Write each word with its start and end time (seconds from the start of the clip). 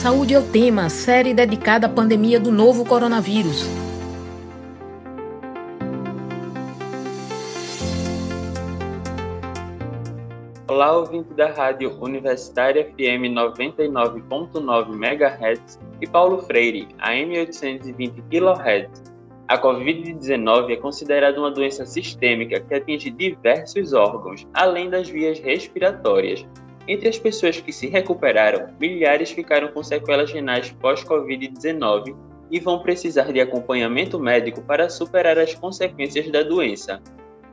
Saúde 0.00 0.32
é 0.32 0.38
o 0.38 0.42
tema, 0.42 0.88
série 0.88 1.34
dedicada 1.34 1.86
à 1.86 1.90
pandemia 1.90 2.40
do 2.40 2.50
novo 2.50 2.86
coronavírus. 2.86 3.66
Olá, 10.66 10.96
ouvinte 10.96 11.34
da 11.34 11.50
Rádio 11.50 12.02
Universitária 12.02 12.82
FM 12.82 13.28
99.9 13.36 14.94
MHz 14.94 15.78
e 16.00 16.06
Paulo 16.06 16.38
Freire, 16.44 16.88
AM 17.00 17.38
820 17.38 18.22
kHz. 18.22 19.12
A 19.48 19.58
Covid-19 19.58 20.70
é 20.70 20.76
considerada 20.76 21.38
uma 21.38 21.50
doença 21.50 21.84
sistêmica 21.84 22.58
que 22.58 22.74
atinge 22.74 23.10
diversos 23.10 23.92
órgãos, 23.92 24.48
além 24.54 24.88
das 24.88 25.10
vias 25.10 25.38
respiratórias, 25.40 26.46
entre 26.88 27.08
as 27.08 27.18
pessoas 27.18 27.60
que 27.60 27.72
se 27.72 27.86
recuperaram, 27.86 28.68
milhares 28.80 29.30
ficaram 29.30 29.68
com 29.68 29.82
sequelas 29.82 30.32
renais 30.32 30.74
pós-Covid-19 30.80 32.14
e 32.50 32.58
vão 32.58 32.80
precisar 32.80 33.32
de 33.32 33.40
acompanhamento 33.40 34.18
médico 34.18 34.60
para 34.62 34.88
superar 34.88 35.38
as 35.38 35.54
consequências 35.54 36.28
da 36.30 36.42
doença. 36.42 37.00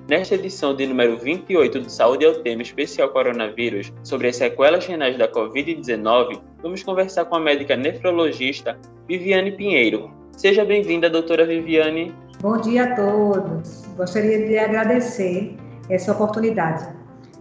Nesta 0.09 0.37
edição 0.37 0.75
de 0.75 0.87
número 0.87 1.19
28 1.19 1.81
do 1.81 1.91
Saúde 1.91 2.25
ao 2.25 2.37
Tema 2.37 2.63
Especial 2.63 3.11
Coronavírus, 3.11 3.93
sobre 4.03 4.29
as 4.29 4.37
sequelas 4.37 4.87
renais 4.87 5.19
da 5.19 5.29
Covid-19, 5.29 6.41
vamos 6.63 6.83
conversar 6.83 7.27
com 7.27 7.37
a 7.37 7.41
médica 7.41 7.77
nefrologista 7.77 8.79
Viviane 9.07 9.53
Pinheiro, 9.53 10.11
Seja 10.39 10.65
bem-vinda, 10.65 11.11
doutora 11.11 11.45
Viviane. 11.45 12.15
Bom 12.41 12.59
dia 12.59 12.85
a 12.85 12.95
todos. 12.95 13.85
Gostaria 13.97 14.47
de 14.47 14.57
agradecer 14.57 15.57
essa 15.91 16.13
oportunidade 16.13 16.87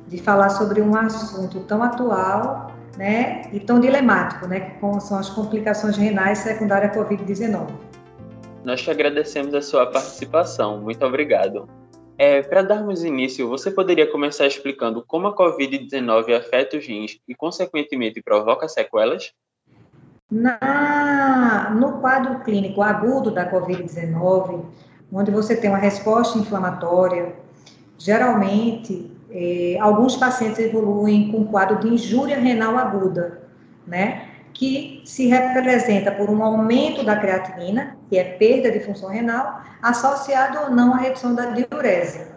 de 0.07 0.17
falar 0.17 0.49
sobre 0.49 0.81
um 0.81 0.95
assunto 0.95 1.59
tão 1.65 1.83
atual 1.83 2.73
né, 2.97 3.43
e 3.53 3.59
tão 3.59 3.79
dilemático, 3.79 4.47
né, 4.47 4.71
como 4.81 4.99
são 4.99 5.19
as 5.19 5.29
complicações 5.29 5.95
renais 5.95 6.39
secundárias 6.39 6.97
à 6.97 6.99
Covid-19. 6.99 7.67
Nós 8.65 8.81
te 8.81 8.89
agradecemos 8.89 9.53
a 9.53 9.61
sua 9.61 9.85
participação. 9.85 10.81
Muito 10.81 11.05
obrigado. 11.05 11.69
É, 12.17 12.41
Para 12.41 12.63
darmos 12.63 13.03
início, 13.03 13.47
você 13.47 13.69
poderia 13.69 14.11
começar 14.11 14.47
explicando 14.47 15.03
como 15.05 15.27
a 15.27 15.35
Covid-19 15.35 16.35
afeta 16.35 16.75
os 16.75 16.87
rins 16.87 17.19
e, 17.27 17.35
consequentemente, 17.35 18.23
provoca 18.23 18.67
sequelas? 18.67 19.33
Na, 20.29 21.73
no 21.73 22.01
quadro 22.01 22.39
clínico 22.39 22.81
agudo 22.81 23.31
da 23.31 23.49
Covid-19, 23.49 24.65
onde 25.11 25.31
você 25.31 25.55
tem 25.55 25.69
uma 25.69 25.79
resposta 25.79 26.37
inflamatória, 26.37 27.33
geralmente 27.97 29.09
eh, 29.31 29.77
alguns 29.79 30.17
pacientes 30.17 30.59
evoluem 30.59 31.31
com 31.31 31.45
quadro 31.45 31.79
de 31.79 31.87
injúria 31.87 32.37
renal 32.37 32.77
aguda, 32.77 33.41
né? 33.87 34.27
Que 34.53 35.01
se 35.05 35.27
representa 35.27 36.11
por 36.11 36.29
um 36.29 36.43
aumento 36.43 37.05
da 37.05 37.15
creatinina, 37.15 37.95
que 38.09 38.17
é 38.17 38.23
perda 38.23 38.69
de 38.69 38.81
função 38.81 39.09
renal, 39.09 39.61
associado 39.81 40.59
ou 40.59 40.71
não 40.71 40.93
à 40.93 40.97
redução 40.97 41.35
da 41.35 41.51
diurese. 41.51 42.27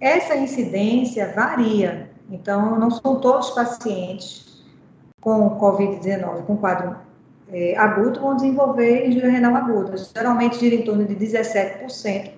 Essa 0.00 0.36
incidência 0.36 1.32
varia, 1.34 2.08
então 2.30 2.78
não 2.78 2.88
são 2.88 3.16
todos 3.16 3.48
os 3.48 3.54
pacientes 3.56 4.47
com 5.28 5.58
Covid-19, 5.60 6.46
com 6.46 6.56
quadro 6.56 6.96
é, 7.50 7.76
agudo, 7.76 8.20
vão 8.20 8.34
desenvolver 8.34 9.06
injúria 9.06 9.30
renal 9.30 9.54
aguda. 9.54 9.94
Geralmente 9.96 10.58
gira 10.58 10.74
em 10.74 10.82
torno 10.82 11.04
de 11.04 11.14
17%. 11.14 12.32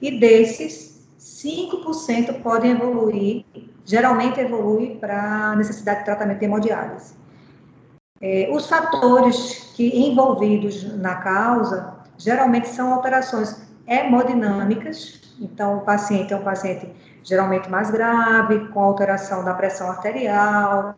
E 0.00 0.18
desses, 0.18 0.90
5% 1.18 2.40
podem 2.42 2.72
evoluir, 2.72 3.44
geralmente 3.84 4.40
evolui 4.40 4.96
para 4.96 5.54
necessidade 5.56 6.00
de 6.00 6.04
tratamento 6.06 6.38
de 6.38 6.44
hemodiálise. 6.44 7.14
É, 8.20 8.48
os 8.52 8.66
fatores 8.66 9.72
que 9.74 9.88
envolvidos 10.08 10.96
na 10.98 11.16
causa 11.16 11.94
geralmente 12.16 12.68
são 12.68 12.92
alterações 12.92 13.62
hemodinâmicas, 13.86 15.20
então 15.40 15.78
o 15.78 15.80
paciente 15.80 16.32
é 16.32 16.36
um 16.36 16.42
paciente 16.42 16.88
geralmente 17.22 17.68
mais 17.70 17.90
grave, 17.90 18.68
com 18.68 18.80
alteração 18.80 19.44
da 19.44 19.54
pressão 19.54 19.90
arterial, 19.90 20.94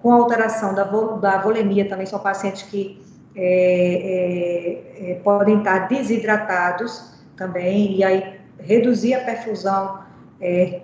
com 0.00 0.12
alteração 0.12 0.74
da, 0.74 0.84
vo 0.84 1.16
da 1.16 1.38
volemia, 1.38 1.88
também 1.88 2.06
são 2.06 2.18
pacientes 2.18 2.62
que 2.62 3.04
é, 3.38 5.02
é, 5.04 5.10
é, 5.10 5.14
podem 5.16 5.58
estar 5.58 5.88
desidratados 5.88 7.12
também, 7.36 7.98
e 7.98 8.02
aí 8.02 8.40
reduzir 8.58 9.12
a 9.12 9.20
perfusão 9.20 10.00
é, 10.40 10.80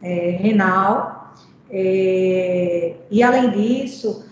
é, 0.00 0.30
renal. 0.30 1.34
É, 1.68 2.94
e 3.10 3.22
além 3.22 3.50
disso, 3.50 4.28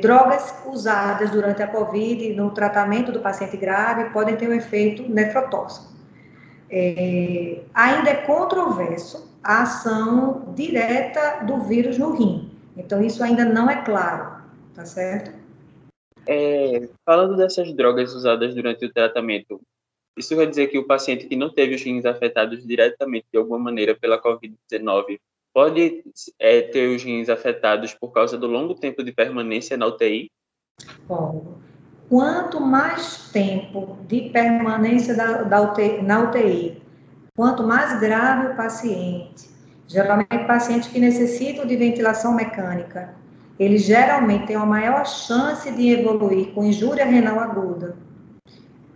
drogas 0.00 0.54
usadas 0.66 1.30
durante 1.30 1.60
a 1.62 1.66
COVID 1.66 2.32
no 2.34 2.50
tratamento 2.50 3.10
do 3.10 3.18
paciente 3.18 3.56
grave 3.56 4.10
podem 4.10 4.36
ter 4.36 4.48
um 4.48 4.52
efeito 4.52 5.02
nefrotóxico. 5.08 5.97
Ainda 7.74 8.10
é 8.10 8.14
controverso 8.26 9.28
a 9.42 9.62
ação 9.62 10.52
direta 10.54 11.44
do 11.44 11.60
vírus 11.62 11.98
no 11.98 12.12
rim. 12.12 12.50
Então, 12.76 13.02
isso 13.02 13.22
ainda 13.22 13.44
não 13.44 13.68
é 13.68 13.82
claro, 13.82 14.42
tá 14.74 14.84
certo? 14.84 15.32
É, 16.26 16.88
falando 17.04 17.36
dessas 17.36 17.72
drogas 17.72 18.14
usadas 18.14 18.54
durante 18.54 18.84
o 18.84 18.92
tratamento, 18.92 19.60
isso 20.16 20.36
quer 20.36 20.46
dizer 20.46 20.66
que 20.66 20.78
o 20.78 20.86
paciente 20.86 21.26
que 21.26 21.36
não 21.36 21.48
teve 21.48 21.74
os 21.74 21.82
rins 21.82 22.04
afetados 22.04 22.66
diretamente 22.66 23.26
de 23.32 23.38
alguma 23.38 23.58
maneira 23.58 23.94
pela 23.94 24.20
Covid-19 24.20 25.18
pode 25.54 26.04
é, 26.38 26.60
ter 26.60 26.94
os 26.94 27.02
rins 27.02 27.28
afetados 27.28 27.94
por 27.94 28.12
causa 28.12 28.36
do 28.36 28.46
longo 28.46 28.74
tempo 28.74 29.02
de 29.02 29.12
permanência 29.12 29.76
na 29.76 29.86
UTI? 29.86 30.30
Bom, 31.06 31.58
quanto 32.08 32.60
mais 32.60 33.30
tempo 33.32 33.98
de 34.06 34.30
permanência 34.30 35.14
da, 35.14 35.42
da 35.42 35.60
UTI, 35.60 36.02
na 36.02 36.20
UTI, 36.20 36.82
quanto 37.36 37.62
mais 37.62 38.00
grave 38.00 38.48
o 38.48 38.56
paciente, 38.56 39.48
Geralmente, 39.88 40.44
pacientes 40.46 40.90
que 40.90 41.00
necessitam 41.00 41.64
de 41.66 41.74
ventilação 41.74 42.34
mecânica, 42.34 43.14
eles 43.58 43.84
geralmente 43.84 44.46
têm 44.46 44.56
uma 44.56 44.66
maior 44.66 45.06
chance 45.06 45.70
de 45.72 45.88
evoluir 45.88 46.48
com 46.48 46.62
injúria 46.62 47.06
renal 47.06 47.40
aguda. 47.40 47.96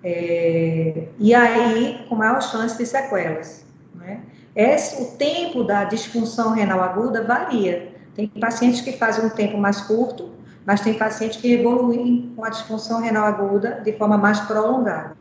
É, 0.04 1.08
e 1.18 1.34
aí, 1.34 2.04
com 2.08 2.14
maior 2.14 2.42
chance 2.42 2.76
de 2.76 2.84
sequelas. 2.84 3.64
Né? 3.94 4.20
Esse, 4.54 5.02
o 5.02 5.16
tempo 5.16 5.64
da 5.64 5.84
disfunção 5.84 6.52
renal 6.52 6.82
aguda 6.82 7.24
varia. 7.24 7.90
Tem 8.14 8.28
pacientes 8.28 8.82
que 8.82 8.92
fazem 8.92 9.24
um 9.24 9.30
tempo 9.30 9.56
mais 9.56 9.80
curto, 9.80 10.30
mas 10.66 10.80
tem 10.80 10.98
pacientes 10.98 11.40
que 11.40 11.52
evoluem 11.52 12.32
com 12.34 12.44
a 12.44 12.50
disfunção 12.50 13.00
renal 13.00 13.24
aguda 13.24 13.80
de 13.80 13.92
forma 13.92 14.16
mais 14.16 14.40
prolongada. 14.40 15.16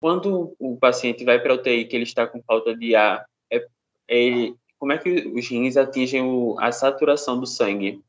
Quando 0.00 0.54
o 0.58 0.76
paciente 0.76 1.24
vai 1.24 1.40
para 1.40 1.52
a 1.52 1.56
UTI 1.56 1.84
que 1.84 1.96
ele 1.96 2.04
está 2.04 2.26
com 2.26 2.42
falta 2.42 2.76
de 2.76 2.94
ar, 2.94 3.24
é, 3.52 3.66
ele, 4.08 4.54
como 4.78 4.92
é 4.92 4.98
que 4.98 5.26
os 5.28 5.48
rins 5.48 5.76
atingem 5.76 6.22
o, 6.22 6.56
a 6.60 6.70
saturação 6.70 7.40
do 7.40 7.46
sangue? 7.46 8.00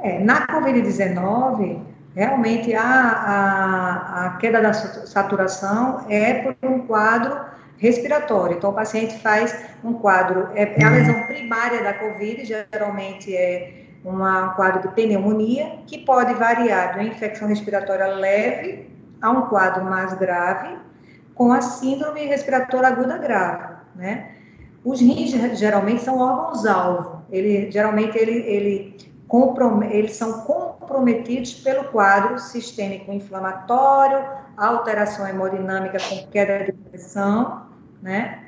É, 0.00 0.18
na 0.18 0.46
Covid-19, 0.46 1.84
realmente 2.14 2.74
a, 2.74 2.82
a, 2.82 4.26
a, 4.26 4.36
queda 4.38 4.60
da 4.60 4.72
saturação 4.72 6.06
é 6.10 6.42
por 6.42 6.68
um 6.68 6.86
quadro 6.86 7.52
respiratório. 7.76 8.56
Então, 8.56 8.70
o 8.70 8.74
paciente 8.74 9.18
faz 9.18 9.54
um 9.84 9.92
quadro, 9.92 10.48
é, 10.54 10.80
é 10.80 10.84
a 10.84 10.90
lesão 10.90 11.26
primária 11.26 11.82
da 11.82 11.92
Covid, 11.92 12.44
geralmente 12.44 13.36
é 13.36 13.81
uma, 14.04 14.50
um 14.50 14.54
quadro 14.54 14.82
de 14.82 14.94
pneumonia, 14.94 15.78
que 15.86 15.98
pode 15.98 16.34
variar 16.34 16.92
de 16.92 16.98
uma 17.00 17.08
infecção 17.08 17.48
respiratória 17.48 18.06
leve 18.06 18.90
a 19.20 19.30
um 19.30 19.42
quadro 19.42 19.84
mais 19.84 20.12
grave, 20.14 20.76
com 21.34 21.52
a 21.52 21.60
síndrome 21.60 22.24
respiratória 22.26 22.88
aguda 22.88 23.16
grave, 23.18 23.74
né? 23.94 24.32
Os 24.84 25.00
rins 25.00 25.30
geralmente 25.58 26.02
são 26.02 26.18
órgãos-alvo. 26.18 27.22
Ele, 27.30 27.70
geralmente 27.70 28.18
ele, 28.18 28.32
ele 28.32 29.12
eles 29.90 30.14
são 30.16 30.42
comprometidos 30.42 31.54
pelo 31.54 31.84
quadro 31.84 32.38
sistêmico 32.38 33.10
inflamatório, 33.12 34.26
alteração 34.58 35.26
hemodinâmica 35.26 35.98
com 36.08 36.26
queda 36.30 36.64
de 36.64 36.72
pressão, 36.72 37.66
né? 38.02 38.41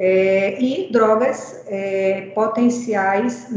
É, 0.00 0.58
e 0.58 0.90
drogas 0.90 1.62
é, 1.68 2.32
potenciais 2.34 3.52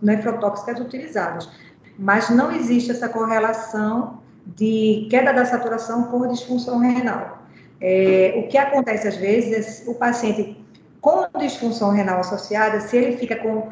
nefrotóxicas 0.00 0.80
utilizadas. 0.80 1.50
Mas 1.98 2.30
não 2.30 2.50
existe 2.50 2.90
essa 2.90 3.10
correlação 3.10 4.22
de 4.46 5.06
queda 5.10 5.34
da 5.34 5.44
saturação 5.44 6.04
por 6.04 6.26
disfunção 6.28 6.78
renal. 6.78 7.42
É, 7.78 8.32
o 8.38 8.48
que 8.48 8.56
acontece 8.56 9.06
às 9.06 9.16
vezes 9.16 9.86
é 9.86 9.90
o 9.90 9.94
paciente 9.94 10.56
com 10.98 11.28
disfunção 11.38 11.90
renal 11.90 12.20
associada, 12.20 12.80
se 12.80 12.96
ele 12.96 13.18
fica 13.18 13.36
com 13.36 13.68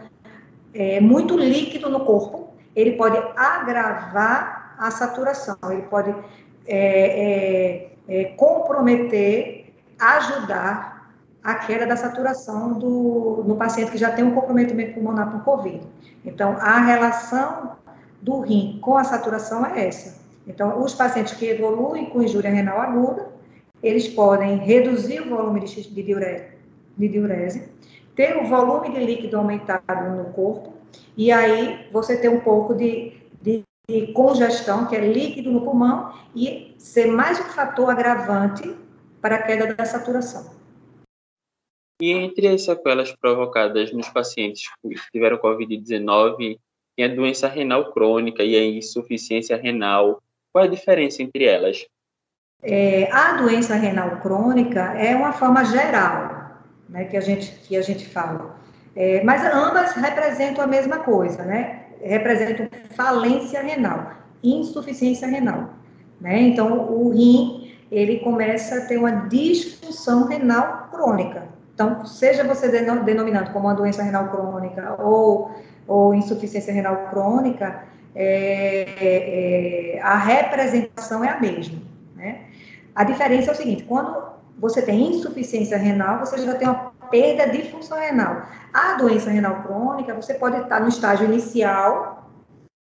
é, 0.75 1.01
muito 1.01 1.35
líquido 1.39 1.89
no 1.89 2.01
corpo, 2.01 2.51
ele 2.77 2.93
pode 2.93 3.17
agravar 3.35 4.77
a 4.79 4.91
saturação, 4.91 5.57
ele 5.71 5.83
pode 5.83 6.15
é, 6.67 7.89
é, 8.07 8.25
comprometer, 8.37 9.73
ajudar 9.99 10.92
a 11.43 11.55
queda 11.57 11.87
da 11.87 11.97
saturação 11.97 12.75
do, 12.75 13.43
no 13.47 13.57
paciente 13.57 13.91
que 13.91 13.99
já 13.99 14.13
tem 14.13 14.25
um 14.25 14.35
comprometimento 14.35 14.95
pulmonar 14.95 15.31
por 15.31 15.43
Covid. 15.43 15.81
Então, 16.25 16.57
a 16.59 16.79
relação 16.79 17.77
do 18.21 18.41
rim 18.41 18.79
com 18.81 18.97
a 18.97 19.05
saturação 19.05 19.67
é 19.67 19.89
essa. 19.89 20.21
Então, 20.47 20.81
os 20.81 20.95
pacientes 20.95 21.35
que 21.35 21.47
evoluem 21.47 22.07
com 22.07 22.23
injúria 22.23 22.51
renal 22.51 22.81
aguda, 22.81 23.29
eles 23.83 24.09
podem 24.09 24.59
reduzir 24.59 25.21
o 25.21 25.29
volume 25.29 25.61
de, 25.61 25.89
de, 25.91 26.03
diurese, 26.03 26.47
de 26.97 27.09
diurese, 27.09 27.69
ter 28.15 28.37
o 28.37 28.47
volume 28.47 28.93
de 28.93 29.05
líquido 29.05 29.37
aumentado 29.37 30.17
no 30.17 30.27
corpo, 30.33 30.75
e 31.17 31.33
aí 31.33 31.89
você 31.93 32.17
ter 32.17 32.29
um 32.29 32.41
pouco 32.41 32.75
de, 32.75 33.15
de, 33.41 33.65
de 33.89 34.13
congestão, 34.13 34.87
que 34.87 34.95
é 34.95 35.01
líquido 35.01 35.51
no 35.51 35.63
pulmão, 35.63 36.13
e 36.35 36.75
ser 36.79 37.07
mais 37.07 37.41
um 37.41 37.45
fator 37.45 37.91
agravante 37.91 38.77
para 39.21 39.37
a 39.37 39.43
queda 39.43 39.75
da 39.75 39.85
saturação. 39.85 40.62
E 42.03 42.11
entre 42.11 42.49
as 42.49 42.65
sequelas 42.65 43.13
provocadas 43.13 43.93
nos 43.93 44.09
pacientes 44.09 44.65
que 44.83 44.97
tiveram 45.13 45.39
Covid-19, 45.39 46.59
tem 46.97 47.05
a 47.05 47.15
doença 47.15 47.47
renal 47.47 47.93
crônica 47.93 48.43
e 48.43 48.57
a 48.57 48.65
insuficiência 48.65 49.57
renal. 49.57 50.21
Qual 50.53 50.65
é 50.65 50.67
a 50.67 50.71
diferença 50.71 51.23
entre 51.23 51.45
elas? 51.45 51.87
É, 52.61 53.09
a 53.13 53.35
doença 53.35 53.77
renal 53.77 54.21
crônica 54.21 54.81
é 54.99 55.15
uma 55.15 55.33
forma 55.33 55.65
geral, 55.65 56.59
né, 56.89 57.05
que 57.05 57.17
a 57.17 57.21
gente 57.21 57.53
que 57.69 57.77
a 57.77 57.83
gente 57.83 58.05
fala. 58.09 58.59
É, 58.97 59.23
mas 59.23 59.45
ambas 59.45 59.93
representam 59.93 60.65
a 60.65 60.67
mesma 60.67 61.05
coisa, 61.05 61.45
né? 61.45 61.87
Representam 62.03 62.69
falência 62.97 63.63
renal, 63.63 64.15
insuficiência 64.43 65.29
renal, 65.29 65.71
né? 66.21 66.41
Então 66.41 66.93
o 66.93 67.11
rim 67.11 67.77
ele 67.93 68.19
começa 68.19 68.79
a 68.79 68.87
ter 68.87 68.99
uma 68.99 69.29
disfunção 69.29 70.27
renal 70.27 70.89
crônica. 70.91 71.62
Então, 71.75 72.05
seja 72.05 72.45
você 72.45 72.69
denominando 72.69 73.51
como 73.51 73.67
uma 73.67 73.75
doença 73.75 74.03
renal 74.03 74.29
crônica 74.29 74.97
ou, 75.03 75.51
ou 75.87 76.15
insuficiência 76.15 76.73
renal 76.73 77.09
crônica, 77.09 77.85
é, 78.15 79.97
é, 79.97 80.01
a 80.03 80.17
representação 80.17 81.25
é 81.25 81.31
a 81.31 81.41
mesma. 81.41 81.79
Né? 82.15 82.45
A 82.95 83.05
diferença 83.05 83.51
é 83.51 83.55
o 83.55 83.57
seguinte: 83.57 83.85
quando 83.85 84.33
você 84.59 84.83
tem 84.83 85.17
insuficiência 85.17 85.79
renal, 85.79 86.21
você 86.21 86.39
já 86.39 86.55
tem 86.55 86.69
uma 86.69 86.93
perda 87.11 87.49
de 87.49 87.71
função 87.71 87.99
renal. 87.99 88.43
A 88.73 88.95
doença 88.95 89.31
renal 89.31 89.63
crônica, 89.63 90.15
você 90.15 90.35
pode 90.35 90.57
estar 90.59 90.81
no 90.81 90.89
estágio 90.89 91.27
inicial, 91.27 92.31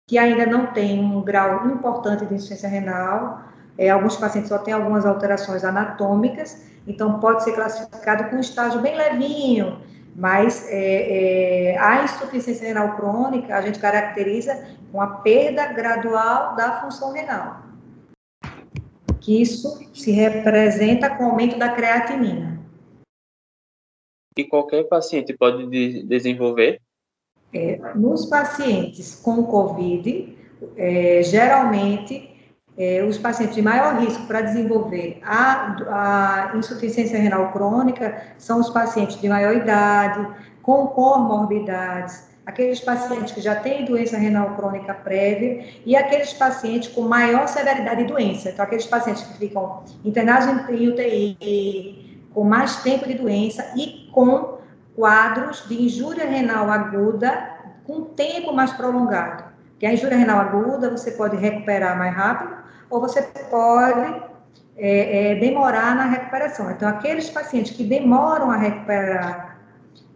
que 0.07 0.19
ainda 0.19 0.47
não 0.47 0.67
tem 0.69 0.99
um 0.99 1.23
grau 1.23 1.67
importante 1.67 2.25
de 2.25 2.35
insuficiência 2.35 2.69
renal. 2.69 3.43
É, 3.79 3.91
alguns 3.91 4.17
pacientes 4.17 4.49
só 4.49 4.59
têm 4.59 4.75
algumas 4.75 5.07
alterações 5.07 5.63
anatômicas, 5.63 6.67
então 6.85 7.21
pode 7.21 7.45
ser 7.45 7.53
classificado 7.53 8.29
com 8.29 8.37
um 8.37 8.41
estágio 8.41 8.81
bem 8.81 8.97
levinho, 8.97 9.81
mas 10.17 10.67
é, 10.69 11.75
é, 11.75 11.79
a 11.79 12.03
insuficiência 12.03 12.67
renal 12.67 12.97
crônica 12.97 13.55
a 13.55 13.61
gente 13.61 13.79
caracteriza 13.79 14.67
com 14.91 15.01
a 15.01 15.07
perda 15.19 15.73
gradual 15.73 16.57
da 16.57 16.81
função 16.81 17.13
renal. 17.13 17.63
Que 19.21 19.41
isso 19.41 19.89
se 19.95 20.11
representa 20.11 21.11
com 21.17 21.25
o 21.25 21.31
aumento 21.31 21.57
da 21.57 21.69
creatinina. 21.69 22.59
E 24.37 24.45
qualquer 24.45 24.85
paciente 24.85 25.37
pode 25.37 25.67
de 25.69 26.03
desenvolver? 26.03 26.81
É, 27.53 27.95
nos 27.95 28.27
pacientes 28.27 29.15
com 29.15 29.45
COVID, 29.45 30.37
é, 30.77 31.23
geralmente 31.23 32.38
é, 32.79 33.03
os 33.03 33.19
pacientes 33.19 33.57
de 33.57 33.63
maior 33.63 33.97
risco 33.99 34.25
para 34.29 34.41
desenvolver 34.41 35.21
a, 35.25 36.51
a, 36.53 36.57
insuficiência 36.57 37.19
renal 37.19 37.51
crônica 37.51 38.23
são 38.39 38.61
os 38.61 38.71
pacientes 38.71 39.21
de 39.21 39.29
maior 39.29 39.57
idade, 39.57 40.25
com 40.63 40.87
comorbidades, 40.87 42.29
aqueles 42.47 42.79
pacientes 42.79 43.33
que 43.33 43.41
já 43.41 43.57
têm 43.57 43.85
doença 43.85 44.17
renal 44.17 44.55
crônica 44.55 44.95
prévia 44.95 45.65
e 45.85 45.97
aqueles 45.97 46.33
pacientes 46.33 46.89
com 46.89 47.03
maior 47.03 47.49
severidade 47.49 48.05
de 48.05 48.13
doença. 48.13 48.51
Então, 48.51 48.65
aqueles 48.65 48.87
pacientes 48.87 49.25
que 49.25 49.39
ficam 49.39 49.83
internados 50.05 50.47
em 50.71 50.89
UTI, 50.89 52.23
com 52.33 52.45
mais 52.45 52.77
tempo 52.77 53.09
de 53.09 53.15
doença 53.15 53.73
e 53.77 54.09
com 54.13 54.59
quadros 54.95 55.67
de 55.69 55.83
injúria 55.83 56.27
renal 56.27 56.71
aguda 56.71 57.57
com 57.85 58.03
tempo 58.05 58.53
mais 58.53 58.73
prolongado. 58.73 59.45
Que 59.79 59.87
a 59.87 59.93
injúria 59.93 60.17
renal 60.17 60.41
aguda 60.41 60.91
você 60.91 61.13
pode 61.13 61.37
recuperar 61.37 61.99
mais 61.99 62.15
rápido 62.15 62.58
ou 62.91 63.01
você 63.01 63.23
pode 63.51 64.23
é, 64.77 65.33
é, 65.33 65.35
demorar 65.37 65.95
na 65.97 66.05
recuperação. 66.05 66.71
Então, 66.71 66.89
aqueles 66.89 67.29
pacientes 67.29 67.77
que 67.77 67.85
demoram 67.85 68.51
a 68.51 68.57
recuperar 68.57 69.59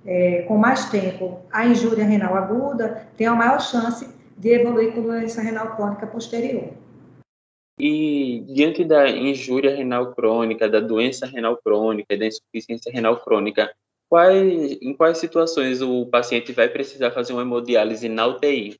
é, 0.06 0.42
com 0.42 0.56
mais 0.56 0.88
tempo 0.90 1.40
a 1.52 1.66
injúria 1.66 2.04
renal 2.04 2.36
aguda 2.36 3.08
têm 3.16 3.26
a 3.26 3.34
maior 3.34 3.60
chance 3.60 4.08
de 4.36 4.48
evoluir 4.50 4.92
com 4.92 5.02
doença 5.02 5.40
renal 5.40 5.76
crônica 5.76 6.06
posterior. 6.06 6.72
E 7.78 8.44
diante 8.48 8.84
da 8.84 9.08
injúria 9.08 9.74
renal 9.74 10.12
crônica, 10.14 10.68
da 10.68 10.80
doença 10.80 11.26
renal 11.26 11.56
crônica, 11.56 12.16
da 12.16 12.26
insuficiência 12.26 12.92
renal 12.92 13.20
crônica, 13.20 13.72
quais, 14.08 14.78
em 14.80 14.94
quais 14.94 15.18
situações 15.18 15.80
o 15.80 16.06
paciente 16.06 16.52
vai 16.52 16.68
precisar 16.68 17.10
fazer 17.10 17.32
uma 17.32 17.42
hemodiálise 17.42 18.08
na 18.08 18.26
UTI? 18.26 18.76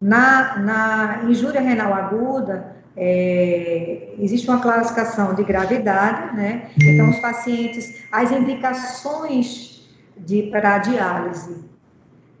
Na, 0.00 0.58
na 0.58 1.24
injúria 1.30 1.60
renal 1.60 1.92
aguda, 1.92 2.81
é, 2.96 4.14
existe 4.18 4.48
uma 4.48 4.60
classificação 4.60 5.34
de 5.34 5.44
gravidade, 5.44 6.36
né? 6.36 6.70
Então, 6.82 7.10
os 7.10 7.18
pacientes, 7.18 8.02
as 8.12 8.30
indicações 8.30 9.88
de, 10.16 10.42
para 10.44 10.76
a 10.76 10.78
diálise 10.78 11.72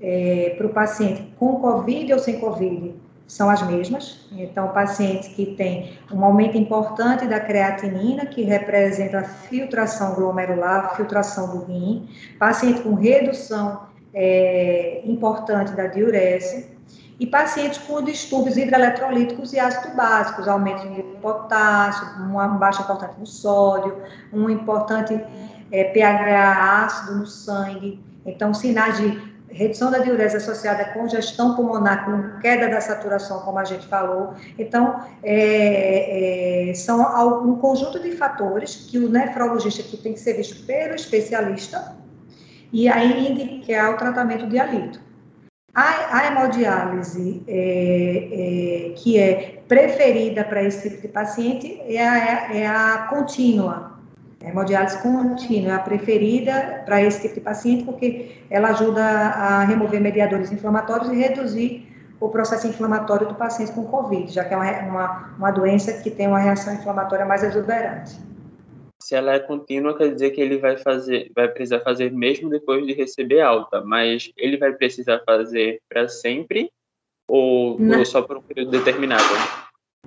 é, 0.02 0.54
para 0.58 0.66
o 0.66 0.70
paciente 0.70 1.32
com 1.38 1.60
COVID 1.60 2.12
ou 2.12 2.18
sem 2.18 2.40
COVID 2.40 2.94
são 3.26 3.48
as 3.48 3.62
mesmas. 3.62 4.26
Então, 4.32 4.68
pacientes 4.68 5.28
que 5.28 5.46
têm 5.54 5.96
um 6.12 6.22
aumento 6.24 6.58
importante 6.58 7.26
da 7.26 7.40
creatinina, 7.40 8.26
que 8.26 8.42
representa 8.42 9.20
a 9.20 9.24
filtração 9.24 10.14
glomerular, 10.14 10.86
a 10.86 10.88
filtração 10.96 11.56
do 11.56 11.64
rim, 11.64 12.08
paciente 12.38 12.82
com 12.82 12.94
redução 12.94 13.86
é, 14.12 15.00
importante 15.06 15.72
da 15.72 15.86
diurese, 15.86 16.71
e 17.22 17.26
pacientes 17.28 17.78
com 17.78 18.02
distúrbios 18.02 18.56
hidroeletrolíticos 18.56 19.52
e 19.52 19.60
ácido 19.60 19.94
básicos, 19.94 20.48
aumento 20.48 20.88
de 20.88 21.04
potássio, 21.20 22.04
uma 22.18 22.48
baixa 22.48 22.82
importante 22.82 23.14
no 23.16 23.26
sódio, 23.26 23.96
um 24.32 24.50
importante 24.50 25.14
é, 25.70 25.84
pH 25.84 26.84
ácido 26.84 27.18
no 27.18 27.26
sangue. 27.26 28.04
Então, 28.26 28.52
sinais 28.52 28.96
de 28.96 29.22
redução 29.50 29.92
da 29.92 29.98
diurese 29.98 30.36
associada 30.36 30.82
a 30.82 30.92
congestão 30.94 31.54
pulmonar, 31.54 32.06
com 32.06 32.40
queda 32.40 32.68
da 32.68 32.80
saturação, 32.80 33.38
como 33.42 33.56
a 33.60 33.64
gente 33.64 33.86
falou. 33.86 34.34
Então, 34.58 35.00
é, 35.22 36.70
é, 36.70 36.74
são 36.74 36.98
um 37.46 37.54
conjunto 37.58 38.00
de 38.00 38.16
fatores 38.16 38.88
que 38.90 38.98
o 38.98 39.08
nefrologista 39.08 39.84
que 39.84 39.96
tem 39.96 40.12
que 40.12 40.18
ser 40.18 40.32
visto 40.32 40.66
pelo 40.66 40.96
especialista 40.96 41.94
e 42.72 42.88
aí 42.88 43.30
indicar 43.30 43.94
o 43.94 43.96
tratamento 43.96 44.48
de 44.48 44.58
alito. 44.58 45.11
A, 45.74 46.26
hemodiálise 46.26 47.42
é, 47.48 48.90
é, 48.90 48.94
que 48.94 49.18
é 49.18 49.62
preferida 49.66 50.44
para 50.44 50.62
esse 50.62 50.90
tipo 50.90 51.00
de 51.00 51.08
paciente 51.08 51.80
é 51.86 52.06
a, 52.06 52.54
é 52.54 52.66
a 52.66 53.06
contínua. 53.08 53.92
A 54.44 54.48
hemodiálise 54.48 54.98
contínua 54.98 55.72
é 55.72 55.74
a 55.74 55.78
preferida 55.78 56.82
para 56.84 57.00
esse 57.00 57.22
tipo 57.22 57.34
de 57.36 57.40
paciente 57.40 57.84
porque 57.84 58.42
ela 58.50 58.68
ajuda 58.68 59.02
a 59.02 59.64
remover 59.64 59.98
mediadores 59.98 60.52
inflamatórios 60.52 61.10
e 61.10 61.16
reduzir 61.16 61.88
o 62.20 62.28
processo 62.28 62.66
inflamatório 62.66 63.28
do 63.28 63.34
paciente 63.34 63.72
com 63.72 63.84
COVID, 63.84 64.30
já 64.30 64.44
que 64.44 64.52
é 64.52 64.56
uma, 64.56 64.70
uma, 64.80 65.34
uma 65.38 65.50
doença 65.50 65.90
que 65.94 66.10
tem 66.10 66.28
uma 66.28 66.38
reação 66.38 66.74
inflamatória 66.74 67.24
mais 67.24 67.42
exuberante 67.42 68.31
se 69.12 69.16
ela 69.16 69.34
é 69.34 69.38
contínua, 69.38 69.94
quer 69.94 70.10
dizer 70.10 70.30
que 70.30 70.40
ele 70.40 70.56
vai 70.56 70.78
fazer, 70.78 71.30
vai 71.36 71.46
precisar 71.46 71.80
fazer 71.80 72.10
mesmo 72.10 72.48
depois 72.48 72.86
de 72.86 72.94
receber 72.94 73.42
alta, 73.42 73.82
mas 73.82 74.32
ele 74.38 74.56
vai 74.56 74.72
precisar 74.72 75.20
fazer 75.26 75.82
para 75.86 76.08
sempre 76.08 76.70
ou, 77.28 77.78
ou, 77.78 78.04
só 78.06 78.22
por 78.22 78.38
um 78.38 78.42
período 78.42 78.70
determinado? 78.70 79.22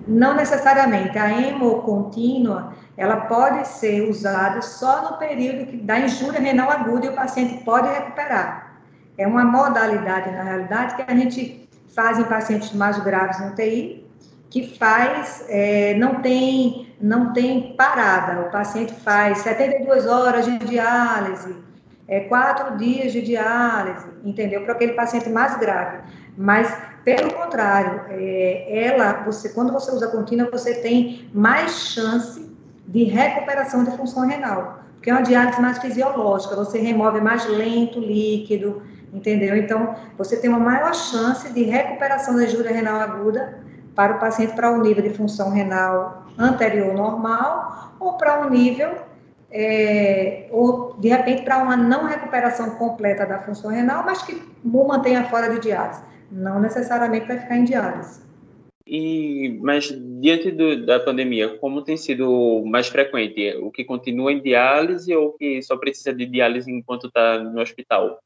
Não 0.08 0.34
necessariamente. 0.34 1.16
A 1.16 1.40
hemocontínua 1.40 2.74
ela 2.96 3.16
pode 3.26 3.68
ser 3.68 4.08
usada 4.10 4.60
só 4.60 5.12
no 5.12 5.18
período 5.18 5.84
da 5.84 6.00
injúria 6.00 6.40
renal 6.40 6.68
aguda 6.68 7.06
e 7.06 7.08
o 7.10 7.14
paciente 7.14 7.62
pode 7.62 7.86
recuperar. 7.86 8.82
É 9.16 9.24
uma 9.24 9.44
modalidade, 9.44 10.32
na 10.32 10.42
realidade, 10.42 10.96
que 10.96 11.02
a 11.02 11.14
gente 11.14 11.68
faz 11.94 12.18
em 12.18 12.24
pacientes 12.24 12.72
mais 12.72 12.98
graves 13.04 13.38
no 13.40 13.52
UTI, 13.52 14.04
que 14.50 14.76
faz, 14.76 15.46
é, 15.48 15.94
não, 15.94 16.20
tem, 16.20 16.85
não 17.00 17.32
tem 17.32 17.74
parada. 17.76 18.42
O 18.42 18.50
paciente 18.50 18.92
faz 18.94 19.38
72 19.38 20.06
horas 20.06 20.44
de 20.44 20.58
diálise, 20.58 21.56
é, 22.08 22.20
quatro 22.20 22.76
dias 22.76 23.12
de 23.12 23.20
diálise, 23.22 24.06
entendeu? 24.24 24.62
Para 24.62 24.72
aquele 24.74 24.92
paciente 24.92 25.28
mais 25.28 25.58
grave. 25.58 25.98
Mas, 26.36 26.72
pelo 27.04 27.32
contrário, 27.32 28.02
é, 28.10 28.86
ela, 28.86 29.24
você, 29.24 29.50
quando 29.50 29.72
você 29.72 29.90
usa 29.90 30.08
contínua, 30.08 30.48
você 30.50 30.74
tem 30.74 31.28
mais 31.32 31.72
chance 31.72 32.54
de 32.86 33.04
recuperação 33.04 33.84
de 33.84 33.90
função 33.96 34.26
renal. 34.26 34.80
Porque 34.94 35.10
é 35.10 35.12
uma 35.12 35.22
diálise 35.22 35.60
mais 35.60 35.78
fisiológica, 35.78 36.56
você 36.56 36.78
remove 36.78 37.20
mais 37.20 37.46
lento 37.46 37.98
o 37.98 38.02
líquido, 38.02 38.82
entendeu? 39.12 39.56
Então, 39.56 39.94
você 40.16 40.36
tem 40.36 40.50
uma 40.50 40.58
maior 40.58 40.94
chance 40.94 41.52
de 41.52 41.62
recuperação 41.62 42.36
da 42.36 42.44
injúria 42.44 42.72
renal 42.72 43.00
aguda 43.00 43.60
para 43.94 44.16
o 44.16 44.18
paciente 44.18 44.54
para 44.54 44.70
um 44.70 44.82
nível 44.82 45.02
de 45.02 45.10
função 45.10 45.50
renal 45.50 46.25
anterior 46.38 46.94
normal 46.94 47.94
ou 47.98 48.14
para 48.14 48.46
um 48.46 48.50
nível 48.50 48.94
é, 49.50 50.48
ou 50.50 50.94
de 50.98 51.08
repente 51.08 51.42
para 51.42 51.62
uma 51.62 51.76
não 51.76 52.04
recuperação 52.04 52.70
completa 52.70 53.24
da 53.24 53.38
função 53.40 53.70
renal, 53.70 54.04
mas 54.04 54.22
que 54.22 54.42
o 54.64 54.86
mantenha 54.86 55.24
fora 55.24 55.48
de 55.48 55.60
diálise. 55.60 56.02
Não 56.30 56.60
necessariamente 56.60 57.26
vai 57.26 57.38
ficar 57.38 57.56
em 57.56 57.64
diálise. 57.64 58.20
E, 58.86 59.58
mas 59.62 59.92
diante 60.20 60.50
do, 60.50 60.86
da 60.86 61.00
pandemia, 61.00 61.58
como 61.58 61.82
tem 61.82 61.96
sido 61.96 62.62
mais 62.66 62.88
frequente? 62.88 63.56
O 63.60 63.70
que 63.70 63.84
continua 63.84 64.32
em 64.32 64.40
diálise 64.40 65.14
ou 65.14 65.32
que 65.32 65.60
só 65.62 65.76
precisa 65.76 66.12
de 66.12 66.26
diálise 66.26 66.70
enquanto 66.70 67.08
está 67.08 67.38
no 67.38 67.60
hospital? 67.60 68.20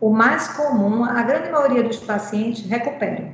O 0.00 0.10
mais 0.10 0.48
comum, 0.48 1.04
a 1.04 1.22
grande 1.22 1.50
maioria 1.50 1.82
dos 1.82 1.98
pacientes 1.98 2.64
recuperam, 2.64 3.30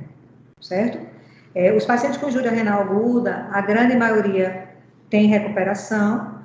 certo? 0.59 1.12
É, 1.55 1.71
os 1.71 1.85
pacientes 1.85 2.17
com 2.17 2.29
injúria 2.29 2.51
renal 2.51 2.81
aguda, 2.81 3.47
a 3.51 3.61
grande 3.61 3.95
maioria 3.95 4.69
tem 5.09 5.27
recuperação. 5.27 6.39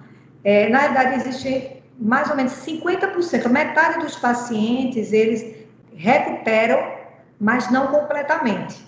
É, 0.44 0.68
na 0.68 0.80
verdade, 0.80 1.14
existe 1.16 1.82
mais 1.98 2.30
ou 2.30 2.36
menos 2.36 2.52
50%, 2.52 3.48
metade 3.48 3.98
dos 4.00 4.16
pacientes, 4.16 5.12
eles 5.12 5.66
recuperam, 5.96 6.92
mas 7.40 7.70
não 7.70 7.88
completamente. 7.88 8.86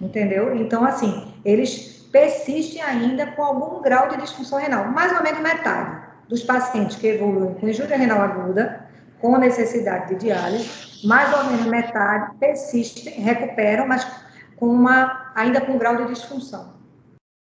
Entendeu? 0.00 0.54
Então, 0.54 0.84
assim, 0.84 1.34
eles 1.44 2.08
persistem 2.12 2.82
ainda 2.82 3.26
com 3.26 3.42
algum 3.42 3.82
grau 3.82 4.08
de 4.08 4.18
disfunção 4.18 4.58
renal. 4.58 4.86
Mais 4.88 5.12
ou 5.12 5.22
menos 5.22 5.40
metade 5.40 6.06
dos 6.28 6.42
pacientes 6.42 6.96
que 6.96 7.08
evoluem 7.08 7.54
com 7.54 7.68
injúria 7.68 7.96
renal 7.96 8.20
aguda, 8.20 8.86
com 9.20 9.36
necessidade 9.38 10.14
de 10.14 10.26
diálise, 10.26 11.06
mais 11.06 11.36
ou 11.36 11.44
menos 11.44 11.66
metade 11.66 12.36
persistem, 12.36 13.14
recuperam, 13.20 13.86
mas 13.86 14.06
com 14.58 14.66
uma, 14.66 15.32
ainda 15.34 15.60
com 15.60 15.72
um 15.72 15.78
grau 15.78 15.96
de 15.96 16.12
disfunção. 16.12 16.74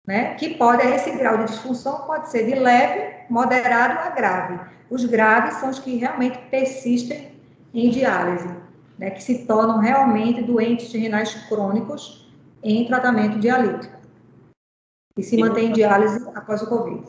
Né? 0.08 0.36
Que 0.36 0.56
pode, 0.56 0.86
esse 0.88 1.12
grau 1.18 1.38
de 1.40 1.46
disfunção 1.46 2.06
pode 2.06 2.30
ser 2.30 2.46
de 2.46 2.56
leve, 2.56 3.26
moderado 3.30 4.00
a 4.00 4.10
grave. 4.10 4.60
Os 4.90 5.06
graves 5.06 5.56
são 5.56 5.70
os 5.70 5.80
que 5.80 5.98
realmente 5.98 6.38
persistem 6.50 7.32
em 7.74 7.90
diálise, 7.90 8.50
né? 8.98 9.12
que 9.12 9.22
se 9.22 9.46
tornam 9.46 9.80
realmente 9.80 10.42
doentes 10.42 10.92
renais 10.92 11.34
crônicos 11.48 12.28
em 12.64 12.86
tratamento 12.88 13.40
dialítico. 13.40 14.00
E 15.18 15.24
se 15.24 15.38
mantém 15.38 15.68
em 15.68 15.74
diálise 15.74 16.28
após 16.34 16.62
o 16.62 16.68
Covid. 16.68 17.04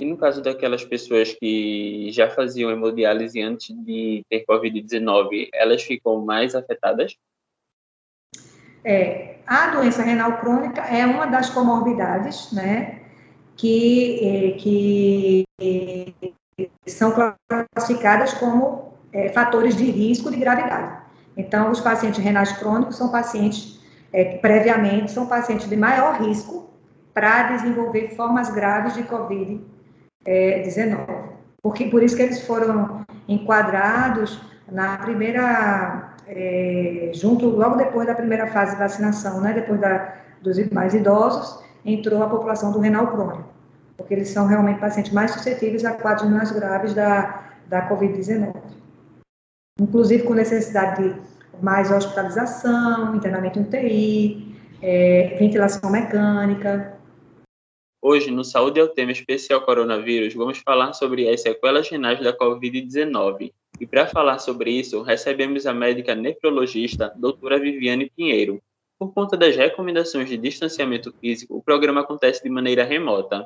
E 0.00 0.04
no 0.04 0.16
caso 0.16 0.42
daquelas 0.42 0.84
pessoas 0.84 1.32
que 1.32 2.10
já 2.12 2.28
faziam 2.28 2.70
hemodiálise 2.70 3.40
antes 3.40 3.74
de 3.84 4.24
ter 4.28 4.44
Covid-19, 4.44 5.48
elas 5.54 5.82
ficam 5.82 6.24
mais 6.24 6.54
afetadas? 6.54 7.16
É, 8.84 9.36
a 9.46 9.68
doença 9.68 10.02
renal 10.02 10.38
crônica 10.38 10.80
é 10.82 11.04
uma 11.06 11.26
das 11.26 11.50
comorbidades, 11.50 12.50
né, 12.52 13.00
que, 13.56 14.18
é, 14.22 14.58
que 14.58 15.44
são 16.86 17.12
classificadas 17.74 18.34
como 18.34 18.94
é, 19.12 19.28
fatores 19.28 19.76
de 19.76 19.84
risco 19.84 20.30
de 20.30 20.36
gravidade. 20.36 21.02
Então, 21.36 21.70
os 21.70 21.80
pacientes 21.80 22.18
renais 22.22 22.52
crônicos 22.52 22.96
são 22.96 23.10
pacientes, 23.10 23.80
é, 24.12 24.36
previamente, 24.38 25.10
são 25.12 25.26
pacientes 25.26 25.68
de 25.68 25.76
maior 25.76 26.20
risco 26.20 26.70
para 27.14 27.52
desenvolver 27.54 28.14
formas 28.16 28.50
graves 28.50 28.94
de 28.94 29.02
COVID-19. 29.04 29.62
Porque, 31.62 31.86
por 31.86 32.02
isso 32.02 32.16
que 32.16 32.22
eles 32.22 32.44
foram 32.46 33.04
enquadrados 33.28 34.40
na 34.70 34.96
primeira 34.98 36.11
é, 36.26 37.10
junto 37.14 37.46
logo 37.48 37.76
depois 37.76 38.06
da 38.06 38.14
primeira 38.14 38.46
fase 38.48 38.72
de 38.72 38.78
vacinação, 38.78 39.40
né, 39.40 39.52
depois 39.52 39.80
da, 39.80 40.14
dos 40.40 40.58
mais 40.70 40.94
idosos, 40.94 41.62
entrou 41.84 42.22
a 42.22 42.28
população 42.28 42.72
do 42.72 42.78
renal 42.78 43.08
crônico, 43.08 43.48
porque 43.96 44.14
eles 44.14 44.28
são 44.28 44.46
realmente 44.46 44.80
pacientes 44.80 45.12
mais 45.12 45.32
suscetíveis 45.32 45.84
a 45.84 45.94
quadros 45.94 46.30
mais 46.30 46.52
graves 46.52 46.94
da, 46.94 47.52
da 47.66 47.88
Covid-19. 47.88 48.54
Inclusive 49.80 50.24
com 50.24 50.34
necessidade 50.34 51.02
de 51.02 51.20
mais 51.60 51.90
hospitalização, 51.90 53.16
internamento 53.16 53.58
em 53.58 53.62
UTI, 53.62 54.56
é, 54.80 55.36
ventilação 55.38 55.90
mecânica. 55.90 56.98
Hoje, 58.00 58.30
no 58.30 58.44
Saúde 58.44 58.80
é 58.80 58.82
o 58.82 58.88
tema 58.88 59.12
especial 59.12 59.60
coronavírus, 59.62 60.34
vamos 60.34 60.58
falar 60.58 60.92
sobre 60.92 61.28
as 61.28 61.40
sequelas 61.40 61.88
renais 61.88 62.20
da 62.20 62.36
Covid-19 62.36 63.52
e 63.82 63.86
para 63.86 64.06
falar 64.06 64.38
sobre 64.38 64.70
isso, 64.70 65.02
recebemos 65.02 65.66
a 65.66 65.74
médica 65.74 66.14
nefrologista 66.14 67.12
doutora 67.16 67.58
Viviane 67.58 68.08
Pinheiro. 68.16 68.62
Por 68.96 69.12
conta 69.12 69.36
das 69.36 69.56
recomendações 69.56 70.28
de 70.28 70.36
distanciamento 70.36 71.12
físico, 71.20 71.56
o 71.56 71.62
programa 71.64 72.02
acontece 72.02 72.40
de 72.44 72.48
maneira 72.48 72.84
remota. 72.84 73.44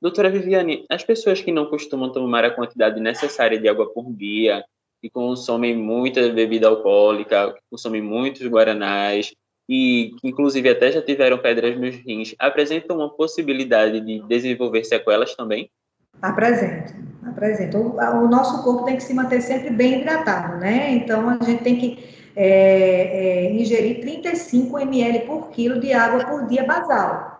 Doutora 0.00 0.30
Viviane, 0.30 0.84
as 0.88 1.02
pessoas 1.02 1.40
que 1.40 1.50
não 1.50 1.66
costumam 1.66 2.12
tomar 2.12 2.44
a 2.44 2.52
quantidade 2.52 3.00
necessária 3.00 3.58
de 3.58 3.68
água 3.68 3.92
por 3.92 4.12
dia, 4.12 4.64
que 5.02 5.10
consomem 5.10 5.76
muita 5.76 6.28
bebida 6.28 6.68
alcoólica, 6.68 7.52
que 7.54 7.60
consomem 7.68 8.00
muitos 8.00 8.46
guaranás, 8.46 9.32
e 9.68 10.14
que 10.20 10.28
inclusive 10.28 10.68
até 10.68 10.92
já 10.92 11.02
tiveram 11.02 11.38
pedras 11.38 11.76
nos 11.76 11.96
rins, 11.96 12.32
apresentam 12.38 12.98
uma 12.98 13.10
possibilidade 13.10 14.00
de 14.00 14.20
desenvolver 14.28 14.84
sequelas 14.84 15.34
também? 15.34 15.68
Apresenta, 16.22 16.94
apresenta. 17.26 17.78
O, 17.78 17.96
o, 17.96 18.28
nosso 18.28 18.62
corpo 18.62 18.84
tem 18.84 18.96
que 18.96 19.02
se 19.02 19.14
manter 19.14 19.40
sempre 19.40 19.70
bem 19.70 20.00
hidratado, 20.00 20.56
né? 20.58 20.90
Então, 20.92 21.28
a 21.28 21.44
gente 21.44 21.62
tem 21.62 21.76
que 21.76 22.14
é, 22.36 23.46
é, 23.46 23.52
ingerir 23.52 24.00
35 24.00 24.78
ml 24.78 25.20
por 25.20 25.50
quilo 25.50 25.80
de 25.80 25.92
água 25.92 26.24
por 26.24 26.46
dia 26.46 26.64
basal. 26.64 27.34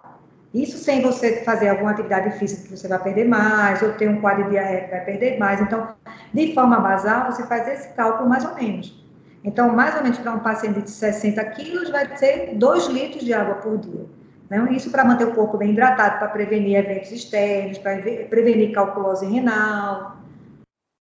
Isso 0.52 0.78
sem 0.78 1.02
você 1.02 1.42
fazer 1.44 1.68
alguma 1.68 1.90
atividade 1.90 2.38
física 2.38 2.62
que 2.62 2.76
você 2.76 2.86
vai 2.86 3.02
perder 3.02 3.26
mais, 3.26 3.82
ou 3.82 3.92
ter 3.92 4.08
um 4.08 4.20
quadro 4.20 4.48
diarrético 4.50 4.90
vai 4.92 5.04
perder 5.04 5.38
mais. 5.38 5.60
Então, 5.60 5.88
de 6.32 6.54
forma 6.54 6.78
basal, 6.78 7.30
você 7.30 7.44
faz 7.44 7.66
esse 7.66 7.88
cálculo 7.94 8.28
mais 8.28 8.44
ou 8.44 8.54
menos. 8.54 9.04
Então, 9.42 9.74
mais 9.74 9.96
ou 9.96 10.02
menos 10.02 10.18
para 10.18 10.32
um 10.32 10.38
paciente 10.38 10.80
de 10.80 10.90
60 10.90 11.44
quilos, 11.46 11.90
vai 11.90 12.16
ser 12.16 12.54
2 12.54 12.86
litros 12.86 13.24
de 13.24 13.34
água 13.34 13.56
por 13.56 13.78
dia. 13.78 14.06
Né? 14.54 14.72
Isso 14.72 14.90
para 14.90 15.04
manter 15.04 15.26
o 15.26 15.34
corpo 15.34 15.58
bem 15.58 15.70
hidratado, 15.70 16.18
para 16.18 16.28
prevenir 16.28 16.76
eventos 16.76 17.10
externos, 17.10 17.78
para 17.78 18.00
prevenir 18.28 18.72
calculose 18.72 19.26
renal. 19.26 20.16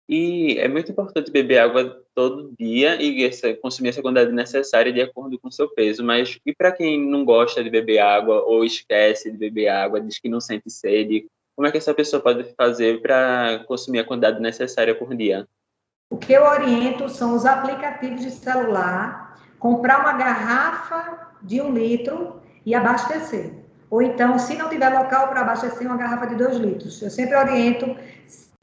E 0.08 0.58
é 0.58 0.68
muito 0.68 0.90
importante 0.90 1.30
beber 1.30 1.58
água 1.58 2.02
todo 2.14 2.52
dia 2.58 3.00
e 3.00 3.30
consumir 3.60 3.90
essa 3.90 4.02
quantidade 4.02 4.32
necessária 4.32 4.92
de 4.92 5.00
acordo 5.00 5.38
com 5.38 5.48
o 5.48 5.52
seu 5.52 5.68
peso. 5.68 6.02
Mas 6.02 6.38
e 6.44 6.54
para 6.54 6.72
quem 6.72 6.98
não 6.98 7.24
gosta 7.24 7.62
de 7.62 7.70
beber 7.70 7.98
água 7.98 8.42
ou 8.42 8.64
esquece 8.64 9.30
de 9.30 9.36
beber 9.36 9.68
água, 9.68 10.00
diz 10.00 10.18
que 10.18 10.28
não 10.28 10.40
sente 10.40 10.70
sede, 10.70 11.26
como 11.54 11.68
é 11.68 11.70
que 11.70 11.78
essa 11.78 11.94
pessoa 11.94 12.22
pode 12.22 12.44
fazer 12.54 13.00
para 13.00 13.64
consumir 13.66 14.00
a 14.00 14.04
quantidade 14.04 14.40
necessária 14.40 14.94
por 14.94 15.14
dia? 15.14 15.46
O 16.10 16.16
que 16.16 16.32
eu 16.32 16.44
oriento 16.44 17.08
são 17.08 17.34
os 17.34 17.46
aplicativos 17.46 18.20
de 18.20 18.30
celular, 18.30 19.38
comprar 19.58 20.00
uma 20.00 20.12
garrafa 20.14 21.32
de 21.42 21.60
um 21.60 21.72
litro 21.72 22.41
e 22.64 22.74
abastecer. 22.74 23.52
Ou 23.90 24.00
então, 24.00 24.38
se 24.38 24.56
não 24.56 24.68
tiver 24.68 24.88
local 24.88 25.28
para 25.28 25.42
abastecer, 25.42 25.86
uma 25.86 25.96
garrafa 25.96 26.26
de 26.26 26.36
2 26.36 26.56
litros. 26.56 27.02
Eu 27.02 27.10
sempre 27.10 27.36
oriento, 27.36 27.94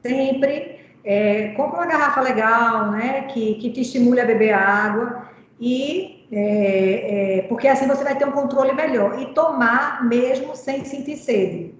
sempre, 0.02 0.80
é, 1.04 1.48
compra 1.56 1.78
uma 1.80 1.86
garrafa 1.86 2.20
legal, 2.20 2.90
né, 2.90 3.22
que, 3.22 3.54
que 3.54 3.70
te 3.70 3.82
estimule 3.82 4.20
a 4.20 4.24
beber 4.24 4.52
água, 4.52 5.28
e 5.60 6.26
é, 6.32 7.38
é, 7.38 7.42
porque 7.42 7.68
assim 7.68 7.86
você 7.86 8.04
vai 8.04 8.16
ter 8.16 8.26
um 8.26 8.32
controle 8.32 8.72
melhor. 8.72 9.20
E 9.20 9.34
tomar 9.34 10.04
mesmo 10.04 10.56
sem 10.56 10.84
sentir 10.84 11.16
sede. 11.16 11.74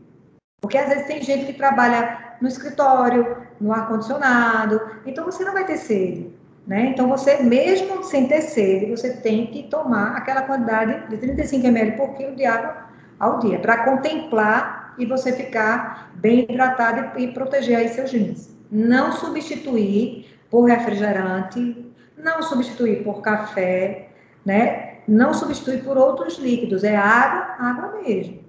Porque 0.61 0.77
às 0.77 0.89
vezes 0.89 1.07
tem 1.07 1.23
gente 1.23 1.47
que 1.47 1.55
trabalha 1.55 2.37
no 2.41 2.49
escritório, 2.49 3.37
no 3.61 3.73
ar-condicionado, 3.73 4.81
então 5.05 5.25
você 5.25 5.45
não 5.45 5.53
vai 5.53 5.65
ter 5.65 5.77
sede. 5.77 6.33
Né? 6.71 6.91
Então, 6.91 7.09
você, 7.09 7.43
mesmo 7.43 8.05
sem 8.05 8.29
ter 8.29 8.43
sede, 8.43 8.87
você 8.93 9.17
tem 9.17 9.49
que 9.49 9.65
tomar 9.65 10.17
aquela 10.17 10.43
quantidade 10.43 11.11
de 11.11 11.17
35 11.17 11.67
ml 11.67 11.97
por 11.97 12.15
quilo 12.15 12.37
de 12.37 12.47
água 12.47 12.87
ao 13.19 13.41
dia, 13.41 13.59
para 13.59 13.85
contemplar 13.85 14.95
e 14.97 15.05
você 15.05 15.33
ficar 15.33 16.13
bem 16.15 16.47
hidratado 16.49 17.19
e, 17.19 17.25
e 17.25 17.33
proteger 17.33 17.77
aí 17.77 17.89
seus 17.89 18.13
rins. 18.13 18.57
Não 18.71 19.11
substituir 19.11 20.27
por 20.49 20.63
refrigerante, 20.67 21.93
não 22.17 22.41
substituir 22.41 23.03
por 23.03 23.21
café, 23.21 24.11
né? 24.47 24.99
Não 25.09 25.35
substituir 25.35 25.83
por 25.83 25.99
outros 25.99 26.39
líquidos, 26.39 26.85
é 26.85 26.95
água, 26.95 27.57
água 27.59 28.01
mesmo. 28.01 28.45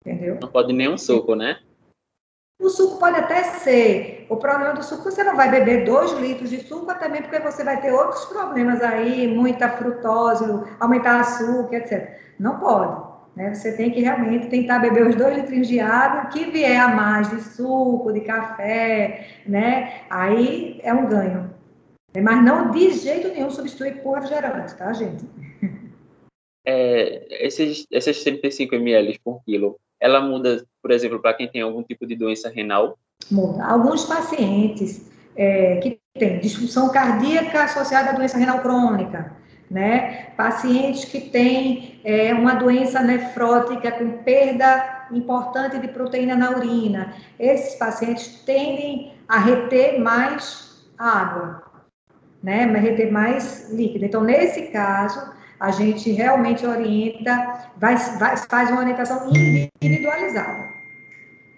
Entendeu? 0.00 0.38
Não 0.40 0.48
pode 0.48 0.72
nem 0.72 0.88
um 0.88 0.96
suco, 0.96 1.34
né? 1.34 1.58
O 2.60 2.68
suco 2.68 2.98
pode 2.98 3.16
até 3.16 3.42
ser. 3.42 4.26
O 4.28 4.36
problema 4.36 4.74
do 4.74 4.84
suco, 4.84 5.04
você 5.04 5.24
não 5.24 5.34
vai 5.34 5.50
beber 5.50 5.84
dois 5.84 6.12
litros 6.12 6.50
de 6.50 6.60
suco, 6.60 6.86
também 6.98 7.22
porque 7.22 7.38
você 7.40 7.64
vai 7.64 7.80
ter 7.80 7.90
outros 7.90 8.26
problemas 8.26 8.82
aí, 8.82 9.26
muita 9.26 9.70
frutose, 9.70 10.44
aumentar 10.78 11.20
açúcar, 11.20 11.76
etc. 11.76 12.18
Não 12.38 12.58
pode. 12.58 13.10
Né? 13.34 13.54
Você 13.54 13.76
tem 13.76 13.90
que 13.90 14.02
realmente 14.02 14.48
tentar 14.48 14.80
beber 14.80 15.06
os 15.06 15.16
dois 15.16 15.36
litros 15.36 15.66
de 15.66 15.80
água, 15.80 16.26
que 16.26 16.50
vier 16.50 16.78
a 16.78 16.88
mais 16.88 17.30
de 17.30 17.40
suco, 17.40 18.12
de 18.12 18.20
café, 18.20 19.26
né? 19.46 20.02
Aí 20.10 20.80
é 20.82 20.92
um 20.92 21.06
ganho. 21.08 21.50
Mas 22.22 22.44
não 22.44 22.70
de 22.70 22.90
jeito 22.90 23.28
nenhum 23.28 23.50
substituir 23.50 24.02
por 24.02 24.14
refrigerante, 24.14 24.76
tá, 24.76 24.92
gente? 24.92 25.24
É, 26.62 27.46
esses, 27.46 27.86
esses 27.90 28.22
35 28.22 28.74
ml 28.74 29.18
por 29.24 29.42
quilo, 29.44 29.80
ela 29.98 30.20
muda, 30.20 30.62
por 30.82 30.90
exemplo, 30.90 31.20
para 31.20 31.34
quem 31.34 31.48
tem 31.48 31.62
algum 31.62 31.82
tipo 31.82 32.06
de 32.06 32.16
doença 32.16 32.48
renal? 32.48 32.98
Muda. 33.30 33.64
Alguns 33.64 34.04
pacientes 34.04 35.10
é, 35.36 35.76
que 35.76 36.00
têm 36.18 36.40
disfunção 36.40 36.90
cardíaca 36.90 37.64
associada 37.64 38.10
à 38.10 38.12
doença 38.12 38.38
renal 38.38 38.60
crônica, 38.60 39.36
né? 39.70 40.32
Pacientes 40.36 41.04
que 41.04 41.20
têm 41.20 42.00
é, 42.04 42.34
uma 42.34 42.54
doença 42.54 43.02
nefrótica 43.02 43.92
com 43.92 44.22
perda 44.22 45.08
importante 45.12 45.78
de 45.78 45.88
proteína 45.88 46.36
na 46.36 46.50
urina, 46.50 47.14
esses 47.38 47.74
pacientes 47.76 48.42
tendem 48.44 49.12
a 49.28 49.38
reter 49.38 50.00
mais 50.00 50.84
água, 50.98 51.62
né? 52.42 52.64
Reter 52.66 53.12
mais 53.12 53.70
líquido. 53.70 54.04
Então, 54.04 54.22
nesse 54.22 54.68
caso, 54.68 55.32
a 55.60 55.70
gente 55.70 56.10
realmente 56.10 56.66
orienta, 56.66 57.68
vai, 57.76 57.94
vai, 58.18 58.36
faz 58.38 58.70
uma 58.70 58.80
orientação 58.80 59.30
individualizada. 59.82 60.70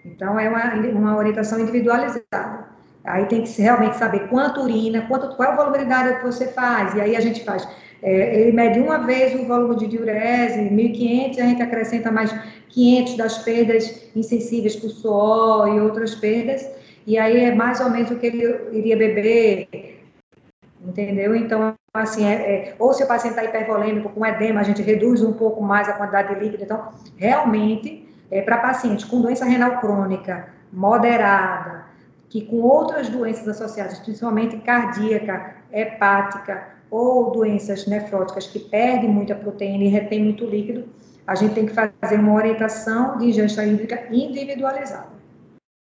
Então, 0.05 0.37
é 0.37 0.49
uma, 0.49 0.73
uma 0.99 1.17
orientação 1.17 1.57
individualizada. 1.61 2.73
Aí 3.05 3.25
tem 3.25 3.43
que 3.43 3.61
realmente 3.61 3.97
saber 3.97 4.27
quanto 4.27 4.61
urina, 4.61 5.03
quanto, 5.07 5.35
qual 5.37 5.51
é 5.51 5.53
o 5.53 5.57
volume 5.57 5.77
que 6.19 6.25
você 6.25 6.47
faz. 6.47 6.93
E 6.95 7.01
aí 7.01 7.15
a 7.15 7.21
gente 7.21 7.43
faz, 7.45 7.67
é, 8.01 8.41
ele 8.41 8.51
mede 8.51 8.79
uma 8.79 8.97
vez 8.99 9.33
o 9.39 9.45
volume 9.45 9.77
de 9.77 9.87
diurese, 9.87 10.59
1.500, 10.59 11.39
a 11.39 11.43
gente 11.43 11.61
acrescenta 11.61 12.11
mais 12.11 12.33
500 12.69 13.17
das 13.17 13.37
perdas 13.39 14.09
insensíveis 14.13 14.75
por 14.75 14.89
suor 14.89 15.67
e 15.69 15.79
outras 15.79 16.15
perdas. 16.15 16.67
E 17.07 17.17
aí 17.17 17.45
é 17.45 17.55
mais 17.55 17.79
ou 17.79 17.89
menos 17.89 18.11
o 18.11 18.17
que 18.17 18.27
ele 18.27 18.59
iria 18.73 18.97
beber, 18.97 19.92
entendeu? 20.85 21.35
Então, 21.35 21.73
assim, 21.93 22.25
é, 22.25 22.33
é, 22.33 22.75
ou 22.79 22.93
se 22.93 23.03
o 23.03 23.07
paciente 23.07 23.35
está 23.35 23.43
hipervolêmico 23.43 24.09
com 24.09 24.25
edema, 24.25 24.61
a 24.61 24.63
gente 24.63 24.81
reduz 24.81 25.21
um 25.21 25.33
pouco 25.33 25.61
mais 25.61 25.87
a 25.87 25.93
quantidade 25.93 26.33
de 26.33 26.39
líquido. 26.39 26.63
Então, 26.63 26.89
realmente, 27.15 28.07
é, 28.29 28.41
para 28.41 28.57
pacientes 28.57 29.05
com 29.05 29.21
doença 29.21 29.45
renal 29.45 29.79
crônica 29.79 30.49
moderada, 30.71 31.85
que 32.29 32.41
com 32.45 32.61
outras 32.61 33.09
doenças 33.09 33.47
associadas, 33.47 33.99
principalmente 33.99 34.57
cardíaca, 34.57 35.55
hepática 35.71 36.67
ou 36.89 37.31
doenças 37.31 37.85
nefróticas 37.85 38.47
que 38.47 38.59
perdem 38.59 39.09
muita 39.09 39.35
proteína 39.35 39.83
e 39.83 39.87
retém 39.87 40.23
muito 40.23 40.45
líquido, 40.45 40.85
a 41.25 41.35
gente 41.35 41.53
tem 41.53 41.65
que 41.65 41.73
fazer 41.73 42.19
uma 42.19 42.33
orientação 42.33 43.17
de 43.17 43.25
ingesta 43.25 43.63
hídrica 43.63 44.07
individualizada. 44.11 45.12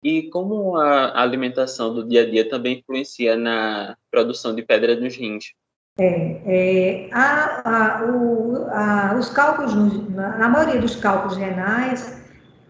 E 0.05 0.29
como 0.29 0.77
a 0.77 1.23
alimentação 1.23 1.95
do 1.95 2.07
dia 2.07 2.25
a 2.25 2.31
dia 2.31 2.47
também 2.47 2.81
influencia 2.81 3.37
na 3.37 3.97
produção 4.11 4.55
de 4.55 4.63
pedra 4.63 5.01
nos 5.01 5.17
rins? 5.17 5.47
É, 5.99 6.43
é 6.45 7.09
a, 7.11 7.63
a, 7.65 8.05
o, 8.05 8.67
a, 8.69 9.17
os 9.19 9.31
cálculos, 9.31 9.75
na, 10.11 10.47
maioria 10.51 10.79
dos 10.79 10.95
cálculos 10.97 11.39
renais, 11.39 12.23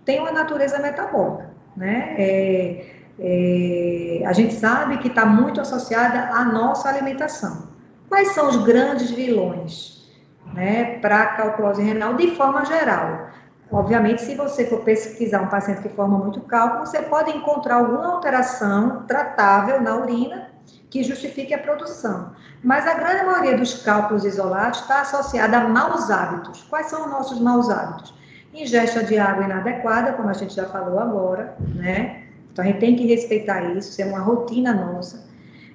tem 0.05 0.21
uma 0.21 0.31
natureza 0.31 0.79
metabólica, 0.79 1.51
né? 1.77 2.15
É, 2.17 2.87
é, 3.19 4.23
a 4.27 4.33
gente 4.33 4.55
sabe 4.55 4.99
que 4.99 5.09
está 5.09 5.27
muito 5.27 5.61
associada 5.61 6.37
à 6.37 6.45
nossa 6.45 6.89
alimentação. 6.89 7.69
Quais 8.09 8.29
são 8.29 8.49
os 8.49 8.59
grandes 8.65 9.11
vilões 9.11 10.09
né, 10.53 10.99
para 11.01 11.23
a 11.23 11.27
calculose 11.37 11.83
renal 11.83 12.15
de 12.15 12.29
forma 12.37 12.65
geral? 12.65 13.31
Obviamente, 13.71 14.23
se 14.23 14.35
você 14.35 14.67
for 14.67 14.81
pesquisar 14.81 15.43
um 15.43 15.49
paciente 15.49 15.83
que 15.83 15.89
forma 15.89 16.19
muito 16.19 16.41
cálculo, 16.43 16.87
você 16.87 17.03
pode 17.03 17.31
encontrar 17.31 17.77
alguma 17.77 18.15
alteração 18.15 19.05
tratável 19.07 19.81
na 19.81 19.97
urina 19.97 20.51
que 20.91 21.03
justifique 21.03 21.53
a 21.53 21.59
produção. 21.59 22.33
Mas 22.63 22.87
a 22.87 22.95
grande 22.95 23.25
maioria 23.25 23.57
dos 23.57 23.83
cálculos 23.83 24.25
isolados 24.25 24.81
está 24.81 25.01
associada 25.01 25.59
a 25.59 25.69
maus 25.69 26.11
hábitos. 26.11 26.63
Quais 26.65 26.87
são 26.87 27.07
os 27.07 27.11
nossos 27.11 27.41
maus 27.41 27.69
hábitos? 27.69 28.15
Ingesta 28.53 29.03
de 29.03 29.19
água 29.19 29.45
inadequada, 29.45 30.13
como 30.13 30.29
a 30.29 30.33
gente 30.33 30.55
já 30.55 30.67
falou 30.67 31.01
agora, 31.01 31.57
né? 31.75 32.25
Então 32.53 32.65
a 32.65 32.69
gente 32.69 32.79
tem 32.79 32.95
que 32.95 33.07
respeitar 33.07 33.63
isso, 33.77 33.91
isso 33.91 34.03
é 34.03 34.05
uma 34.05 34.21
rotina 34.21 34.73
nossa. 34.73 35.27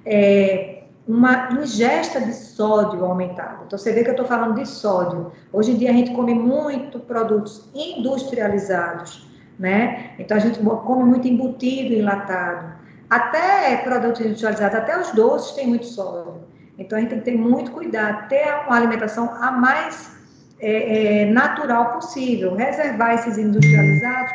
É, 0.06 0.79
uma 1.06 1.50
ingesta 1.52 2.20
de 2.20 2.32
sódio 2.32 3.04
aumentada. 3.04 3.64
Então 3.66 3.78
você 3.78 3.92
vê 3.92 4.02
que 4.02 4.10
eu 4.10 4.12
estou 4.12 4.26
falando 4.26 4.54
de 4.54 4.66
sódio. 4.66 5.32
Hoje 5.52 5.72
em 5.72 5.76
dia 5.76 5.90
a 5.90 5.92
gente 5.92 6.12
come 6.12 6.34
muito 6.34 7.00
produtos 7.00 7.68
industrializados, 7.74 9.28
né? 9.58 10.12
Então 10.18 10.36
a 10.36 10.40
gente 10.40 10.58
come 10.60 11.04
muito 11.04 11.26
embutido 11.26 11.94
enlatado. 11.94 12.80
Até 13.08 13.78
produtos 13.78 14.20
industrializados, 14.20 14.76
até 14.76 15.00
os 15.00 15.10
doces 15.12 15.52
têm 15.52 15.66
muito 15.66 15.86
sódio. 15.86 16.42
Então 16.78 16.96
a 16.96 17.00
gente 17.00 17.10
tem 17.10 17.18
que 17.18 17.24
ter 17.24 17.36
muito 17.36 17.72
cuidado, 17.72 18.28
ter 18.28 18.46
uma 18.66 18.76
alimentação 18.76 19.34
a 19.34 19.50
mais 19.50 20.16
é, 20.60 21.22
é, 21.22 21.26
natural 21.26 21.92
possível, 21.92 22.54
reservar 22.54 23.14
esses 23.14 23.36
industrializados 23.36 24.32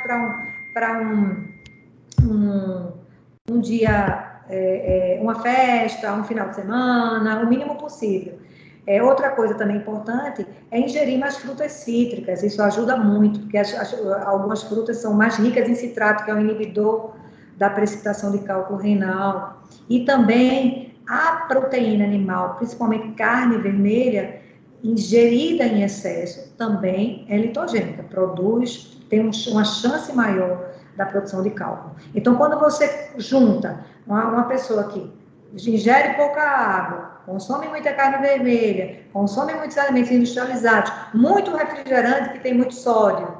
para 0.73 0.99
um, 0.99 1.47
um, 2.23 2.31
um, 2.31 2.91
um 3.49 3.59
dia, 3.59 4.34
é, 4.49 5.17
é, 5.17 5.21
uma 5.21 5.41
festa, 5.41 6.13
um 6.13 6.23
final 6.23 6.49
de 6.49 6.55
semana, 6.55 7.41
o 7.41 7.47
mínimo 7.47 7.75
possível. 7.75 8.37
É, 8.87 9.01
outra 9.01 9.31
coisa 9.31 9.55
também 9.55 9.77
importante 9.77 10.45
é 10.69 10.79
ingerir 10.79 11.19
mais 11.19 11.37
frutas 11.37 11.71
cítricas, 11.71 12.43
isso 12.43 12.61
ajuda 12.61 12.95
muito, 12.97 13.39
porque 13.39 13.57
as, 13.57 13.73
as, 13.73 13.93
algumas 14.25 14.61
frutas 14.63 14.97
são 14.97 15.13
mais 15.13 15.37
ricas 15.37 15.67
em 15.67 15.73
citrato, 15.73 16.23
que 16.23 16.31
é 16.31 16.33
um 16.33 16.39
inibidor 16.39 17.13
da 17.57 17.69
precipitação 17.69 18.31
de 18.31 18.39
cálculo 18.39 18.79
renal. 18.79 19.63
E 19.89 20.05
também 20.05 20.93
a 21.07 21.45
proteína 21.47 22.05
animal, 22.05 22.55
principalmente 22.55 23.13
carne 23.13 23.57
vermelha, 23.57 24.39
ingerida 24.83 25.65
em 25.65 25.81
excesso, 25.81 26.53
também 26.55 27.25
é 27.27 27.37
litogênica, 27.37 28.03
produz, 28.03 28.99
tem 29.09 29.21
uma 29.21 29.63
chance 29.63 30.13
maior 30.13 30.74
da 30.95 31.05
produção 31.05 31.41
de 31.43 31.51
cálculo. 31.51 31.95
Então, 32.13 32.35
quando 32.35 32.59
você 32.59 33.11
junta 33.17 33.85
uma, 34.05 34.25
uma 34.25 34.43
pessoa 34.45 34.85
que 34.85 35.11
ingere 35.53 36.15
pouca 36.15 36.41
água, 36.41 37.21
consome 37.25 37.67
muita 37.67 37.93
carne 37.93 38.17
vermelha, 38.17 39.01
consome 39.11 39.53
muitos 39.53 39.77
alimentos 39.77 40.11
industrializados, 40.11 40.91
muito 41.13 41.55
refrigerante 41.55 42.33
que 42.33 42.39
tem 42.39 42.53
muito 42.53 42.73
sódio, 42.73 43.37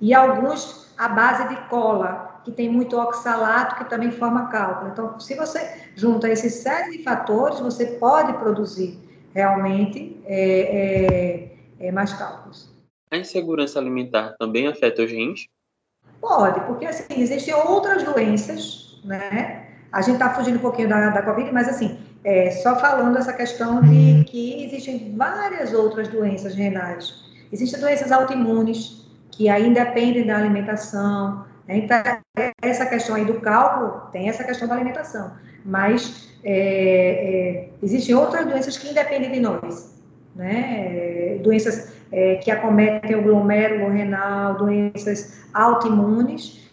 e 0.00 0.14
alguns 0.14 0.92
à 0.96 1.08
base 1.08 1.48
de 1.48 1.56
cola, 1.68 2.40
que 2.44 2.52
tem 2.52 2.68
muito 2.68 2.98
oxalato, 2.98 3.76
que 3.76 3.90
também 3.90 4.10
forma 4.10 4.48
cálculo. 4.48 4.90
Então, 4.90 5.20
se 5.20 5.34
você 5.34 5.82
junta 5.94 6.28
esses 6.28 6.54
série 6.54 6.96
de 6.96 7.04
fatores, 7.04 7.60
você 7.60 7.86
pode 7.98 8.32
produzir 8.34 8.98
realmente 9.34 10.20
é, 10.24 11.50
é, 11.80 11.88
é 11.88 11.92
mais 11.92 12.12
cálculos. 12.14 12.74
A 13.10 13.16
insegurança 13.16 13.78
alimentar 13.78 14.34
também 14.38 14.66
afeta 14.66 15.02
os 15.02 15.10
rins? 15.10 15.46
Pode, 16.20 16.60
porque 16.62 16.86
assim, 16.86 17.04
existem 17.16 17.54
outras 17.54 18.02
doenças, 18.02 19.00
né? 19.04 19.64
A 19.92 20.02
gente 20.02 20.14
está 20.14 20.34
fugindo 20.34 20.56
um 20.56 20.60
pouquinho 20.60 20.88
da, 20.88 21.10
da 21.10 21.22
Covid, 21.22 21.50
mas 21.52 21.68
assim, 21.68 21.98
é, 22.24 22.50
só 22.50 22.76
falando 22.76 23.16
essa 23.16 23.32
questão 23.32 23.80
de 23.80 24.24
que 24.24 24.64
existem 24.64 25.14
várias 25.16 25.72
outras 25.72 26.08
doenças 26.08 26.54
renais. 26.54 27.24
Existem 27.52 27.80
doenças 27.80 28.12
autoimunes, 28.12 29.06
que 29.30 29.48
aí 29.48 29.72
dependem 29.72 30.26
da 30.26 30.36
alimentação. 30.36 31.46
Né? 31.66 31.78
Então, 31.78 32.02
essa 32.60 32.84
questão 32.86 33.14
aí 33.14 33.24
do 33.24 33.40
cálculo, 33.40 34.10
tem 34.12 34.28
essa 34.28 34.44
questão 34.44 34.68
da 34.68 34.74
alimentação. 34.74 35.32
Mas 35.64 36.28
é, 36.44 36.50
é, 36.52 37.68
existem 37.82 38.14
outras 38.14 38.44
doenças 38.46 38.76
que 38.76 38.90
independem 38.90 39.32
de 39.32 39.40
nós. 39.40 39.94
Né? 40.34 41.38
Doenças 41.42 41.92
é, 42.10 42.36
que 42.36 42.50
acometem 42.50 43.16
o 43.16 43.22
glomérulo 43.22 43.90
renal, 43.90 44.56
doenças 44.56 45.44
autoimunes, 45.52 46.68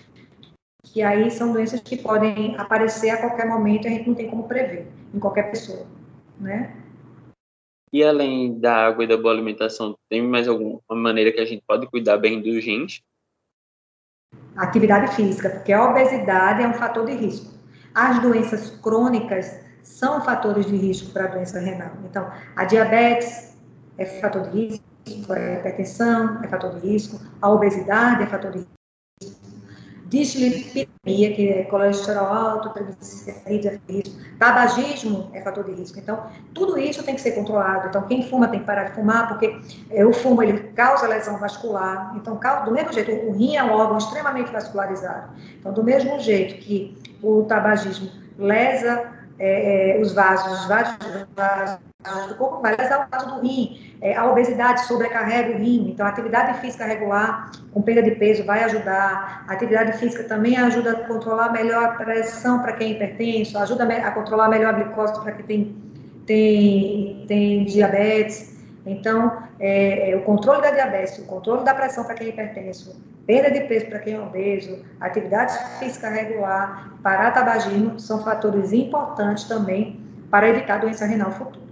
que 0.84 1.02
aí 1.02 1.30
são 1.30 1.52
doenças 1.52 1.82
que 1.82 1.98
podem 1.98 2.56
aparecer 2.58 3.10
a 3.10 3.18
qualquer 3.18 3.48
momento 3.48 3.86
e 3.86 3.88
a 3.88 3.92
gente 3.92 4.08
não 4.08 4.16
tem 4.16 4.30
como 4.30 4.48
prever 4.48 4.88
em 5.14 5.20
qualquer 5.20 5.50
pessoa, 5.50 5.86
né? 6.40 6.76
E 7.92 8.04
além 8.04 8.60
da 8.60 8.88
água 8.88 9.04
e 9.04 9.08
da 9.08 9.16
boa 9.18 9.34
alimentação, 9.34 9.98
tem 10.10 10.22
mais 10.22 10.48
alguma 10.48 10.82
maneira 10.92 11.32
que 11.32 11.40
a 11.40 11.46
gente 11.46 11.64
pode 11.66 11.88
cuidar 11.88 12.18
bem 12.18 12.42
dos 12.42 12.64
rins? 12.64 13.02
atividade 14.56 15.16
física, 15.16 15.50
porque 15.50 15.74
a 15.74 15.90
obesidade 15.90 16.64
é 16.64 16.68
um 16.68 16.74
fator 16.74 17.06
de 17.06 17.14
risco. 17.14 17.54
As 17.94 18.22
doenças 18.22 18.70
crônicas 18.82 19.60
são 19.84 20.22
fatores 20.22 20.66
de 20.66 20.76
risco 20.76 21.12
para 21.12 21.26
a 21.26 21.28
doença 21.28 21.60
renal. 21.60 21.92
Então, 22.06 22.30
a 22.56 22.66
diabetes 22.66 23.58
é 23.98 24.06
fator 24.06 24.50
de 24.50 24.68
risco, 24.68 24.86
a 25.08 25.54
hipertensão 25.60 26.40
é 26.44 26.48
fator 26.48 26.80
de 26.80 26.88
risco, 26.88 27.20
a 27.42 27.50
obesidade 27.50 28.24
é 28.24 28.28
fator 28.28 28.52
de 28.52 28.58
risco, 28.60 28.76
dislipidemia, 30.08 31.36
que 31.36 31.50
é 31.50 31.64
colesterol 31.64 32.28
alto, 32.28 32.70
triglicerídeos 32.70 33.80
é 33.88 33.92
risco, 33.92 34.16
tabagismo 34.40 35.30
é 35.34 35.42
fator 35.42 35.64
de 35.64 35.74
risco. 35.74 36.00
Então, 36.00 36.24
tudo 36.54 36.78
isso 36.78 37.04
tem 37.04 37.16
que 37.16 37.22
ser 37.22 37.32
controlado. 37.32 37.88
Então, 37.88 38.04
quem 38.04 38.28
fuma 38.28 38.48
tem 38.48 38.60
que 38.60 38.66
parar 38.66 38.86
de 38.86 38.96
fumar, 38.96 39.28
porque 39.28 39.60
é, 39.90 40.06
o 40.06 40.14
fumo 40.14 40.42
ele 40.42 40.60
causa 40.74 41.08
lesão 41.08 41.38
vascular. 41.40 42.16
Então, 42.16 42.40
do 42.66 42.72
mesmo 42.72 42.94
jeito, 42.94 43.12
o 43.12 43.32
rim 43.32 43.56
é 43.56 43.64
um 43.64 43.72
órgão 43.72 43.98
extremamente 43.98 44.52
vascularizado. 44.52 45.34
Então, 45.60 45.74
do 45.74 45.84
mesmo 45.84 46.20
jeito 46.20 46.56
que 46.64 46.98
o 47.22 47.44
tabagismo 47.44 48.10
lesa 48.38 49.15
é, 49.40 49.98
é, 49.98 50.02
os 50.02 50.14
vasos, 50.14 50.62
os 50.62 50.68
vasos, 50.68 50.98
vasos 51.36 52.28
do 52.28 52.36
corpo, 52.36 52.62
vai 52.62 52.76
lesar 52.76 53.06
o 53.06 53.10
vaso 53.10 53.36
do 53.36 53.42
rim. 53.42 53.98
É, 54.02 54.16
a 54.16 54.30
obesidade 54.30 54.86
sobrecarrega 54.86 55.56
o 55.56 55.58
rim, 55.58 55.90
então 55.90 56.06
a 56.06 56.10
atividade 56.10 56.60
física 56.60 56.86
regular 56.86 57.52
com 57.74 57.82
perda 57.82 58.04
de 58.04 58.12
peso 58.12 58.46
vai 58.46 58.64
ajudar. 58.64 59.46
A 59.48 59.54
atividade 59.54 59.98
física 59.98 60.24
também 60.24 60.58
ajuda 60.58 60.92
a 60.92 61.08
controlar 61.08 61.52
melhor 61.52 61.84
a 61.84 61.88
pressão 61.90 62.60
para 62.60 62.74
quem 62.74 62.92
é 62.92 62.96
hipertenso, 62.96 63.58
ajuda 63.58 63.84
a 63.84 64.12
controlar 64.12 64.50
melhor 64.50 64.74
a 64.74 64.78
glicose 64.78 65.20
para 65.22 65.32
quem 65.34 65.46
tem, 65.46 65.76
tem, 66.26 67.26
tem 67.28 67.66
diabetes. 67.66 68.55
Então, 68.86 69.44
é, 69.60 70.12
é, 70.12 70.16
o 70.16 70.22
controle 70.24 70.62
da 70.62 70.72
diabetes, 70.72 71.18
o 71.18 71.26
controle 71.26 71.64
da 71.64 71.74
pressão 71.74 72.04
para 72.04 72.14
quem 72.14 72.28
é 72.28 72.30
hipertenso, 72.30 73.02
perda 73.26 73.50
de 73.50 73.62
peso 73.68 73.88
para 73.88 74.00
quem 74.00 74.14
é 74.14 74.22
obeso, 74.22 74.86
atividade 75.02 75.54
física 75.80 76.10
regular, 76.10 76.94
parar 77.02 77.32
tabagismo, 77.32 78.00
são 78.00 78.24
fatores 78.24 78.72
importantes 78.72 79.46
também 79.46 80.00
para 80.30 80.50
evitar 80.50 80.80
doença 80.80 81.06
renal 81.06 81.32
futura. 81.32 81.66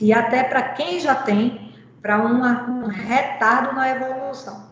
E 0.00 0.12
até 0.12 0.44
para 0.44 0.74
quem 0.74 1.00
já 1.00 1.14
tem, 1.14 1.74
para 2.00 2.24
um 2.24 2.86
retardo 2.86 3.74
na 3.74 3.90
evolução. 3.90 4.70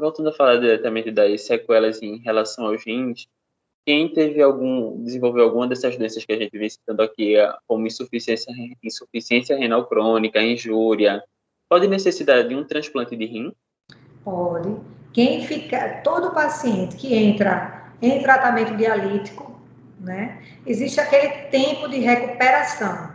Voltando 0.00 0.30
a 0.30 0.32
falar 0.32 0.56
diretamente 0.56 1.10
das 1.12 1.42
sequelas 1.46 2.02
em 2.02 2.16
relação 2.16 2.66
aos 2.66 2.84
rins, 2.84 3.28
quem 3.84 4.12
teve 4.12 4.42
algum, 4.42 5.02
desenvolveu 5.02 5.44
alguma 5.44 5.66
dessas 5.66 5.96
doenças 5.96 6.24
que 6.24 6.32
a 6.32 6.36
gente 6.36 6.56
vem 6.56 6.68
citando 6.68 7.02
aqui, 7.02 7.34
como 7.66 7.86
insuficiência, 7.86 8.52
insuficiência 8.82 9.56
renal 9.56 9.86
crônica, 9.86 10.40
injúria, 10.40 11.22
pode 11.68 11.88
necessitar 11.88 12.46
de 12.46 12.54
um 12.54 12.64
transplante 12.64 13.16
de 13.16 13.24
rim? 13.24 13.52
Pode. 14.24 14.76
Quem 15.12 15.44
fica, 15.44 16.00
todo 16.04 16.34
paciente 16.34 16.96
que 16.96 17.14
entra 17.14 17.92
em 18.02 18.22
tratamento 18.22 18.76
dialítico, 18.76 19.58
né, 19.98 20.42
existe 20.66 21.00
aquele 21.00 21.28
tempo 21.48 21.88
de 21.88 21.98
recuperação, 21.98 23.10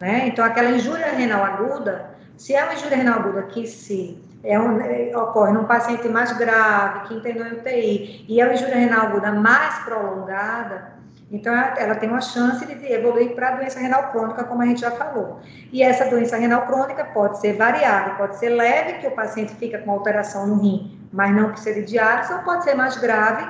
né? 0.00 0.28
Então, 0.28 0.44
aquela 0.44 0.70
injúria 0.70 1.12
renal 1.12 1.44
aguda, 1.44 2.16
se 2.36 2.54
é 2.54 2.64
uma 2.64 2.74
injúria 2.74 2.96
renal 2.96 3.20
aguda 3.20 3.42
que 3.42 3.66
se 3.66 4.16
é 4.44 4.58
um, 4.58 4.80
é, 4.80 5.16
ocorre 5.16 5.52
num 5.52 5.64
paciente 5.64 6.08
mais 6.08 6.36
grave, 6.36 7.08
que 7.08 7.14
internou 7.14 7.46
em 7.46 7.54
UTI, 7.54 8.24
e 8.28 8.40
é 8.40 8.44
uma 8.44 8.54
injúria 8.54 8.76
renal 8.76 9.06
aguda 9.06 9.32
mais 9.32 9.78
prolongada, 9.80 10.98
então 11.30 11.54
ela, 11.54 11.94
tem 11.96 12.08
uma 12.08 12.22
chance 12.22 12.64
de 12.64 12.92
evoluir 12.92 13.34
para 13.34 13.56
doença 13.56 13.78
renal 13.78 14.10
crônica, 14.10 14.44
como 14.44 14.62
a 14.62 14.66
gente 14.66 14.80
já 14.80 14.90
falou. 14.90 15.40
E 15.70 15.82
essa 15.82 16.08
doença 16.08 16.36
renal 16.36 16.66
crônica 16.66 17.04
pode 17.04 17.38
ser 17.40 17.54
variável, 17.54 18.14
pode 18.14 18.38
ser 18.38 18.50
leve, 18.50 19.00
que 19.00 19.06
o 19.06 19.10
paciente 19.10 19.54
fica 19.56 19.78
com 19.78 19.90
alteração 19.90 20.46
no 20.46 20.62
rim, 20.62 20.98
mas 21.12 21.34
não 21.34 21.50
precisa 21.50 21.80
de 21.80 21.86
diálise, 21.86 22.32
ou 22.32 22.38
pode 22.40 22.64
ser 22.64 22.74
mais 22.74 22.96
grave, 22.96 23.46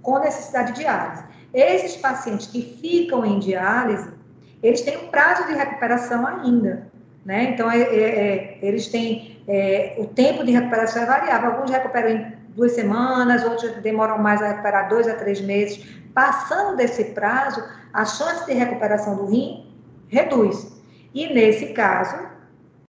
com 0.00 0.18
necessidade 0.20 0.72
de 0.72 0.80
diálise. 0.80 1.22
Esses 1.52 1.96
pacientes 1.96 2.46
que 2.46 2.62
ficam 2.80 3.24
em 3.24 3.38
diálise, 3.38 4.10
eles 4.62 4.80
têm 4.80 4.96
um 4.96 5.08
prazo 5.08 5.46
de 5.46 5.52
recuperação 5.52 6.26
ainda. 6.26 6.88
Né? 7.26 7.50
Então, 7.52 7.70
é, 7.70 7.78
é, 7.78 8.02
é 8.02 8.58
eles 8.62 8.88
têm 8.88 9.37
é, 9.48 9.96
o 9.98 10.06
tempo 10.06 10.44
de 10.44 10.52
recuperação 10.52 11.02
é 11.02 11.06
variável. 11.06 11.52
Alguns 11.52 11.70
recuperam 11.70 12.10
em 12.10 12.32
duas 12.50 12.72
semanas, 12.72 13.42
outros 13.44 13.72
demoram 13.76 14.18
mais 14.18 14.42
a 14.42 14.48
recuperar 14.48 14.88
dois 14.88 15.08
a 15.08 15.14
três 15.14 15.40
meses. 15.40 15.84
Passando 16.14 16.76
desse 16.76 17.06
prazo, 17.06 17.64
a 17.92 18.04
chance 18.04 18.44
de 18.44 18.52
recuperação 18.52 19.16
do 19.16 19.26
rim 19.26 19.74
reduz. 20.08 20.78
E 21.14 21.32
nesse 21.32 21.72
caso, 21.72 22.28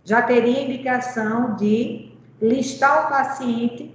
já 0.03 0.23
teria 0.23 0.63
indicação 0.63 1.57
de 1.57 2.13
listar 2.41 3.07
o 3.07 3.09
paciente 3.11 3.95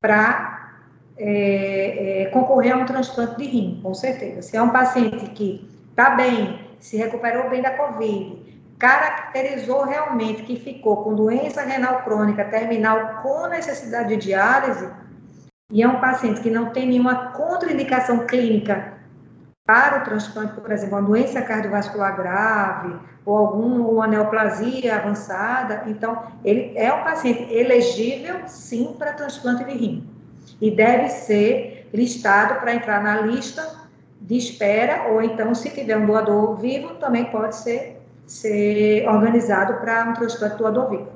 para 0.00 0.72
é, 1.16 2.22
é, 2.22 2.26
concorrer 2.30 2.74
a 2.74 2.78
um 2.78 2.86
transplante 2.86 3.36
de 3.36 3.44
rim, 3.44 3.80
com 3.82 3.94
certeza. 3.94 4.42
Se 4.42 4.56
é 4.56 4.62
um 4.62 4.70
paciente 4.70 5.30
que 5.30 5.68
está 5.90 6.10
bem, 6.10 6.58
se 6.80 6.96
recuperou 6.96 7.50
bem 7.50 7.60
da 7.62 7.76
Covid, 7.76 8.49
caracterizou 8.80 9.84
realmente 9.84 10.42
que 10.42 10.56
ficou 10.56 11.04
com 11.04 11.14
doença 11.14 11.60
renal 11.60 12.02
crônica 12.02 12.42
terminal 12.46 13.20
com 13.22 13.46
necessidade 13.46 14.08
de 14.08 14.16
diálise, 14.16 14.88
e 15.70 15.82
é 15.82 15.86
um 15.86 16.00
paciente 16.00 16.40
que 16.40 16.50
não 16.50 16.70
tem 16.70 16.88
nenhuma 16.88 17.30
contraindicação 17.32 18.26
clínica 18.26 18.94
para 19.66 19.98
o 20.00 20.04
transplante, 20.04 20.58
por 20.60 20.72
exemplo, 20.72 20.96
uma 20.96 21.06
doença 21.06 21.42
cardiovascular 21.42 22.16
grave 22.16 22.96
ou 23.24 23.36
alguma 23.36 24.06
neoplasia 24.06 24.96
avançada, 24.96 25.84
então 25.86 26.24
ele 26.42 26.72
é 26.74 26.92
um 26.92 27.04
paciente 27.04 27.52
elegível 27.52 28.48
sim 28.48 28.96
para 28.98 29.12
transplante 29.12 29.62
de 29.62 29.72
rim 29.72 30.10
e 30.60 30.70
deve 30.70 31.10
ser 31.10 31.88
listado 31.92 32.58
para 32.60 32.74
entrar 32.74 33.02
na 33.02 33.20
lista 33.20 33.78
de 34.20 34.36
espera 34.36 35.08
ou 35.10 35.22
então 35.22 35.54
se 35.54 35.70
tiver 35.70 35.96
um 35.96 36.06
doador 36.06 36.56
vivo 36.56 36.94
também 36.94 37.26
pode 37.26 37.56
ser 37.56 37.99
ser 38.30 39.08
organizado 39.08 39.80
para 39.80 40.08
um 40.08 40.14
transplante 40.14 40.56
doador 40.56 40.88
vivo. 40.88 41.10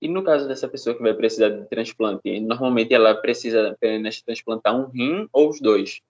E 0.00 0.08
no 0.08 0.24
caso 0.24 0.48
dessa 0.48 0.66
pessoa 0.66 0.96
que 0.96 1.02
vai 1.02 1.12
precisar 1.12 1.50
de 1.50 1.66
transplante, 1.66 2.40
normalmente 2.40 2.94
ela 2.94 3.14
precisa 3.14 3.68
apenas 3.68 4.22
transplantar 4.22 4.74
um 4.74 4.86
rim 4.86 5.28
ou 5.30 5.50
os 5.50 5.60
dois? 5.60 6.00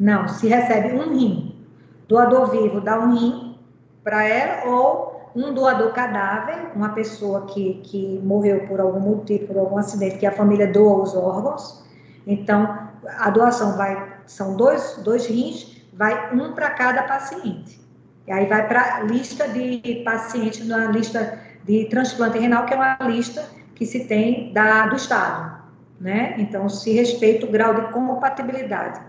Não, 0.00 0.26
se 0.26 0.48
recebe 0.48 0.94
um 0.94 1.12
rim. 1.14 1.66
Doador 2.08 2.50
vivo 2.50 2.80
dá 2.80 2.98
um 2.98 3.14
rim 3.14 3.58
para 4.02 4.24
ela 4.24 4.70
ou 4.70 5.30
um 5.34 5.52
doador 5.52 5.92
cadáver, 5.92 6.72
uma 6.74 6.94
pessoa 6.94 7.44
que, 7.46 7.74
que 7.82 8.18
morreu 8.20 8.66
por 8.66 8.80
algum 8.80 9.00
motivo, 9.00 9.48
por 9.48 9.58
algum 9.58 9.76
acidente, 9.76 10.16
que 10.16 10.24
a 10.24 10.32
família 10.32 10.72
doa 10.72 11.02
os 11.02 11.14
órgãos. 11.14 11.84
Então, 12.26 12.88
a 13.18 13.28
doação 13.28 13.76
vai, 13.76 14.20
são 14.24 14.56
dois, 14.56 14.96
dois 15.04 15.26
rins, 15.26 15.82
vai 15.92 16.34
um 16.34 16.54
para 16.54 16.70
cada 16.70 17.02
paciente. 17.02 17.85
E 18.26 18.32
aí 18.32 18.46
vai 18.46 18.66
para 18.66 18.96
a 18.96 19.02
lista 19.02 19.48
de 19.48 20.02
pacientes 20.04 20.66
na 20.66 20.86
lista 20.86 21.40
de 21.64 21.84
transplante 21.86 22.38
renal, 22.38 22.66
que 22.66 22.74
é 22.74 22.76
uma 22.76 22.96
lista 23.02 23.48
que 23.74 23.86
se 23.86 24.06
tem 24.06 24.52
da, 24.52 24.86
do 24.86 24.96
Estado, 24.96 25.62
né? 26.00 26.34
Então, 26.38 26.68
se 26.68 26.92
respeita 26.92 27.46
o 27.46 27.50
grau 27.50 27.74
de 27.74 27.92
compatibilidade. 27.92 29.00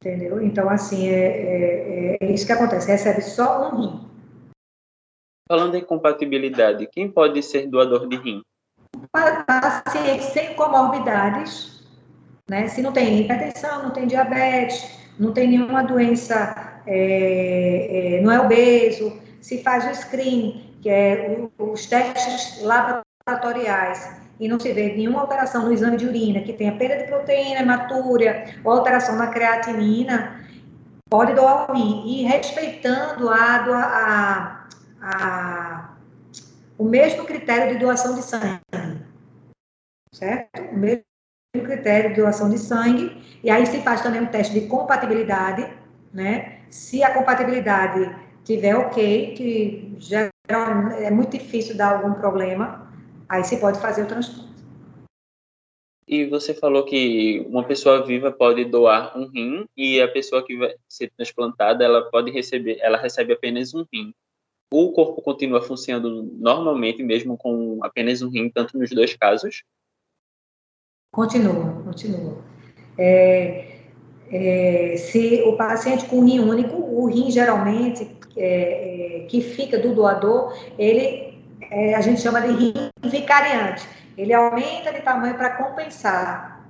Entendeu? 0.00 0.42
Então, 0.42 0.68
assim, 0.68 1.08
é, 1.08 2.16
é, 2.16 2.18
é 2.20 2.32
isso 2.32 2.44
que 2.44 2.52
acontece, 2.52 2.88
recebe 2.88 3.22
só 3.22 3.70
um 3.70 3.80
rim. 3.80 4.00
Falando 5.48 5.76
em 5.76 5.84
compatibilidade, 5.84 6.88
quem 6.90 7.10
pode 7.10 7.42
ser 7.42 7.68
doador 7.68 8.08
de 8.08 8.16
rim? 8.16 8.42
Pacientes 9.12 10.26
sem 10.26 10.54
comorbidades, 10.54 11.86
né? 12.48 12.68
Se 12.68 12.82
não 12.82 12.92
tem 12.92 13.20
hipertensão, 13.20 13.82
não 13.82 13.90
tem 13.90 14.06
diabetes, 14.06 14.98
não 15.18 15.32
tem 15.32 15.48
nenhuma 15.48 15.82
doença 15.82 16.73
é, 16.86 18.16
é, 18.16 18.20
não 18.20 18.30
é 18.30 18.40
obeso, 18.40 19.18
se 19.40 19.62
faz 19.62 19.84
o 19.86 20.02
screen, 20.02 20.76
que 20.80 20.88
é 20.88 21.38
os 21.58 21.86
testes 21.86 22.62
laboratoriais, 22.62 24.22
e 24.38 24.48
não 24.48 24.58
se 24.58 24.72
vê 24.72 24.94
nenhuma 24.94 25.20
alteração 25.20 25.64
no 25.64 25.72
exame 25.72 25.96
de 25.96 26.06
urina, 26.06 26.40
que 26.40 26.52
tenha 26.52 26.76
perda 26.76 26.98
de 26.98 27.04
proteína 27.04 27.60
hematúria 27.60 28.44
ou 28.64 28.72
alteração 28.72 29.16
na 29.16 29.28
creatinina, 29.28 30.44
pode 31.08 31.34
doar 31.34 31.70
o 31.70 31.74
rim. 31.74 32.02
E 32.06 32.22
respeitando 32.24 33.28
a, 33.28 33.56
a, 33.70 34.68
a, 35.00 35.94
o 36.76 36.84
mesmo 36.84 37.24
critério 37.24 37.72
de 37.72 37.78
doação 37.78 38.14
de 38.14 38.22
sangue. 38.22 38.60
Certo? 40.12 40.60
O 40.72 40.76
mesmo 40.76 41.04
critério 41.52 42.10
de 42.10 42.20
doação 42.20 42.50
de 42.50 42.58
sangue. 42.58 43.38
E 43.42 43.50
aí 43.50 43.64
se 43.66 43.80
faz 43.82 44.00
também 44.00 44.22
um 44.22 44.26
teste 44.26 44.58
de 44.58 44.66
compatibilidade, 44.66 45.72
né? 46.12 46.58
Se 46.74 47.04
a 47.04 47.14
compatibilidade 47.14 48.12
tiver 48.42 48.74
ok, 48.74 49.32
que 49.34 49.94
já 49.96 50.28
é 50.98 51.08
muito 51.08 51.38
difícil 51.38 51.76
dar 51.76 51.94
algum 51.94 52.14
problema, 52.14 52.92
aí 53.28 53.44
se 53.44 53.60
pode 53.60 53.78
fazer 53.78 54.02
o 54.02 54.08
transplante. 54.08 54.52
E 56.08 56.26
você 56.26 56.52
falou 56.52 56.84
que 56.84 57.46
uma 57.48 57.62
pessoa 57.62 58.04
viva 58.04 58.32
pode 58.32 58.64
doar 58.64 59.16
um 59.16 59.28
rim 59.28 59.68
e 59.76 60.02
a 60.02 60.08
pessoa 60.08 60.44
que 60.44 60.56
vai 60.56 60.74
ser 60.88 61.12
transplantada, 61.16 61.84
ela 61.84 62.10
pode 62.10 62.32
receber, 62.32 62.78
ela 62.80 62.98
recebe 62.98 63.32
apenas 63.32 63.72
um 63.72 63.86
rim. 63.92 64.12
O 64.68 64.90
corpo 64.90 65.22
continua 65.22 65.62
funcionando 65.62 66.24
normalmente 66.24 67.04
mesmo 67.04 67.38
com 67.38 67.78
apenas 67.84 68.20
um 68.20 68.30
rim, 68.30 68.50
tanto 68.50 68.76
nos 68.76 68.90
dois 68.90 69.14
casos? 69.14 69.62
Continua, 71.12 71.84
continua. 71.84 72.42
É, 72.98 73.73
é, 74.32 74.94
se 74.96 75.42
o 75.46 75.56
paciente 75.56 76.06
com 76.06 76.24
rim 76.24 76.40
único, 76.40 76.76
o 76.76 77.06
rim 77.06 77.30
geralmente 77.30 78.16
é, 78.36 79.22
é 79.22 79.26
que 79.26 79.40
fica 79.40 79.78
do 79.78 79.94
doador, 79.94 80.56
ele 80.78 81.34
é, 81.70 81.94
a 81.94 82.00
gente 82.00 82.20
chama 82.20 82.40
de 82.40 82.52
rim 82.52 82.90
vicariante. 83.02 83.88
Ele 84.16 84.32
aumenta 84.32 84.92
de 84.92 85.00
tamanho 85.00 85.34
para 85.34 85.50
compensar, 85.50 86.64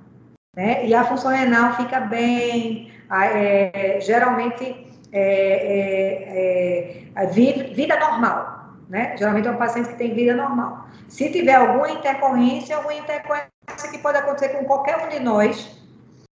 né? 0.55 0.85
E 0.85 0.93
a 0.93 1.03
função 1.03 1.31
renal 1.31 1.75
fica 1.75 1.99
bem, 1.99 2.91
é, 3.11 3.99
geralmente 4.01 4.87
é, 5.11 7.03
vida, 7.31 7.63
vida 7.73 7.99
normal, 7.99 8.73
né? 8.89 9.15
Geralmente 9.17 9.47
é 9.47 9.51
um 9.51 9.57
paciente 9.57 9.89
que 9.89 9.95
tem 9.95 10.13
vida 10.13 10.35
normal. 10.35 10.87
Se 11.07 11.31
tiver 11.31 11.53
alguma 11.53 11.89
intercorrência, 11.91 12.75
alguma 12.75 12.95
intercorrência 12.95 13.91
que 13.91 13.99
pode 13.99 14.17
acontecer 14.17 14.49
com 14.49 14.65
qualquer 14.65 14.97
um 15.05 15.09
de 15.09 15.19
nós, 15.19 15.84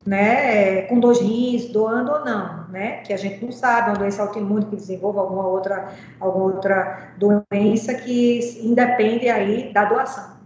né, 0.06 0.82
com 0.82 0.98
dois 0.98 1.20
rins, 1.20 1.66
doando 1.66 2.12
ou 2.12 2.24
não, 2.24 2.68
né, 2.68 2.98
que 2.98 3.12
a 3.12 3.16
gente 3.16 3.44
não 3.44 3.52
sabe, 3.52 3.90
uma 3.90 3.98
doença 3.98 4.22
autoimune 4.22 4.64
que 4.66 4.76
desenvolve 4.76 5.18
alguma 5.18 5.46
outra, 5.46 5.92
alguma 6.18 6.46
outra 6.46 7.12
doença 7.18 7.94
que 7.94 8.60
independe 8.62 9.28
aí 9.28 9.72
da 9.72 9.84
doação. 9.84 10.38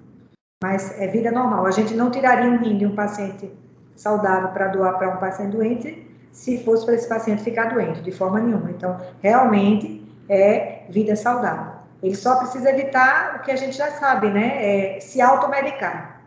Mas 0.63 0.99
é 0.99 1.07
vida 1.07 1.31
normal. 1.31 1.67
A 1.67 1.71
gente 1.71 1.95
não 1.95 2.11
tiraria 2.11 2.51
um 2.51 2.57
rim 2.57 2.79
de 2.79 2.87
um 2.87 2.95
paciente 2.95 3.53
saudável 3.95 4.49
para 4.49 4.69
doar 4.69 4.99
para 4.99 5.11
um 5.11 5.19
paciente 5.19 5.57
doente 5.57 6.11
se 6.33 6.65
fosse 6.65 6.85
para 6.85 6.95
esse 6.95 7.09
paciente 7.09 7.43
ficar 7.43 7.73
doente, 7.73 8.03
de 8.03 8.11
forma 8.11 8.41
nenhuma. 8.41 8.71
Então, 8.71 8.99
realmente 9.23 10.05
é 10.29 10.83
vida 10.89 11.15
saudável. 11.15 11.75
Ele 12.03 12.15
só 12.15 12.37
precisa 12.37 12.71
evitar 12.71 13.37
o 13.37 13.43
que 13.43 13.51
a 13.51 13.57
gente 13.57 13.77
já 13.77 13.91
sabe, 13.93 14.29
né? 14.29 14.97
É 14.97 15.01
se 15.01 15.21
automedicar, 15.21 16.23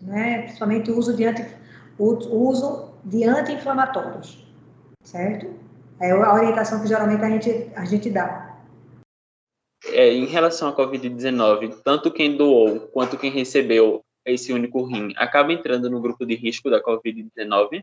né? 0.00 0.42
Principalmente 0.42 0.90
o 0.90 0.98
uso 0.98 1.16
de 1.16 1.26
anti, 1.26 1.44
uso 2.02 2.90
de 3.04 3.24
anti-inflamatórios, 3.24 4.46
certo? 5.02 5.54
É 6.00 6.10
a 6.10 6.34
orientação 6.34 6.80
que 6.80 6.88
geralmente 6.88 7.22
a 7.22 7.30
gente, 7.30 7.72
a 7.76 7.84
gente 7.84 8.10
dá. 8.10 8.58
É, 9.86 10.12
em 10.12 10.26
relação 10.26 10.68
à 10.68 10.76
Covid-19, 10.76 11.82
tanto 11.84 12.10
quem 12.10 12.36
doou 12.36 12.80
quanto 12.88 13.18
quem 13.18 13.30
recebeu 13.30 14.02
esse 14.24 14.52
único 14.52 14.82
rim 14.84 15.12
acaba 15.16 15.52
entrando 15.52 15.90
no 15.90 16.00
grupo 16.00 16.26
de 16.26 16.34
risco 16.34 16.70
da 16.70 16.82
Covid-19? 16.82 17.82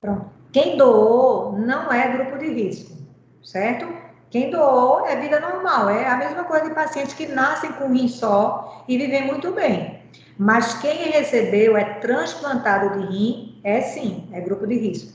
Pronto. 0.00 0.30
Quem 0.52 0.76
doou 0.76 1.52
não 1.58 1.92
é 1.92 2.16
grupo 2.16 2.38
de 2.38 2.52
risco, 2.52 2.96
certo? 3.42 3.86
Quem 4.30 4.50
doou 4.50 5.04
é 5.06 5.20
vida 5.20 5.40
normal, 5.40 5.90
é 5.90 6.06
a 6.06 6.16
mesma 6.16 6.44
coisa 6.44 6.68
de 6.68 6.74
pacientes 6.74 7.14
que 7.14 7.26
nascem 7.26 7.72
com 7.72 7.84
um 7.84 7.92
rim 7.92 8.08
só 8.08 8.84
e 8.88 8.96
vivem 8.96 9.26
muito 9.26 9.52
bem. 9.52 9.99
Mas 10.38 10.80
quem 10.80 11.10
recebeu 11.10 11.76
é 11.76 11.84
transplantado 11.84 12.98
de 12.98 13.06
rim, 13.06 13.60
é 13.62 13.80
sim, 13.80 14.28
é 14.32 14.40
grupo 14.40 14.66
de 14.66 14.74
risco. 14.74 15.12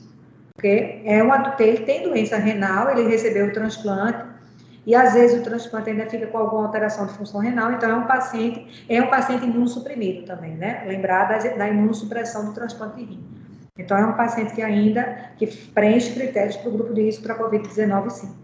Porque 0.54 1.02
é 1.04 1.22
um 1.22 1.32
adulto, 1.32 1.62
ele 1.62 1.84
tem 1.84 2.02
doença 2.02 2.36
renal, 2.36 2.90
ele 2.90 3.08
recebeu 3.08 3.46
o 3.46 3.52
transplante, 3.52 4.24
e 4.86 4.94
às 4.94 5.14
vezes 5.14 5.40
o 5.40 5.42
transplante 5.42 5.90
ainda 5.90 6.06
fica 6.06 6.28
com 6.28 6.38
alguma 6.38 6.66
alteração 6.66 7.06
de 7.06 7.12
função 7.14 7.40
renal, 7.40 7.72
então 7.72 7.90
é 7.90 7.94
um 7.94 8.06
paciente, 8.06 8.84
é 8.88 9.02
um 9.02 9.10
paciente 9.10 9.44
imunossuprimido 9.44 10.24
também, 10.24 10.54
né? 10.54 10.84
Lembrar 10.86 11.24
da, 11.24 11.38
da 11.38 11.68
imunossupressão 11.68 12.46
do 12.46 12.54
transplante 12.54 12.96
de 12.96 13.04
rim. 13.04 13.24
Então 13.76 13.98
é 13.98 14.06
um 14.06 14.14
paciente 14.14 14.54
que 14.54 14.62
ainda 14.62 15.32
que 15.36 15.46
preenche 15.46 16.14
critérios 16.14 16.56
para 16.56 16.68
o 16.68 16.72
grupo 16.72 16.94
de 16.94 17.02
risco 17.02 17.24
para 17.24 17.34
a 17.34 17.38
COVID-19, 17.38 18.10
sim. 18.10 18.34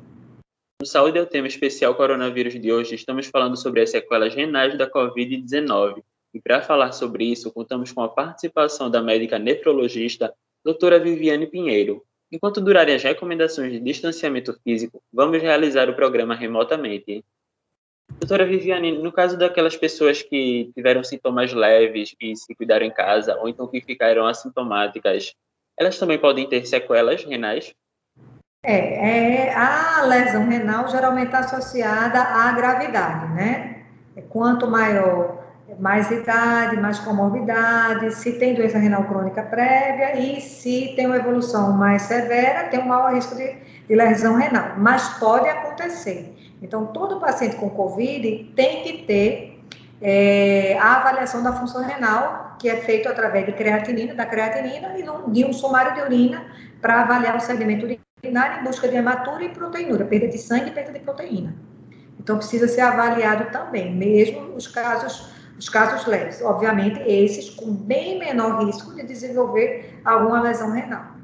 No 0.81 0.87
Saúde 0.87 1.17
é 1.17 1.23
o 1.23 1.27
tema 1.27 1.47
especial 1.47 1.95
coronavírus 1.95 2.61
de 2.61 2.73
hoje, 2.73 2.97
estamos 2.97 3.29
falando 3.29 3.57
sobre 3.57 3.81
as 3.81 3.91
sequelas 3.91 4.35
renais 4.35 4.77
da 4.77 4.91
Covid-19. 4.91 6.03
E 6.35 6.41
para 6.41 6.63
falar 6.63 6.93
sobre 6.93 7.25
isso, 7.25 7.53
contamos 7.53 7.93
com 7.93 8.03
a 8.03 8.09
participação 8.09 8.91
da 8.91 9.03
médica 9.03 9.39
nefrologista, 9.39 10.33
doutora 10.65 10.99
Viviane 10.99 11.47
Pinheiro. 11.47 12.03
Enquanto 12.31 12.61
durarem 12.63 12.95
as 12.95 13.03
recomendações 13.03 13.73
de 13.73 13.81
distanciamento 13.81 14.59
físico, 14.65 15.03
vamos 15.13 15.43
realizar 15.43 15.91
o 15.91 15.95
programa 15.95 16.35
remotamente. 16.35 17.23
Doutora 18.19 18.47
Viviane, 18.47 18.93
no 18.93 19.13
caso 19.13 19.37
daquelas 19.37 19.77
pessoas 19.77 20.23
que 20.23 20.71
tiveram 20.75 21.05
sintomas 21.05 21.53
leves 21.53 22.15
e 22.19 22.35
se 22.35 22.55
cuidaram 22.55 22.87
em 22.87 22.91
casa, 22.91 23.37
ou 23.39 23.49
então 23.49 23.67
que 23.67 23.81
ficaram 23.83 24.27
assintomáticas, 24.27 25.35
elas 25.79 25.99
também 25.99 26.19
podem 26.19 26.49
ter 26.49 26.65
sequelas 26.65 27.25
renais? 27.25 27.75
É, 28.65 29.49
é 29.49 29.55
a 29.55 30.05
lesão 30.07 30.49
renal 30.49 30.89
geralmente 30.89 31.27
está 31.27 31.41
associada 31.41 32.21
à 32.21 32.53
gravidade, 32.53 33.35
né? 33.35 33.87
Quanto 34.29 34.71
maior 34.71 35.42
mais 35.79 36.11
idade, 36.11 36.81
mais 36.81 36.99
comorbidade, 36.99 38.15
se 38.15 38.33
tem 38.33 38.55
doença 38.55 38.79
renal 38.79 39.05
crônica 39.05 39.43
prévia 39.43 40.19
e 40.19 40.41
se 40.41 40.93
tem 40.97 41.07
uma 41.07 41.17
evolução 41.17 41.73
mais 41.73 42.03
severa, 42.03 42.69
tem 42.69 42.81
um 42.81 42.87
maior 42.87 43.15
risco 43.15 43.35
de, 43.35 43.57
de 43.89 43.95
lesão 43.95 44.37
renal. 44.37 44.75
Mas 44.79 45.09
pode 45.19 45.49
acontecer. 45.49 46.37
Então, 46.61 46.87
todo 46.87 47.21
paciente 47.21 47.57
com 47.57 47.69
COVID 47.71 48.53
tem 48.55 48.83
que 48.83 49.05
ter 49.05 49.61
é, 50.01 50.77
a 50.79 50.97
avaliação 50.97 51.43
da 51.43 51.53
função 51.53 51.83
renal, 51.83 52.57
que 52.59 52.69
é 52.69 52.77
feito 52.77 53.09
através 53.09 53.47
de 53.47 53.53
creatinina, 53.53 54.15
da 54.15 54.27
creatinina 54.27 54.97
e 54.99 55.33
de 55.33 55.45
um 55.45 55.53
sumário 55.53 55.95
de 55.95 56.01
urina 56.01 56.45
para 56.81 57.03
avaliar 57.03 57.37
o 57.37 57.41
segmento 57.41 57.87
urinário 58.23 58.61
em 58.61 58.65
busca 58.65 58.89
de 58.89 58.97
hematura 58.97 59.45
e 59.45 59.49
proteinúria, 59.49 60.07
perda 60.07 60.29
de 60.29 60.39
sangue 60.39 60.69
e 60.69 60.73
perda 60.73 60.93
de 60.93 61.01
proteína. 61.01 61.55
Então, 62.21 62.37
precisa 62.37 62.69
ser 62.69 62.83
avaliado 62.83 63.51
também, 63.51 63.93
mesmo 63.93 64.55
os 64.55 64.69
casos 64.69 65.33
os 65.63 65.69
casos 65.69 66.05
leves, 66.09 66.43
obviamente, 66.43 67.01
esses 67.03 67.49
com 67.49 67.73
bem 67.73 68.19
menor 68.19 68.67
risco 68.67 68.93
de 68.97 69.05
desenvolver 69.05 70.01
alguma 70.05 70.43
lesão 70.43 70.73
renal. 70.73 71.15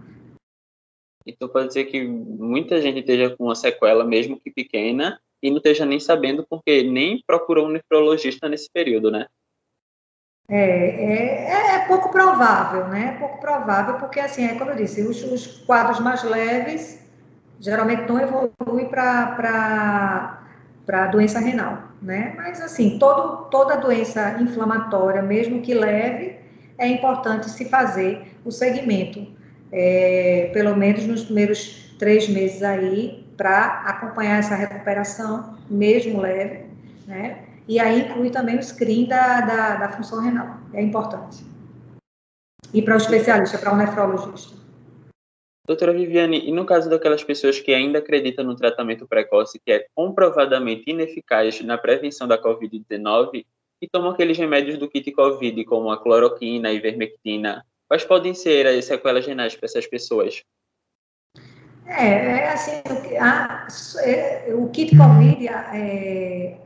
Então 1.27 1.49
pode 1.49 1.73
ser 1.73 1.87
que 1.87 2.07
muita 2.07 2.81
gente 2.81 3.01
esteja 3.01 3.37
com 3.37 3.47
uma 3.47 3.57
sequela, 3.57 4.05
mesmo 4.05 4.39
que 4.39 4.49
pequena, 4.49 5.21
e 5.43 5.51
não 5.51 5.57
esteja 5.57 5.85
nem 5.85 5.99
sabendo 5.99 6.47
porque 6.49 6.85
nem 6.85 7.21
procurou 7.27 7.67
um 7.67 7.71
nefrologista 7.71 8.49
nesse 8.49 8.71
período, 8.73 9.11
né? 9.11 9.27
É, 10.49 10.57
é, 10.57 11.75
é, 11.75 11.87
pouco 11.89 12.09
provável, 12.09 12.87
né? 12.87 13.15
É 13.17 13.19
pouco 13.19 13.41
provável, 13.41 13.97
porque 13.97 14.21
assim, 14.21 14.45
é 14.47 14.57
como 14.57 14.71
eu 14.71 14.77
disse, 14.77 15.03
os, 15.03 15.21
os 15.25 15.59
quadros 15.65 15.99
mais 15.99 16.23
leves 16.23 17.05
geralmente 17.59 18.09
não 18.09 18.21
evoluem 18.21 18.89
para 18.89 20.45
para 20.87 21.07
doença 21.09 21.41
renal, 21.41 21.88
né? 22.01 22.35
Mas 22.37 22.61
assim, 22.61 22.99
todo, 22.99 23.49
toda 23.51 23.77
doença 23.77 24.39
inflamatória, 24.41 25.23
mesmo 25.23 25.63
que 25.63 25.75
leve, 25.75 26.37
é 26.79 26.87
importante 26.87 27.51
se 27.51 27.65
fazer 27.69 28.35
o 28.45 28.51
segmento, 28.51 29.27
é, 29.73 30.51
pelo 30.53 30.77
menos 30.77 31.07
nos 31.07 31.25
primeiros 31.25 31.95
três 31.99 32.29
meses 32.29 32.63
aí, 32.63 33.27
para 33.37 33.83
acompanhar 33.87 34.39
essa 34.39 34.55
recuperação, 34.55 35.57
mesmo 35.69 36.21
leve, 36.21 36.67
né? 37.07 37.45
E 37.67 37.79
aí 37.79 38.01
inclui 38.01 38.31
também 38.31 38.57
o 38.57 38.63
screen 38.63 39.07
da, 39.07 39.43
da, 39.43 39.77
da 39.77 39.89
função 39.91 40.21
renal, 40.21 40.57
é 40.73 40.83
importante. 40.83 41.45
E 42.73 42.83
para 42.83 42.95
o 42.95 42.97
especialista, 42.97 43.59
para 43.59 43.73
o 43.73 43.77
nefrologista. 43.77 44.58
Doutora 45.69 45.93
Viviane, 45.93 46.49
e 46.49 46.51
no 46.51 46.65
caso 46.65 46.89
daquelas 46.89 47.23
pessoas 47.23 47.61
que 47.61 47.75
ainda 47.75 47.99
acreditam 47.99 48.43
no 48.43 48.57
tratamento 48.57 49.07
precoce, 49.07 49.61
que 49.63 49.71
é 49.71 49.87
comprovadamente 49.95 50.85
ineficaz 50.87 51.61
na 51.61 51.77
prevenção 51.77 52.27
da 52.27 52.43
Covid-19, 52.43 53.45
e 53.83 53.87
tomam 53.87 54.13
aqueles 54.13 54.39
remédios 54.39 54.79
do 54.79 54.89
kit 54.89 55.13
Covid, 55.13 55.63
como 55.67 55.91
a 55.91 56.03
cloroquina, 56.03 56.71
a 56.71 56.73
ivermectina, 56.73 57.67
quais 57.87 58.03
podem 58.03 58.33
ser 58.33 58.67
as 58.67 58.87
sequelas 58.87 59.27
renais 59.27 59.55
para 59.55 59.67
essas 59.67 59.87
pessoas? 59.87 60.43
É, 61.85 62.13
é 62.13 62.49
assim, 62.49 62.83
a, 63.21 63.69
é, 63.99 64.55
o 64.55 64.71
kit 64.71 64.97
Covid, 64.97 65.49
é, 65.49 66.57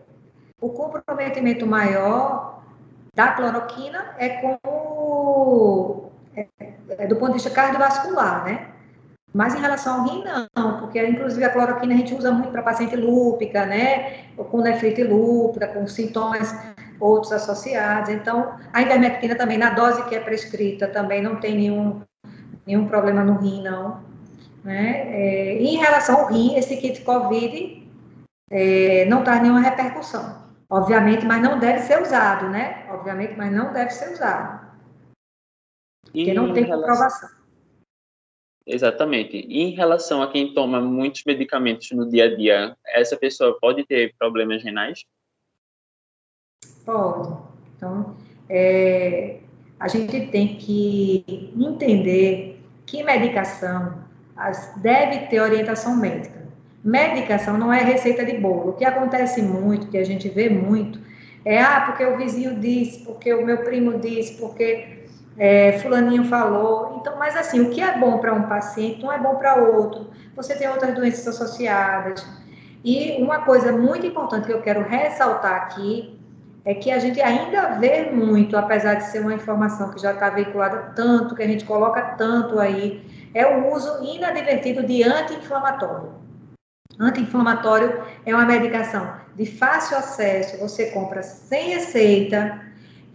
o 0.61 0.71
comprometimento 0.71 1.67
maior 1.67 2.63
da 3.13 3.33
cloroquina 3.33 4.15
é 4.17 4.29
é, 6.37 6.47
é, 6.89 7.07
do 7.09 7.17
ponto 7.17 7.33
de 7.33 7.35
vista 7.35 7.51
cardiovascular, 7.51 8.45
né? 8.45 8.72
Mas 9.35 9.55
em 9.55 9.61
relação 9.61 10.01
ao 10.01 10.09
rim, 10.09 10.23
não, 10.55 10.79
porque 10.79 11.05
inclusive 11.07 11.43
a 11.45 11.51
cloroquina 11.51 11.95
a 11.95 11.97
gente 11.97 12.15
usa 12.15 12.31
muito 12.31 12.51
para 12.51 12.63
paciente 12.63 12.97
lúpica, 12.97 13.65
né? 13.65 14.25
Ou 14.37 14.45
com 14.45 14.61
nefrite 14.61 15.03
lúpica, 15.03 15.69
com 15.69 15.87
sintomas 15.87 16.55
outros 17.01 17.33
associados. 17.33 18.11
Então, 18.11 18.55
a 18.73 18.83
ivermectina 18.83 19.35
também, 19.35 19.57
na 19.57 19.71
dose 19.71 20.05
que 20.05 20.15
é 20.15 20.21
prescrita, 20.21 20.87
também 20.87 21.23
não 21.23 21.37
tem 21.37 21.57
nenhum, 21.57 22.03
nenhum 22.67 22.87
problema 22.87 23.25
no 23.25 23.39
rim, 23.39 23.63
não. 23.63 24.01
Né? 24.63 25.09
É, 25.09 25.59
em 25.59 25.77
relação 25.77 26.21
ao 26.21 26.27
rim, 26.27 26.55
esse 26.57 26.77
kit 26.77 27.01
COVID 27.01 27.91
é, 28.51 29.07
não 29.07 29.25
traz 29.25 29.41
nenhuma 29.41 29.61
repercussão. 29.61 30.43
Obviamente, 30.69 31.27
mas 31.27 31.43
não 31.43 31.59
deve 31.59 31.81
ser 31.81 32.01
usado, 32.01 32.49
né? 32.49 32.87
Obviamente, 32.91 33.35
mas 33.37 33.53
não 33.53 33.73
deve 33.73 33.91
ser 33.91 34.13
usado. 34.13 34.61
Porque 36.05 36.33
não 36.33 36.53
tem 36.53 36.67
comprovação. 36.67 37.42
Exatamente. 38.67 39.37
E 39.37 39.61
em 39.61 39.71
relação 39.71 40.23
a 40.23 40.31
quem 40.31 40.55
toma 40.55 40.81
muitos 40.81 41.25
medicamentos 41.25 41.91
no 41.91 42.09
dia 42.09 42.25
a 42.27 42.37
dia, 42.37 42.77
essa 42.87 43.17
pessoa 43.17 43.59
pode 43.61 43.85
ter 43.85 44.15
problemas 44.19 44.63
renais? 44.63 45.05
Pode. 46.85 47.37
Então, 47.77 48.17
é, 48.49 49.39
a 49.79 49.89
gente 49.89 50.29
tem 50.29 50.57
que 50.57 51.53
entender 51.57 52.61
que 52.87 53.03
medicação 53.03 54.05
deve 54.77 55.27
ter 55.27 55.41
orientação 55.41 55.97
médica. 55.97 56.43
Medicação 56.85 57.57
não 57.59 57.73
é 57.73 57.83
receita 57.83 58.25
de 58.25 58.39
bolo. 58.39 58.71
O 58.71 58.73
que 58.75 58.85
acontece 58.85 59.41
muito, 59.43 59.89
que 59.89 59.99
a 59.99 60.05
gente 60.05 60.29
vê 60.29 60.49
muito, 60.49 61.01
é 61.45 61.61
ah, 61.61 61.83
porque 61.87 62.05
o 62.05 62.17
vizinho 62.17 62.59
disse, 62.61 63.05
porque 63.05 63.33
o 63.33 63.45
meu 63.45 63.59
primo 63.59 63.99
disse, 63.99 64.39
porque 64.41 65.02
é, 65.39 65.79
fulaninho 65.79 66.25
falou. 66.25 66.99
Então, 67.01 67.19
mas 67.19 67.37
assim, 67.37 67.61
o 67.61 67.71
que 67.71 67.81
é 67.81 67.99
bom 67.99 68.19
para 68.19 68.33
um 68.33 68.43
paciente 68.43 69.03
não 69.03 69.13
é 69.13 69.19
bom 69.19 69.37
para 69.37 69.57
outro. 69.57 70.11
Você 70.37 70.55
tem 70.55 70.69
outras 70.69 70.95
doenças 70.95 71.27
associadas. 71.29 72.27
E 72.85 73.23
uma 73.23 73.41
coisa 73.41 73.73
muito 73.73 74.07
importante 74.07 74.47
que 74.47 74.53
eu 74.53 74.63
quero 74.63 74.83
ressaltar 74.83 75.55
aqui 75.55 76.19
é 76.65 76.75
que 76.75 76.91
a 76.91 76.99
gente 76.99 77.21
ainda 77.21 77.75
vê 77.79 78.11
muito, 78.11 78.57
apesar 78.57 78.95
de 78.95 79.05
ser 79.05 79.21
uma 79.21 79.35
informação 79.35 79.91
que 79.91 80.01
já 80.01 80.13
está 80.13 80.31
veiculada 80.31 80.93
tanto, 80.95 81.35
que 81.35 81.43
a 81.43 81.47
gente 81.47 81.65
coloca 81.65 82.01
tanto 82.17 82.59
aí, 82.59 83.05
é 83.35 83.47
o 83.47 83.73
uso 83.73 84.03
inadvertido 84.05 84.85
de 84.85 85.03
anti-inflamatório. 85.03 86.15
Anti-inflamatório 87.01 88.03
é 88.25 88.35
uma 88.35 88.45
medicação 88.45 89.13
de 89.35 89.47
fácil 89.47 89.97
acesso, 89.97 90.59
você 90.59 90.91
compra 90.91 91.23
sem 91.23 91.71
receita, 91.71 92.61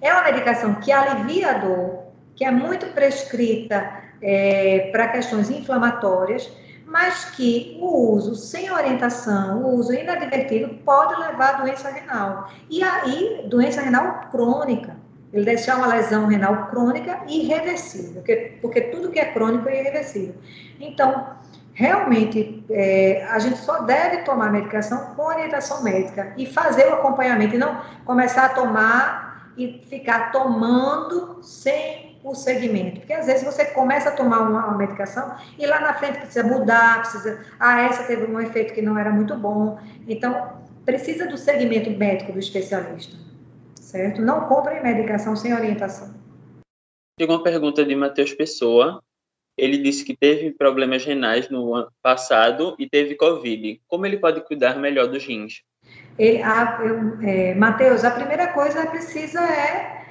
é 0.02 0.12
uma 0.12 0.24
medicação 0.24 0.76
que 0.76 0.92
alivia 0.92 1.52
a 1.52 1.58
dor, 1.60 1.97
que 2.38 2.46
é 2.46 2.52
muito 2.52 2.86
prescrita 2.94 4.04
é, 4.22 4.90
para 4.92 5.10
questões 5.10 5.50
inflamatórias, 5.50 6.50
mas 6.86 7.26
que 7.26 7.78
o 7.82 8.14
uso 8.14 8.36
sem 8.36 8.72
orientação, 8.72 9.64
o 9.64 9.76
uso 9.76 9.94
inadvertido, 9.94 10.76
pode 10.86 11.20
levar 11.20 11.56
a 11.56 11.58
doença 11.64 11.90
renal. 11.90 12.50
E 12.70 12.82
aí, 12.82 13.46
doença 13.50 13.82
renal 13.82 14.30
crônica. 14.32 14.96
Ele 15.34 15.44
deixar 15.44 15.78
uma 15.78 15.88
lesão 15.88 16.28
renal 16.28 16.68
crônica 16.68 17.20
irreversível, 17.28 18.22
porque, 18.22 18.58
porque 18.62 18.82
tudo 18.82 19.12
que 19.12 19.20
é 19.20 19.26
crônico 19.26 19.68
é 19.68 19.82
irreversível. 19.82 20.36
Então, 20.80 21.32
realmente, 21.74 22.64
é, 22.70 23.28
a 23.30 23.38
gente 23.40 23.58
só 23.58 23.82
deve 23.82 24.20
tomar 24.20 24.52
medicação 24.52 25.14
com 25.16 25.24
orientação 25.24 25.84
médica 25.84 26.34
e 26.38 26.46
fazer 26.46 26.88
o 26.88 26.94
acompanhamento, 26.94 27.56
e 27.56 27.58
não 27.58 27.82
começar 28.06 28.46
a 28.46 28.50
tomar 28.50 29.52
e 29.58 29.84
ficar 29.90 30.32
tomando 30.32 31.40
sem 31.44 32.07
o 32.32 32.36
segmento. 32.36 33.00
Porque 33.00 33.14
às 33.14 33.26
vezes 33.26 33.44
você 33.44 33.66
começa 33.66 34.10
a 34.10 34.12
tomar 34.12 34.42
uma, 34.42 34.68
uma, 34.68 34.78
medicação 34.78 35.36
e 35.58 35.66
lá 35.66 35.80
na 35.80 35.94
frente 35.94 36.20
precisa 36.20 36.44
mudar, 36.44 37.02
precisa. 37.02 37.46
Ah, 37.60 37.82
essa 37.82 38.04
teve 38.04 38.26
um 38.26 38.40
efeito 38.40 38.74
que 38.74 38.82
não 38.82 38.98
era 38.98 39.12
muito 39.12 39.36
bom. 39.36 39.80
Então, 40.08 40.58
precisa 40.86 41.28
do 41.28 41.38
segmento 41.38 41.90
médico 41.92 42.32
do 42.32 42.40
especialista. 42.40 43.18
Certo? 43.76 44.22
Não 44.22 44.48
compre 44.48 44.80
medicação 44.82 45.36
sem 45.36 45.54
orientação. 45.54 46.14
Chegou 47.20 47.38
uma 47.38 47.44
pergunta 47.44 47.84
de 47.84 47.96
Matheus 47.96 48.34
Pessoa. 48.34 49.02
Ele 49.58 49.80
disse 49.80 50.06
que 50.06 50.16
teve 50.16 50.52
problemas 50.52 51.04
renais 51.04 51.50
no 51.50 51.74
ano 51.74 51.92
passado 52.02 52.76
e 52.78 52.88
teve 52.88 53.16
Covid. 53.16 53.82
Como 53.88 54.06
ele 54.06 54.18
pode 54.18 54.42
cuidar 54.42 54.78
melhor 54.78 55.08
dos 55.08 55.26
rins? 55.26 55.64
Ele, 56.18 56.42
a, 56.44 56.80
eu, 56.84 57.22
é, 57.22 57.56
Matheus, 57.56 58.04
a 58.04 58.12
primeira 58.12 58.54
coisa 58.54 58.86
precisa 58.86 59.42
é, 59.42 60.06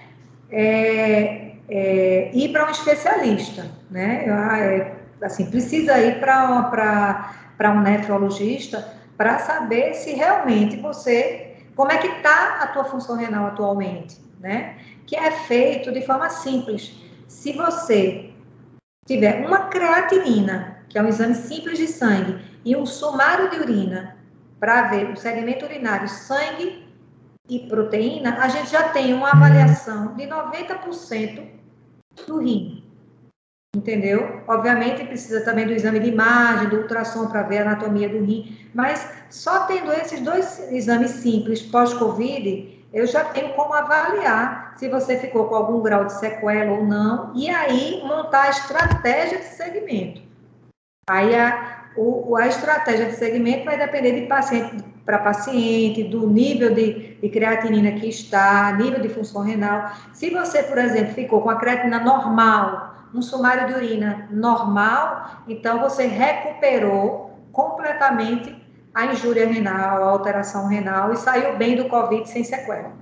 é 0.51 1.46
é, 1.69 2.31
ir 2.33 2.53
para 2.53 2.67
um 2.67 2.71
especialista, 2.71 3.67
né? 3.91 4.27
Ah, 4.29 4.59
é, 4.59 4.95
assim, 5.23 5.47
precisa 5.51 5.99
ir 5.99 6.21
para 6.21 7.73
um 7.73 7.81
nefrologista 7.81 8.95
para 9.17 9.39
saber 9.39 9.95
se 9.95 10.13
realmente 10.13 10.77
você, 10.77 11.57
como 11.75 11.91
é 11.91 11.99
que 11.99 12.07
está 12.07 12.63
a 12.63 12.67
tua 12.69 12.85
função 12.85 13.17
renal 13.17 13.47
atualmente, 13.47 14.21
né? 14.41 14.77
Que 15.07 15.17
é 15.17 15.31
feito 15.31 15.93
de 15.93 16.03
forma 16.03 16.29
simples. 16.29 16.95
Se 17.27 17.53
você 17.53 18.31
tiver 19.07 19.47
uma 19.47 19.69
creatinina, 19.69 20.79
que 20.89 20.99
é 20.99 21.03
um 21.03 21.09
exame 21.09 21.35
simples 21.35 21.79
de 21.79 21.89
sangue, 21.89 22.39
e 22.65 22.77
um 22.77 22.85
sumário 22.85 23.49
de 23.51 23.61
urina 23.61 24.17
para 24.59 24.89
ver 24.89 25.11
o 25.11 25.17
segmento 25.17 25.65
urinário, 25.65 26.09
sangue 26.09 26.86
e 27.49 27.61
proteína, 27.61 28.39
a 28.41 28.49
gente 28.49 28.71
já 28.71 28.89
tem 28.89 29.15
uma 29.15 29.31
avaliação 29.31 30.15
de 30.15 30.25
90% 30.27 31.47
do 32.27 32.39
rim. 32.39 32.83
Entendeu? 33.75 34.43
Obviamente 34.49 35.05
precisa 35.05 35.45
também 35.45 35.67
do 35.67 35.73
exame 35.73 36.01
de 36.01 36.09
imagem, 36.09 36.69
do 36.69 36.79
ultrassom 36.79 37.27
para 37.29 37.43
ver 37.43 37.59
a 37.59 37.63
anatomia 37.63 38.09
do 38.09 38.25
rim, 38.25 38.57
mas 38.75 39.09
só 39.29 39.67
tendo 39.67 39.93
esses 39.93 40.21
dois 40.21 40.73
exames 40.73 41.11
simples 41.11 41.61
pós-Covid, 41.63 42.87
eu 42.93 43.07
já 43.07 43.25
tenho 43.25 43.53
como 43.53 43.75
avaliar 43.75 44.75
se 44.77 44.89
você 44.89 45.19
ficou 45.19 45.47
com 45.49 45.55
algum 45.55 45.83
grau 45.83 46.07
de 46.07 46.15
sequela 46.15 46.73
ou 46.73 46.85
não, 46.85 47.33
e 47.35 47.51
aí 47.51 48.03
montar 48.05 48.45
a 48.45 48.51
estratégia 48.51 49.39
de 49.39 49.45
segmento. 49.45 50.23
Aí 51.09 51.35
a, 51.35 51.76
o, 51.97 52.37
a 52.37 52.47
estratégia 52.47 53.07
de 53.07 53.17
segmento 53.17 53.65
vai 53.65 53.79
depender 53.79 54.21
de 54.21 54.27
paciente 54.27 54.85
para 55.05 55.19
paciente, 55.19 56.03
do 56.03 56.29
nível 56.29 56.75
de, 56.75 57.15
de, 57.15 57.29
creatinina 57.29 57.93
que 57.93 58.09
está, 58.09 58.73
nível 58.73 59.01
de 59.01 59.09
função 59.09 59.43
renal. 59.43 59.93
Se 60.13 60.31
você, 60.31 60.65
por 60.65 60.79
exemplo, 60.79 61.15
ficou 61.15 61.41
com 61.41 61.49
a 61.49 61.57
creatinina 61.57 62.01
normal, 62.01 62.95
um 63.15 63.23
sumário 63.23 63.69
de 63.69 63.75
urina 63.75 64.29
normal, 64.33 65.45
então 65.49 65.81
você 65.81 66.07
recuperou 66.07 67.31
completamente 67.53 68.55
a 68.93 69.07
injúria 69.07 69.47
renal, 69.47 70.03
a 70.03 70.11
alteração 70.11 70.69
renal 70.69 71.13
e 71.13 71.17
saiu 71.17 71.57
bem 71.57 71.77
do 71.77 71.89
Covid 71.89 72.29
sem 72.29 72.43
sequela. 72.43 72.93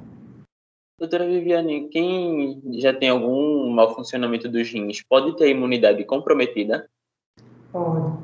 Doutora 0.98 1.26
Viviane, 1.26 1.88
quem 1.88 2.62
já 2.74 2.92
tem 2.92 3.08
algum 3.08 3.68
mau 3.70 3.94
funcionamento 3.94 4.48
dos 4.48 4.70
rins 4.70 5.02
pode 5.02 5.36
ter 5.36 5.50
imunidade 5.50 6.04
comprometida? 6.04 6.88
Pode, 7.72 8.23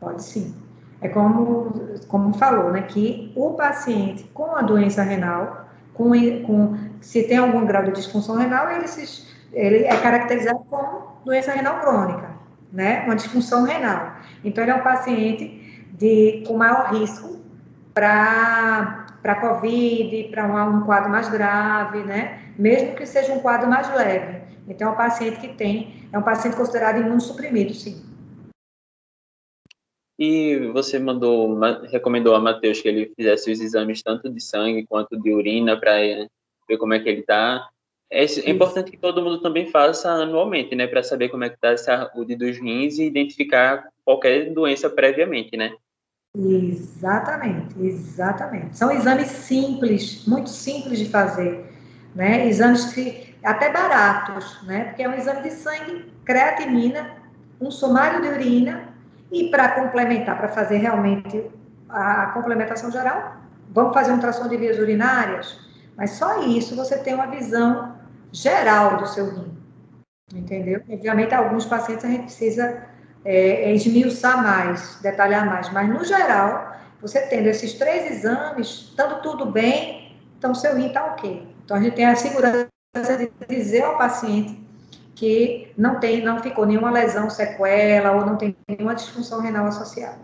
pode 0.00 0.22
sim. 0.22 0.54
É 1.00 1.08
como, 1.08 1.72
como 2.08 2.34
falou, 2.34 2.72
né, 2.72 2.82
que 2.82 3.32
o 3.36 3.52
paciente 3.52 4.24
com 4.34 4.56
a 4.56 4.62
doença 4.62 5.02
renal, 5.02 5.68
com, 5.94 6.10
com, 6.44 6.76
se 7.00 7.22
tem 7.24 7.38
algum 7.38 7.64
grau 7.66 7.84
de 7.84 7.92
disfunção 7.92 8.36
renal, 8.36 8.70
ele, 8.70 8.88
se, 8.88 9.26
ele 9.52 9.84
é 9.84 9.96
caracterizado 9.96 10.60
como 10.68 11.18
doença 11.24 11.52
renal 11.52 11.80
crônica, 11.80 12.30
né, 12.72 13.04
uma 13.04 13.14
disfunção 13.14 13.62
renal. 13.64 14.16
Então, 14.44 14.64
ele 14.64 14.72
é 14.72 14.74
um 14.74 14.82
paciente 14.82 15.86
de, 15.92 16.44
com 16.46 16.56
maior 16.56 16.92
risco 16.92 17.38
para 17.94 19.06
para 19.22 19.34
COVID, 19.34 20.28
para 20.30 20.46
um, 20.46 20.76
um, 20.76 20.80
quadro 20.82 21.10
mais 21.10 21.28
grave, 21.28 21.98
né? 22.04 22.38
Mesmo 22.56 22.94
que 22.94 23.04
seja 23.04 23.32
um 23.32 23.40
quadro 23.40 23.68
mais 23.68 23.92
leve. 23.94 24.42
Então, 24.68 24.88
é 24.88 24.90
um 24.92 24.94
paciente 24.94 25.40
que 25.40 25.48
tem, 25.48 26.08
é 26.12 26.18
um 26.18 26.22
paciente 26.22 26.56
considerado 26.56 27.00
imunossuprimido, 27.00 27.74
sim. 27.74 28.02
E 30.18 30.56
você 30.72 30.98
mandou, 30.98 31.58
recomendou 31.90 32.34
a 32.34 32.40
Matheus 32.40 32.80
que 32.80 32.88
ele 32.88 33.12
fizesse 33.14 33.52
os 33.52 33.60
exames 33.60 34.02
tanto 34.02 34.28
de 34.28 34.40
sangue 34.40 34.86
quanto 34.86 35.16
de 35.16 35.32
urina 35.32 35.78
para 35.78 35.92
ver 36.68 36.76
como 36.76 36.92
é 36.92 36.98
que 36.98 37.08
ele 37.08 37.20
está. 37.20 37.68
É, 38.10 38.24
é, 38.24 38.50
importante 38.50 38.90
que 38.90 38.96
todo 38.96 39.22
mundo 39.22 39.40
também 39.40 39.70
faça 39.70 40.10
anualmente, 40.10 40.74
né, 40.74 40.86
para 40.86 41.02
saber 41.02 41.28
como 41.28 41.44
é 41.44 41.50
que 41.50 41.56
está 41.56 41.70
a 41.70 41.76
saúde 41.76 42.34
dos 42.34 42.58
rins 42.58 42.98
e 42.98 43.04
identificar 43.04 43.86
qualquer 44.04 44.50
doença 44.52 44.88
previamente, 44.90 45.56
né? 45.56 45.74
Exatamente, 46.36 47.74
exatamente. 47.80 48.76
São 48.76 48.90
exames 48.90 49.28
simples, 49.28 50.26
muito 50.26 50.48
simples 50.50 50.98
de 50.98 51.06
fazer, 51.06 51.64
né? 52.14 52.46
Exames 52.48 52.92
que 52.92 53.34
até 53.42 53.70
baratos, 53.70 54.62
né? 54.62 54.84
Porque 54.84 55.02
é 55.02 55.08
um 55.08 55.14
exame 55.14 55.42
de 55.42 55.50
sangue, 55.50 56.06
creatinina, 56.24 57.16
um 57.60 57.70
sumário 57.70 58.22
de 58.22 58.28
urina 58.28 58.87
e 59.30 59.50
para 59.50 59.68
complementar, 59.70 60.36
para 60.38 60.48
fazer 60.48 60.78
realmente 60.78 61.44
a 61.88 62.26
complementação 62.26 62.90
geral, 62.90 63.36
vamos 63.70 63.94
fazer 63.94 64.10
um 64.10 64.14
ultrassom 64.14 64.48
de 64.48 64.56
vias 64.56 64.78
urinárias, 64.78 65.58
mas 65.96 66.12
só 66.12 66.42
isso 66.42 66.76
você 66.76 66.98
tem 66.98 67.14
uma 67.14 67.26
visão 67.26 67.96
geral 68.32 68.98
do 68.98 69.06
seu 69.06 69.30
rim, 69.30 69.56
entendeu? 70.34 70.82
Obviamente, 70.88 71.34
alguns 71.34 71.64
pacientes 71.64 72.04
a 72.04 72.08
gente 72.08 72.24
precisa 72.24 72.84
é, 73.24 73.72
esmiuçar 73.74 74.42
mais, 74.42 74.98
detalhar 75.02 75.46
mais, 75.46 75.70
mas 75.72 75.88
no 75.88 76.04
geral, 76.04 76.76
você 77.00 77.20
tendo 77.22 77.46
esses 77.46 77.74
três 77.74 78.10
exames, 78.10 78.88
estando 78.90 79.22
tudo 79.22 79.46
bem, 79.46 80.16
então 80.38 80.54
seu 80.54 80.76
rim 80.76 80.88
está 80.88 81.04
ok. 81.06 81.46
Então 81.64 81.76
a 81.76 81.80
gente 81.80 81.94
tem 81.94 82.06
a 82.06 82.16
segurança 82.16 82.68
de 82.94 83.30
dizer 83.48 83.82
ao 83.82 83.98
paciente 83.98 84.67
que 85.18 85.72
não 85.76 85.98
tem, 85.98 86.22
não 86.22 86.40
ficou 86.40 86.64
nenhuma 86.64 86.92
lesão, 86.92 87.28
sequela 87.28 88.12
ou 88.12 88.24
não 88.24 88.36
tem 88.36 88.56
nenhuma 88.68 88.94
disfunção 88.94 89.40
renal 89.40 89.66
associada. 89.66 90.18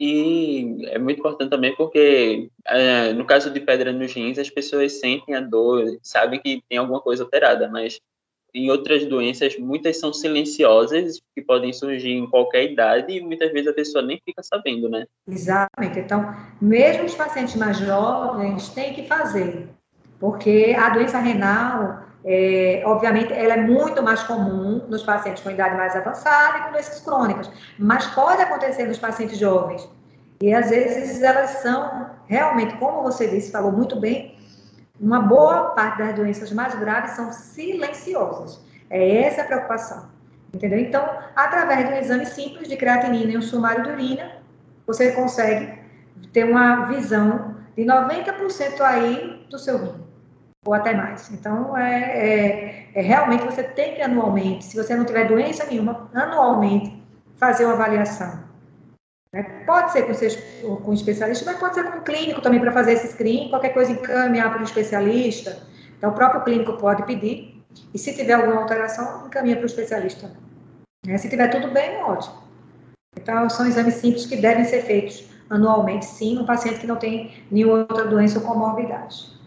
E 0.00 0.86
é 0.86 0.98
muito 0.98 1.18
importante 1.18 1.50
também 1.50 1.74
porque, 1.76 2.48
é, 2.66 3.12
no 3.12 3.26
caso 3.26 3.50
de 3.50 3.60
pedra 3.60 3.92
nos 3.92 4.12
rins, 4.14 4.38
as 4.38 4.48
pessoas 4.48 4.98
sentem 4.98 5.34
a 5.34 5.40
dor, 5.40 5.84
sabem 6.02 6.40
que 6.40 6.62
tem 6.68 6.78
alguma 6.78 7.00
coisa 7.00 7.24
alterada, 7.24 7.68
mas 7.68 8.00
em 8.54 8.70
outras 8.70 9.04
doenças, 9.04 9.58
muitas 9.58 9.98
são 9.98 10.10
silenciosas, 10.10 11.20
que 11.34 11.42
podem 11.42 11.70
surgir 11.72 12.12
em 12.12 12.26
qualquer 12.30 12.70
idade 12.70 13.12
e 13.12 13.20
muitas 13.20 13.52
vezes 13.52 13.68
a 13.68 13.74
pessoa 13.74 14.02
nem 14.02 14.18
fica 14.24 14.42
sabendo, 14.42 14.88
né? 14.88 15.06
Exatamente. 15.28 15.98
Então, 15.98 16.34
mesmo 16.60 17.04
os 17.04 17.14
pacientes 17.14 17.56
mais 17.56 17.76
jovens 17.76 18.70
têm 18.70 18.94
que 18.94 19.06
fazer, 19.06 19.68
porque 20.18 20.74
a 20.78 20.88
doença 20.88 21.18
renal, 21.18 22.07
é, 22.30 22.82
obviamente, 22.84 23.32
ela 23.32 23.54
é 23.54 23.56
muito 23.56 24.02
mais 24.02 24.22
comum 24.24 24.84
nos 24.86 25.02
pacientes 25.02 25.42
com 25.42 25.50
idade 25.50 25.74
mais 25.76 25.96
avançada 25.96 26.58
e 26.58 26.62
com 26.64 26.72
doenças 26.72 27.00
crônicas, 27.00 27.50
mas 27.78 28.06
pode 28.08 28.42
acontecer 28.42 28.84
nos 28.84 28.98
pacientes 28.98 29.38
jovens. 29.38 29.88
E 30.42 30.52
às 30.52 30.68
vezes 30.68 31.22
elas 31.22 31.48
são 31.62 32.10
realmente, 32.26 32.76
como 32.76 33.02
você 33.02 33.26
disse, 33.28 33.50
falou 33.50 33.72
muito 33.72 33.98
bem, 33.98 34.36
uma 35.00 35.20
boa 35.20 35.70
parte 35.70 35.98
das 35.98 36.14
doenças 36.16 36.52
mais 36.52 36.74
graves 36.74 37.12
são 37.12 37.32
silenciosas. 37.32 38.62
É 38.90 39.22
essa 39.22 39.40
a 39.40 39.44
preocupação. 39.46 40.10
Entendeu? 40.52 40.80
Então, 40.80 41.08
através 41.34 41.88
de 41.88 41.94
um 41.94 41.96
exame 41.96 42.26
simples 42.26 42.68
de 42.68 42.76
creatinina 42.76 43.32
e 43.32 43.38
um 43.38 43.42
sumário 43.42 43.84
de 43.84 43.90
urina, 43.90 44.32
você 44.86 45.12
consegue 45.12 45.78
ter 46.34 46.44
uma 46.44 46.84
visão 46.86 47.56
de 47.74 47.84
90% 47.84 48.82
aí 48.82 49.46
do 49.48 49.58
seu 49.58 49.78
rim, 49.78 50.07
ou 50.68 50.74
até 50.74 50.92
mais. 50.92 51.30
Então, 51.30 51.74
é, 51.76 52.02
é, 52.02 52.90
é, 52.94 53.00
realmente 53.00 53.44
você 53.44 53.62
tem 53.62 53.94
que 53.94 54.02
anualmente, 54.02 54.66
se 54.66 54.76
você 54.76 54.94
não 54.94 55.06
tiver 55.06 55.26
doença 55.26 55.64
nenhuma, 55.64 56.10
anualmente 56.12 57.02
fazer 57.36 57.64
uma 57.64 57.72
avaliação. 57.72 58.44
Né? 59.32 59.42
Pode 59.64 59.92
ser 59.92 60.02
com, 60.06 60.12
seus, 60.12 60.36
com 60.60 60.90
um 60.90 60.92
especialista, 60.92 61.46
mas 61.46 61.58
pode 61.58 61.74
ser 61.74 61.84
com 61.84 61.98
um 61.98 62.02
clínico 62.02 62.42
também 62.42 62.60
para 62.60 62.70
fazer 62.70 62.92
esse 62.92 63.08
screen, 63.08 63.48
qualquer 63.48 63.70
coisa 63.70 63.92
encaminhar 63.92 64.50
para 64.50 64.60
um 64.60 64.64
especialista. 64.64 65.58
Então, 65.96 66.10
o 66.10 66.14
próprio 66.14 66.44
clínico 66.44 66.74
pode 66.74 67.02
pedir, 67.04 67.64
e 67.94 67.98
se 67.98 68.14
tiver 68.14 68.34
alguma 68.34 68.60
alteração, 68.60 69.26
encaminha 69.26 69.56
para 69.56 69.64
o 69.64 69.66
especialista. 69.66 70.30
Né? 71.06 71.16
Se 71.16 71.30
tiver 71.30 71.48
tudo 71.48 71.72
bem, 71.72 72.02
ótimo. 72.02 72.42
Então, 73.16 73.48
são 73.48 73.66
exames 73.66 73.94
simples 73.94 74.26
que 74.26 74.36
devem 74.36 74.66
ser 74.66 74.82
feitos 74.82 75.30
anualmente, 75.48 76.04
sim, 76.04 76.34
no 76.34 76.44
paciente 76.44 76.80
que 76.80 76.86
não 76.86 76.96
tem 76.96 77.32
nenhuma 77.50 77.78
outra 77.78 78.04
doença 78.04 78.38
ou 78.38 78.44
comorbidade. 78.44 79.37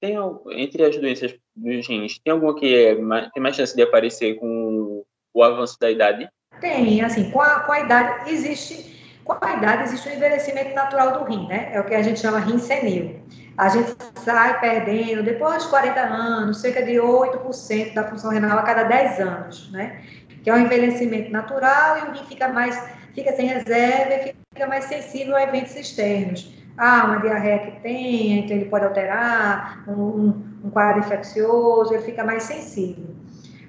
Tem, 0.00 0.16
entre 0.52 0.84
as 0.84 0.96
doenças 0.96 1.34
dos 1.56 1.88
rins, 1.88 2.18
tem 2.18 2.32
alguma 2.32 2.54
que 2.54 2.74
é, 2.74 2.94
tem 3.32 3.42
mais 3.42 3.56
chance 3.56 3.74
de 3.74 3.82
aparecer 3.82 4.34
com 4.36 5.04
o 5.34 5.42
avanço 5.42 5.76
da 5.80 5.90
idade? 5.90 6.28
Tem, 6.60 7.02
assim, 7.02 7.30
com 7.30 7.40
a, 7.40 7.60
com 7.60 7.72
a 7.72 7.80
idade 7.80 8.30
existe, 8.30 9.20
com 9.24 9.36
a 9.40 9.54
idade 9.54 9.84
existe 9.84 10.08
o 10.08 10.12
envelhecimento 10.12 10.74
natural 10.74 11.18
do 11.18 11.24
rim, 11.24 11.46
né? 11.48 11.70
É 11.72 11.80
o 11.80 11.84
que 11.84 11.94
a 11.94 12.02
gente 12.02 12.20
chama 12.20 12.38
rim 12.38 12.58
senil. 12.58 13.20
A 13.56 13.68
gente 13.68 13.96
sai 14.24 14.60
perdendo, 14.60 15.24
depois 15.24 15.56
dos 15.56 15.66
40 15.66 16.00
anos, 16.00 16.60
cerca 16.60 16.80
de 16.82 16.92
8% 16.92 17.92
da 17.92 18.04
função 18.04 18.30
renal 18.30 18.58
a 18.58 18.62
cada 18.62 18.84
10 18.84 19.20
anos, 19.20 19.72
né? 19.72 20.02
Que 20.44 20.50
é 20.50 20.54
o 20.54 20.58
envelhecimento 20.58 21.30
natural 21.32 21.98
e 21.98 22.02
o 22.02 22.12
rim 22.12 22.24
fica 22.28 22.48
mais, 22.48 22.80
fica 23.14 23.32
sem 23.32 23.46
reserva 23.46 24.32
fica 24.52 24.66
mais 24.66 24.84
sensível 24.84 25.36
a 25.36 25.42
eventos 25.42 25.74
externos. 25.76 26.57
Ah, 26.78 27.06
uma 27.06 27.20
diarreia 27.20 27.58
que 27.58 27.80
tem, 27.80 28.38
então 28.38 28.56
ele 28.56 28.66
pode 28.66 28.84
alterar, 28.84 29.82
um, 29.88 30.32
um 30.62 30.70
quadro 30.70 31.00
infeccioso, 31.00 31.92
ele 31.92 32.04
fica 32.04 32.22
mais 32.22 32.44
sensível. 32.44 33.04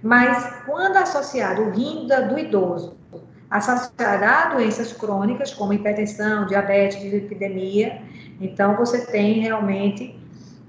Mas 0.03 0.61
quando 0.65 0.97
associado 0.97 1.63
o 1.63 1.71
rim 1.71 2.07
do 2.07 2.37
idoso, 2.37 2.95
associado 3.49 4.23
a 4.23 4.45
doenças 4.53 4.93
crônicas, 4.93 5.51
como 5.51 5.73
hipertensão, 5.73 6.45
diabetes, 6.45 7.03
epidemia, 7.11 7.99
então 8.39 8.75
você 8.75 9.05
tem 9.07 9.39
realmente 9.39 10.17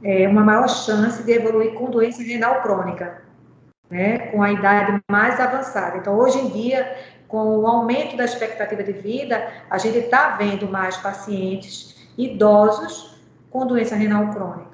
é, 0.03 0.27
uma 0.27 0.43
maior 0.43 0.69
chance 0.69 1.23
de 1.23 1.33
evoluir 1.33 1.75
com 1.75 1.91
doença 1.91 2.23
renal 2.23 2.63
crônica, 2.63 3.23
né, 3.91 4.19
com 4.29 4.43
a 4.43 4.51
idade 4.51 4.99
mais 5.11 5.39
avançada. 5.39 5.99
Então, 5.99 6.17
hoje 6.17 6.39
em 6.39 6.49
dia, 6.49 6.97
com 7.29 7.59
o 7.59 7.67
aumento 7.67 8.17
da 8.17 8.25
expectativa 8.25 8.83
de 8.83 8.93
vida, 8.93 9.47
a 9.69 9.77
gente 9.77 9.99
está 9.99 10.31
vendo 10.31 10.67
mais 10.67 10.97
pacientes 10.97 12.00
idosos 12.25 13.19
com 13.51 13.67
doença 13.67 13.97
renal 13.97 14.31
crônica. 14.33 14.71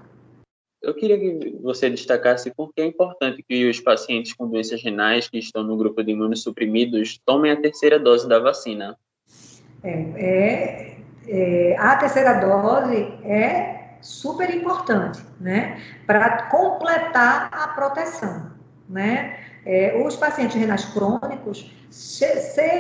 Eu 0.83 0.95
queria 0.95 1.19
que 1.19 1.59
você 1.61 1.91
destacasse 1.91 2.53
por 2.55 2.73
que 2.73 2.81
é 2.81 2.87
importante 2.87 3.43
que 3.43 3.69
os 3.69 3.81
pacientes 3.81 4.33
com 4.33 4.49
doenças 4.49 4.83
renais 4.83 5.29
que 5.29 5.39
estão 5.39 5.65
no 5.65 5.77
grupo 5.77 6.03
de 6.03 6.13
imunossuprimidos 6.13 7.19
tomem 7.25 7.51
a 7.51 7.61
terceira 7.61 7.99
dose 7.99 8.29
da 8.29 8.39
vacina. 8.39 8.97
É, 9.83 9.91
é, 9.91 10.99
é, 11.27 11.77
a 11.79 11.97
terceira 11.97 12.35
dose 12.35 12.97
é 13.25 13.97
super 14.01 14.55
importante, 14.55 15.21
né? 15.41 15.81
Para 16.07 16.45
completar 16.45 17.49
a 17.53 17.69
proteção, 17.69 18.53
né? 18.89 19.46
É, 19.69 20.01
os 20.07 20.15
pacientes 20.15 20.55
renais 20.55 20.85
crônicos, 20.85 21.75
se, 21.91 22.25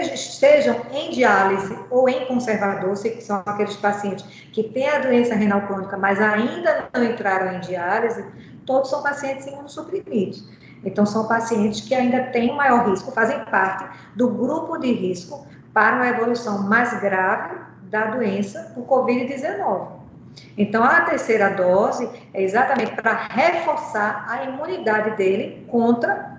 sejam 0.07 0.77
em 0.93 1.11
diálise 1.11 1.77
ou 1.91 2.09
em 2.09 2.27
conservador, 2.27 2.95
que 3.03 3.21
são 3.21 3.43
aqueles 3.45 3.75
pacientes 3.75 4.25
que 4.53 4.63
têm 4.63 4.89
a 4.89 5.01
doença 5.01 5.35
renal 5.35 5.63
crônica, 5.63 5.97
mas 5.97 6.21
ainda 6.21 6.89
não 6.95 7.03
entraram 7.03 7.57
em 7.57 7.61
diálise, 7.61 8.25
todos 8.65 8.89
são 8.89 9.03
pacientes 9.03 9.49
imunossuprimidos. 9.49 10.49
Então, 10.85 11.05
são 11.05 11.27
pacientes 11.27 11.81
que 11.81 11.93
ainda 11.93 12.23
têm 12.27 12.55
maior 12.55 12.89
risco, 12.89 13.11
fazem 13.11 13.45
parte 13.47 13.85
do 14.15 14.29
grupo 14.29 14.79
de 14.79 14.93
risco 14.93 15.45
para 15.75 15.97
uma 15.97 16.07
evolução 16.07 16.63
mais 16.63 17.01
grave 17.01 17.59
da 17.91 18.07
doença 18.13 18.71
por 18.77 18.87
Covid-19. 18.87 19.89
Então, 20.57 20.85
a 20.85 21.01
terceira 21.01 21.51
dose 21.51 22.09
é 22.33 22.43
exatamente 22.45 22.93
para 22.95 23.27
reforçar 23.27 24.25
a 24.29 24.45
imunidade 24.45 25.17
dele 25.17 25.67
contra 25.69 26.36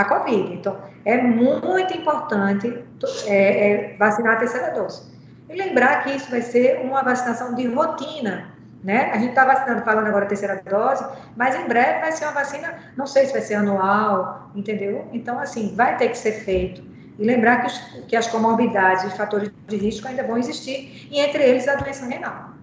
a 0.00 0.04
Covid. 0.04 0.54
Então, 0.54 0.78
é 1.04 1.20
muito 1.20 1.96
importante 1.96 2.84
é, 3.26 3.92
é, 3.92 3.96
vacinar 3.96 4.34
a 4.34 4.36
terceira 4.36 4.70
dose. 4.70 5.02
E 5.48 5.56
lembrar 5.56 6.04
que 6.04 6.10
isso 6.10 6.30
vai 6.30 6.42
ser 6.42 6.80
uma 6.80 7.02
vacinação 7.02 7.54
de 7.54 7.66
rotina, 7.66 8.48
né? 8.84 9.10
A 9.12 9.18
gente 9.18 9.30
está 9.30 9.44
vacinando, 9.44 9.82
falando 9.82 10.06
agora 10.06 10.24
a 10.24 10.28
terceira 10.28 10.62
dose, 10.68 11.04
mas 11.36 11.54
em 11.54 11.66
breve 11.66 12.00
vai 12.00 12.12
ser 12.12 12.24
uma 12.26 12.34
vacina, 12.34 12.74
não 12.96 13.06
sei 13.06 13.26
se 13.26 13.32
vai 13.32 13.40
ser 13.40 13.54
anual, 13.54 14.50
entendeu? 14.54 15.08
Então, 15.12 15.38
assim, 15.38 15.74
vai 15.74 15.96
ter 15.96 16.10
que 16.10 16.18
ser 16.18 16.32
feito. 16.32 16.82
E 17.18 17.24
lembrar 17.24 17.62
que, 17.62 17.66
os, 17.66 17.78
que 18.06 18.14
as 18.14 18.28
comorbidades 18.28 19.04
e 19.04 19.16
fatores 19.16 19.50
de 19.66 19.76
risco 19.76 20.06
ainda 20.06 20.22
vão 20.22 20.36
existir, 20.38 21.08
e 21.10 21.18
entre 21.18 21.42
eles 21.42 21.66
a 21.66 21.74
doença 21.74 22.06
renal. 22.06 22.57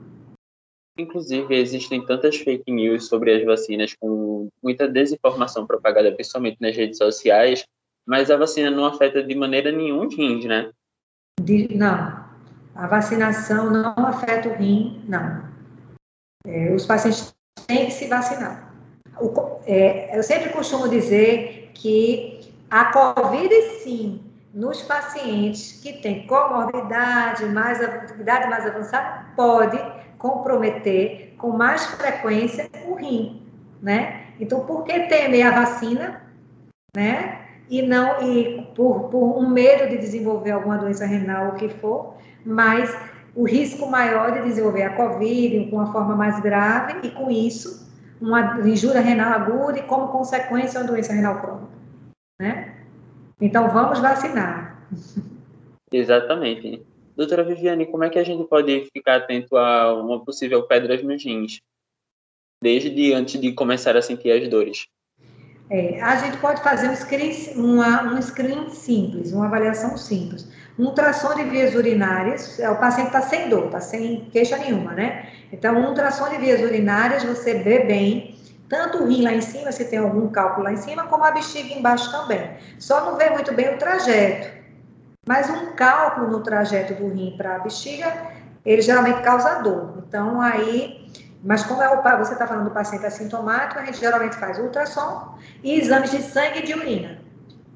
Inclusive, 0.97 1.53
existem 1.53 2.05
tantas 2.05 2.37
fake 2.37 2.71
news 2.71 3.07
sobre 3.07 3.33
as 3.33 3.43
vacinas, 3.43 3.93
com 3.99 4.47
muita 4.63 4.87
desinformação 4.87 5.67
propagada, 5.67 6.11
principalmente 6.13 6.57
nas 6.61 6.75
redes 6.75 6.97
sociais, 6.97 7.65
mas 8.07 8.31
a 8.31 8.37
vacina 8.37 8.71
não 8.71 8.85
afeta 8.85 9.21
de 9.21 9.35
maneira 9.35 9.71
nenhuma 9.71 10.05
os 10.05 10.15
rins, 10.15 10.45
né? 10.45 10.71
De, 11.41 11.75
não. 11.75 12.23
A 12.75 12.87
vacinação 12.87 13.69
não 13.69 13.93
afeta 13.97 14.49
o 14.49 14.53
rim, 14.53 15.03
não. 15.07 15.43
É, 16.45 16.73
os 16.73 16.85
pacientes 16.85 17.35
têm 17.67 17.87
que 17.87 17.91
se 17.91 18.07
vacinar. 18.07 18.73
O, 19.19 19.59
é, 19.65 20.17
eu 20.17 20.23
sempre 20.23 20.49
costumo 20.51 20.87
dizer 20.87 21.71
que 21.73 22.53
a 22.69 22.85
Covid, 22.93 23.53
sim, 23.83 24.21
nos 24.53 24.81
pacientes 24.81 25.81
que 25.81 25.93
têm 26.01 26.25
comorbidade, 26.25 27.45
mais, 27.47 27.81
idade 27.81 28.49
mais 28.49 28.65
avançada, 28.65 29.25
pode 29.35 29.77
comprometer 30.25 31.35
com 31.37 31.51
mais 31.51 31.85
frequência 31.85 32.67
o 32.87 32.95
rim, 32.95 33.43
né? 33.79 34.23
Então, 34.39 34.65
por 34.65 34.83
que 34.83 35.01
temer 35.01 35.45
a 35.45 35.51
vacina, 35.51 36.23
né? 36.95 37.41
E 37.69 37.83
não, 37.83 38.21
e 38.21 38.67
por, 38.75 39.09
por 39.09 39.37
um 39.37 39.49
medo 39.49 39.87
de 39.89 39.97
desenvolver 39.97 40.51
alguma 40.51 40.77
doença 40.77 41.05
renal, 41.05 41.49
o 41.49 41.55
que 41.55 41.69
for, 41.69 42.15
mas 42.43 42.95
o 43.35 43.43
risco 43.43 43.87
maior 43.87 44.31
de 44.31 44.41
desenvolver 44.41 44.83
a 44.83 44.95
COVID 44.95 45.69
com 45.69 45.75
uma 45.75 45.91
forma 45.91 46.15
mais 46.15 46.39
grave 46.39 47.07
e, 47.07 47.11
com 47.11 47.29
isso, 47.29 47.87
uma 48.19 48.59
injúria 48.67 49.01
renal 49.01 49.31
aguda 49.31 49.79
e, 49.79 49.83
como 49.83 50.07
consequência, 50.07 50.79
uma 50.79 50.87
doença 50.87 51.13
renal 51.13 51.39
crônica, 51.39 51.67
né? 52.39 52.75
Então, 53.39 53.69
vamos 53.69 53.99
vacinar. 53.99 54.79
Exatamente. 55.91 56.83
Doutora 57.15 57.43
Viviane, 57.43 57.85
como 57.85 58.03
é 58.03 58.09
que 58.09 58.19
a 58.19 58.23
gente 58.23 58.47
pode 58.47 58.89
ficar 58.91 59.15
atento 59.15 59.55
a 59.55 59.93
uma 59.93 60.23
possível 60.23 60.63
pedra 60.63 61.01
nos 61.01 61.23
rins, 61.23 61.61
desde 62.61 63.13
antes 63.13 63.39
de 63.39 63.53
começar 63.53 63.95
a 63.95 64.01
sentir 64.01 64.31
as 64.31 64.49
dores? 64.49 64.87
É, 65.69 65.99
a 66.01 66.17
gente 66.17 66.37
pode 66.37 66.61
fazer 66.61 66.89
um 66.89 66.95
screen, 66.95 67.31
uma, 67.55 68.13
um 68.13 68.21
screen 68.21 68.69
simples, 68.69 69.31
uma 69.31 69.45
avaliação 69.45 69.97
simples. 69.97 70.47
Um 70.77 70.87
ultrassom 70.87 71.33
de 71.35 71.43
vias 71.43 71.73
urinárias, 71.73 72.59
é, 72.59 72.69
o 72.69 72.77
paciente 72.77 73.07
está 73.07 73.21
sem 73.21 73.49
dor, 73.49 73.67
está 73.67 73.79
sem 73.79 74.25
queixa 74.31 74.57
nenhuma, 74.57 74.91
né? 74.91 75.29
Então, 75.51 75.75
um 75.75 75.87
ultrassom 75.87 76.29
de 76.29 76.37
vias 76.37 76.61
urinárias, 76.61 77.23
você 77.23 77.55
vê 77.55 77.79
bem, 77.85 78.37
tanto 78.67 78.99
o 78.99 79.07
rim 79.07 79.23
lá 79.23 79.33
em 79.33 79.41
cima, 79.41 79.71
se 79.71 79.85
tem 79.85 79.99
algum 79.99 80.27
cálculo 80.27 80.65
lá 80.65 80.73
em 80.73 80.77
cima, 80.77 81.07
como 81.07 81.23
a 81.23 81.31
bexiga 81.31 81.73
embaixo 81.73 82.11
também. 82.11 82.41
Só 82.77 83.05
não 83.05 83.17
vê 83.17 83.29
muito 83.29 83.53
bem 83.53 83.73
o 83.73 83.77
trajeto. 83.77 84.64
Mas 85.27 85.49
um 85.49 85.73
cálculo 85.73 86.27
no 86.27 86.41
trajeto 86.41 86.93
do 86.93 87.07
rim 87.09 87.35
para 87.35 87.55
a 87.55 87.59
bexiga, 87.59 88.13
ele 88.63 88.81
geralmente 88.81 89.21
causa 89.21 89.61
dor. 89.61 90.03
Então, 90.07 90.39
aí, 90.39 91.09
mas 91.43 91.63
como 91.63 91.81
é 91.81 91.89
o, 91.89 92.01
você 92.17 92.33
está 92.33 92.47
falando 92.47 92.65
do 92.65 92.71
paciente 92.71 93.05
assintomático, 93.05 93.79
a 93.79 93.85
gente 93.85 93.99
geralmente 93.99 94.35
faz 94.35 94.59
ultrassom 94.59 95.35
e 95.63 95.79
exames 95.79 96.11
de 96.11 96.21
sangue 96.21 96.59
e 96.59 96.63
de 96.63 96.73
urina. 96.73 97.19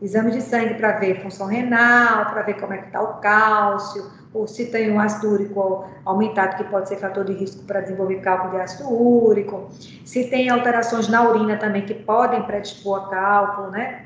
exame 0.02 0.32
de 0.32 0.41
sangue 0.41 0.76
para 0.76 0.93
ver 0.93 1.22
função 1.22 1.47
renal, 1.47 2.28
para 2.28 2.43
ver 2.43 2.60
como 2.60 2.74
é 2.74 2.78
que 2.78 2.86
está 2.88 3.02
o 3.02 3.20
cálcio, 3.20 4.10
ou 4.34 4.47
se 4.47 4.68
tem 4.68 4.91
um 4.91 5.00
ácido 5.00 5.32
úrico 5.32 5.88
aumentado, 6.06 6.58
que 6.58 6.64
pode 6.66 6.88
ser 6.88 6.97
fator 6.97 7.26
de 7.26 7.34
risco 7.34 7.64
para 7.64 7.82
desenvolver 7.82 8.22
cálculo 8.22 8.52
de 8.52 8.62
ácido 8.62 8.91
úrico, 8.91 9.70
se 10.06 10.30
tem 10.30 10.50
alterações 10.50 11.08
na 11.08 11.28
urina 11.28 11.58
também 11.58 11.84
que 11.84 11.93
podem 11.93 12.43
predispor 12.43 13.06
a 13.06 13.10
cálculo, 13.10 13.72
né? 13.72 14.06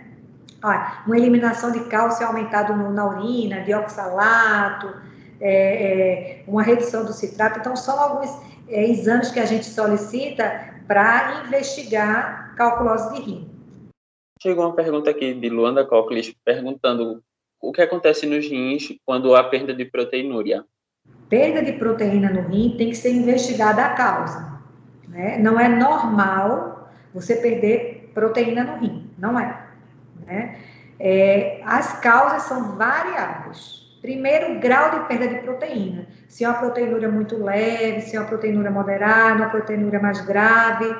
Ah, 0.64 1.04
uma 1.06 1.18
eliminação 1.18 1.74
de 1.74 1.82
cálcio 1.90 2.26
aumentado 2.26 2.74
no, 2.74 2.90
na 2.90 3.06
urina, 3.06 3.62
de 3.64 3.74
oxalato, 3.74 4.96
é, 5.42 5.52
é, 5.52 6.44
uma 6.48 6.64
redução 6.64 7.04
do 7.04 7.12
citrato. 7.12 7.60
Então, 7.60 7.76
são 7.76 8.00
alguns 8.00 8.30
é, 8.70 8.90
exames 8.90 9.30
que 9.30 9.42
a 9.42 9.46
gente 9.46 9.66
solicita 9.66 10.74
para 10.88 11.44
investigar 11.46 12.56
calculose 12.56 13.14
de 13.14 13.22
rim. 13.22 13.50
Chegou 14.42 14.66
uma 14.66 14.76
pergunta 14.76 15.10
aqui 15.10 15.34
de 15.34 15.50
Luanda 15.50 15.86
Cochlear 15.86 16.26
perguntando 16.46 17.22
o 17.62 17.72
que 17.72 17.82
acontece 17.82 18.26
nos 18.26 18.46
rins 18.48 18.94
quando 19.06 19.36
há 19.36 19.44
perda 19.44 19.74
de 19.74 19.86
proteinúria? 19.86 20.66
Perda 21.30 21.62
de 21.62 21.74
proteína 21.74 22.30
no 22.30 22.42
rim 22.48 22.76
tem 22.78 22.90
que 22.90 22.96
ser 22.96 23.14
investigada 23.14 23.84
a 23.84 23.94
causa. 23.94 24.62
Né? 25.08 25.38
Não 25.40 25.60
é 25.60 25.68
normal 25.68 26.90
você 27.14 27.36
perder 27.36 28.12
proteína 28.14 28.64
no 28.64 28.78
rim, 28.80 29.10
não 29.18 29.40
é. 29.40 29.63
Né? 30.26 30.56
é 31.00 31.62
as 31.66 32.00
causas 32.00 32.44
são 32.44 32.76
variáveis. 32.78 33.84
Primeiro, 34.02 34.60
grau 34.60 34.92
de 34.92 35.08
perda 35.08 35.28
de 35.28 35.36
proteína. 35.42 36.08
Se 36.28 36.44
é 36.44 36.50
uma 36.50 36.58
proteinúria 36.58 37.10
muito 37.10 37.42
leve, 37.42 38.02
se 38.02 38.16
é 38.16 38.20
uma 38.20 38.28
proteinúria 38.28 38.70
moderada, 38.70 39.36
uma 39.36 39.50
proteinúria 39.50 40.00
mais 40.00 40.20
grave, 40.22 40.94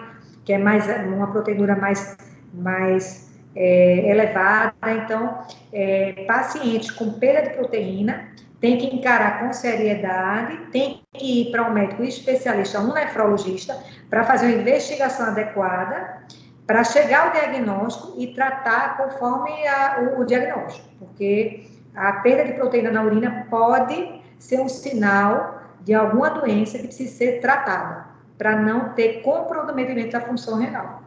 que 0.46 0.54
é 0.54 0.58
mais 0.58 0.86
uma 1.08 1.32
proteinúria 1.32 1.76
mais, 1.76 2.18
mais 2.54 3.34
é, 3.56 4.10
elevada. 4.10 4.74
Então, 5.04 5.40
é, 5.74 6.24
pacientes 6.28 6.92
com 6.92 7.14
perda 7.14 7.50
de 7.50 7.56
proteína 7.56 8.32
tem 8.62 8.78
que 8.78 8.96
encarar 8.96 9.42
com 9.42 9.52
seriedade, 9.52 10.58
tem 10.72 11.02
que 11.14 11.42
ir 11.42 11.52
para 11.52 11.70
um 11.70 11.74
médico 11.74 12.02
especialista, 12.04 12.80
um 12.80 12.94
nefrologista, 12.94 13.78
para 14.10 14.24
fazer 14.24 14.46
uma 14.46 14.62
investigação 14.62 15.26
adequada, 15.26 16.24
para 16.66 16.84
chegar 16.84 17.28
ao 17.28 17.32
diagnóstico 17.34 18.14
e 18.18 18.34
tratar 18.34 18.98
conforme 18.98 19.52
a, 19.68 20.02
o, 20.02 20.22
o 20.22 20.26
diagnóstico, 20.26 20.88
porque 21.00 21.66
a 21.96 22.14
perda 22.14 22.46
de 22.46 22.54
proteína 22.54 22.92
na 22.92 23.04
urina 23.04 23.48
pode 23.50 24.22
ser 24.40 24.60
um 24.60 24.70
sinal 24.70 25.62
de 25.82 25.94
alguma 25.94 26.30
doença 26.30 26.78
que 26.78 26.88
precisa 26.88 27.14
ser 27.14 27.42
tratada, 27.42 28.08
para 28.38 28.62
não 28.62 28.94
ter 28.94 29.22
comprometimento 29.22 30.12
da 30.12 30.22
função 30.22 30.58
renal. 30.58 31.04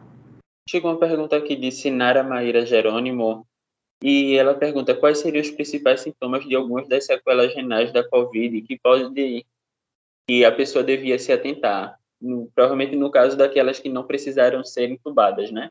Chegou 0.69 0.91
uma 0.91 0.99
pergunta 0.99 1.35
aqui 1.35 1.55
de 1.55 1.71
Sinara 1.71 2.23
Maíra 2.23 2.65
Jerônimo, 2.65 3.45
e 4.03 4.35
ela 4.35 4.53
pergunta 4.53 4.93
quais 4.93 5.19
seriam 5.19 5.41
os 5.41 5.49
principais 5.49 6.01
sintomas 6.01 6.45
de 6.45 6.55
algumas 6.55 6.87
das 6.87 7.05
sequelas 7.05 7.53
renais 7.55 7.91
da 7.91 8.07
COVID 8.07 8.61
que 8.61 8.77
pode 8.77 9.45
que 10.29 10.45
a 10.45 10.51
pessoa 10.51 10.83
devia 10.83 11.17
se 11.17 11.31
atentar, 11.31 11.97
no, 12.21 12.49
provavelmente 12.53 12.95
no 12.95 13.11
caso 13.11 13.37
daquelas 13.37 13.79
que 13.79 13.89
não 13.89 14.03
precisaram 14.03 14.63
ser 14.63 14.89
intubadas, 14.89 15.51
né? 15.51 15.69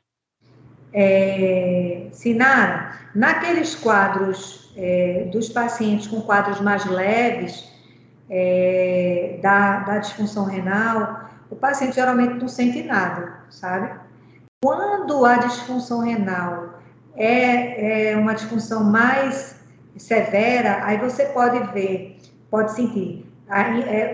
É, 0.92 2.09
Sinara, 2.12 2.92
naqueles 3.14 3.74
quadros 3.74 4.72
é, 4.76 5.28
dos 5.32 5.49
pacientes 5.49 6.07
com 6.07 6.20
quadros 6.22 6.61
mais 6.61 6.84
leves 6.86 7.70
é, 8.30 9.38
da, 9.42 9.80
da 9.80 9.99
disfunção 9.99 10.44
renal, 10.44 11.28
o 11.51 11.57
paciente 11.57 11.97
geralmente 11.97 12.34
não 12.34 12.49
sente 12.49 12.82
nada, 12.82 13.40
sabe? 13.51 13.99
Quando 14.62 15.24
a 15.24 15.36
disfunção 15.36 16.01
renal 16.01 16.80
é, 17.14 18.11
é 18.11 18.16
uma 18.16 18.34
disfunção 18.34 18.84
mais 18.84 19.57
severa, 19.97 20.84
aí 20.84 20.99
você 20.99 21.26
pode 21.26 21.59
ver, 21.72 22.18
pode 22.51 22.72
sentir 22.72 23.26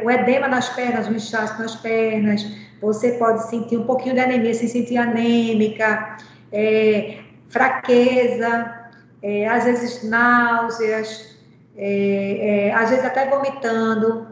o 0.04 0.10
edema 0.10 0.48
nas 0.48 0.68
pernas, 0.70 1.08
o 1.08 1.12
inchaço 1.12 1.60
nas 1.60 1.74
pernas, 1.76 2.44
você 2.80 3.12
pode 3.12 3.48
sentir 3.48 3.78
um 3.78 3.84
pouquinho 3.84 4.14
de 4.14 4.20
anemia, 4.20 4.52
se 4.52 4.68
sentir 4.68 4.96
anêmica, 4.98 6.16
é, 6.50 7.20
fraqueza, 7.48 8.90
é, 9.22 9.46
às 9.46 9.64
vezes 9.64 10.02
náuseas, 10.02 11.36
é, 11.76 12.68
é, 12.68 12.74
às 12.74 12.90
vezes 12.90 13.04
até 13.04 13.28
vomitando, 13.28 14.26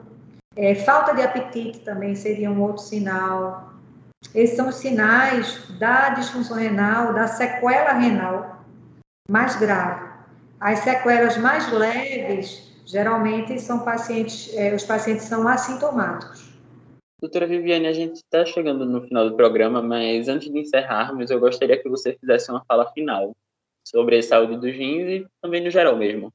é, 0.57 0.74
falta 0.74 1.14
de 1.14 1.22
apetite 1.22 1.78
também 1.80 2.14
seria 2.14 2.51
um 2.51 2.61
outro 2.61 2.82
sinal. 2.82 3.72
Esses 4.34 4.57
são 4.57 4.68
os 4.68 4.76
sinais 4.76 5.62
da 5.78 6.11
disfunção 6.11 6.57
renal, 6.57 7.14
da 7.14 7.26
sequela 7.26 7.92
renal 7.92 8.64
mais 9.28 9.57
grave. 9.57 10.11
As 10.61 10.80
sequelas 10.80 11.38
mais 11.38 11.70
leves, 11.72 12.70
geralmente, 12.91 13.61
são 13.61 13.80
pacientes, 13.80 14.55
é, 14.55 14.74
os 14.74 14.84
pacientes 14.84 15.24
são 15.24 15.47
assintomáticos. 15.47 16.51
Doutora 17.20 17.47
Viviane, 17.47 17.86
a 17.86 17.93
gente 17.93 18.16
está 18.16 18.45
chegando 18.45 18.86
no 18.86 19.03
final 19.03 19.28
do 19.28 19.36
programa, 19.36 19.82
mas 19.82 20.26
antes 20.26 20.51
de 20.51 20.59
encerrarmos, 20.59 21.30
eu 21.30 21.38
gostaria 21.38 21.80
que 21.80 21.88
você 21.88 22.16
fizesse 22.18 22.51
uma 22.51 22.64
fala 22.66 22.91
final 22.93 23.36
sobre 23.86 24.16
a 24.16 24.22
saúde 24.22 24.57
dos 24.57 24.74
rins 24.74 25.09
e 25.09 25.26
também 25.43 25.62
no 25.62 25.70
geral 25.70 25.97
mesmo. 25.97 26.32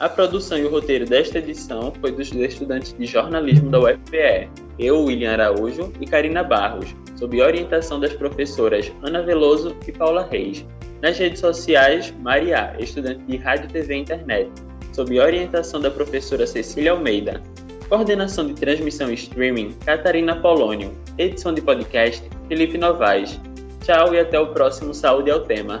A 0.00 0.08
produção 0.08 0.58
e 0.58 0.64
o 0.64 0.70
roteiro 0.70 1.04
desta 1.04 1.38
edição 1.38 1.92
foi 2.00 2.12
dos 2.12 2.32
estudantes 2.32 2.92
de 2.92 3.06
jornalismo 3.06 3.70
da 3.70 3.80
UFPE, 3.80 4.50
eu, 4.78 5.04
William 5.04 5.32
Araújo 5.32 5.92
e 6.00 6.06
Karina 6.06 6.42
Barros, 6.42 6.94
sob 7.16 7.40
orientação 7.40 8.00
das 8.00 8.12
professoras 8.12 8.90
Ana 9.02 9.22
Veloso 9.22 9.76
e 9.86 9.92
Paula 9.92 10.26
Reis. 10.30 10.66
Nas 11.00 11.18
redes 11.18 11.40
sociais, 11.40 12.12
Maria, 12.20 12.74
estudante 12.78 13.22
de 13.24 13.36
Rádio, 13.36 13.68
TV 13.68 13.94
e 13.94 13.98
Internet 13.98 14.50
sob 14.92 15.18
orientação 15.18 15.80
da 15.80 15.90
professora 15.90 16.46
Cecília 16.46 16.92
Almeida. 16.92 17.42
Coordenação 17.88 18.46
de 18.46 18.54
transmissão 18.54 19.10
e 19.10 19.14
streaming, 19.14 19.72
Catarina 19.84 20.36
Polônio. 20.36 20.92
Edição 21.18 21.52
de 21.52 21.60
podcast, 21.60 22.22
Felipe 22.48 22.78
Novaes. 22.78 23.38
Tchau 23.84 24.14
e 24.14 24.20
até 24.20 24.38
o 24.38 24.48
próximo 24.48 24.94
Saúde 24.94 25.30
ao 25.30 25.40
Tema. 25.40 25.80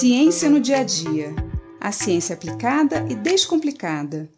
Ciência 0.00 0.48
no 0.48 0.58
dia 0.58 0.78
a 0.78 0.82
dia. 0.82 1.34
A 1.78 1.92
ciência 1.92 2.34
aplicada 2.34 3.06
e 3.10 3.14
descomplicada. 3.14 4.30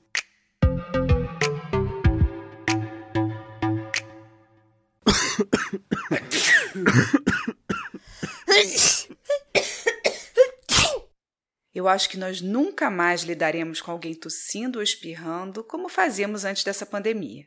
Eu 11.73 11.87
acho 11.87 12.11
que 12.11 12.17
nós 12.17 12.41
nunca 12.41 12.91
mais 12.91 13.23
lidaremos 13.23 13.81
com 13.81 13.93
alguém 13.93 14.17
tossindo 14.17 14.81
ou 14.81 14.83
espirrando 14.83 15.63
como 15.63 15.89
fazíamos 15.89 16.45
antes 16.45 16.65
dessa 16.65 16.85
pandemia. 16.85 17.47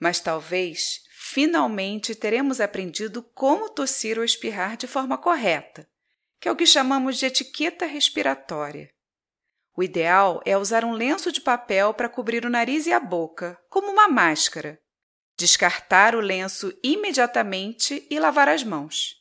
Mas 0.00 0.18
talvez, 0.18 1.02
finalmente, 1.08 2.16
teremos 2.16 2.60
aprendido 2.60 3.22
como 3.22 3.70
tossir 3.70 4.18
ou 4.18 4.24
espirrar 4.24 4.76
de 4.76 4.88
forma 4.88 5.16
correta 5.16 5.88
que 6.44 6.48
é 6.48 6.52
o 6.52 6.56
que 6.56 6.66
chamamos 6.66 7.16
de 7.16 7.24
etiqueta 7.24 7.86
respiratória. 7.86 8.90
O 9.74 9.82
ideal 9.82 10.42
é 10.44 10.58
usar 10.58 10.84
um 10.84 10.92
lenço 10.92 11.32
de 11.32 11.40
papel 11.40 11.94
para 11.94 12.06
cobrir 12.06 12.44
o 12.44 12.50
nariz 12.50 12.86
e 12.86 12.92
a 12.92 13.00
boca, 13.00 13.58
como 13.70 13.90
uma 13.90 14.08
máscara. 14.08 14.78
Descartar 15.38 16.14
o 16.14 16.20
lenço 16.20 16.70
imediatamente 16.84 18.06
e 18.10 18.20
lavar 18.20 18.50
as 18.50 18.62
mãos. 18.62 19.14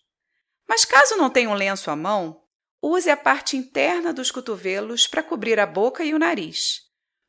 Mas 0.67 0.83
caso 0.83 1.15
não 1.15 1.29
tenha 1.29 1.49
um 1.49 1.53
lenço 1.53 1.89
à 1.89 1.95
mão, 1.95 2.43
use 2.81 3.09
a 3.09 3.15
parte 3.15 3.55
interna 3.55 4.11
dos 4.11 4.29
cotovelos 4.29 5.07
para 5.07 5.23
cobrir 5.23 5.61
a 5.61 5.65
boca 5.65 6.03
e 6.03 6.13
o 6.13 6.19
nariz. 6.19 6.81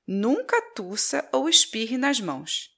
Nunca 0.05 0.61
tussa 0.75 1.29
ou 1.31 1.49
espirre 1.49 1.97
nas 1.97 2.19
mãos. 2.19 2.69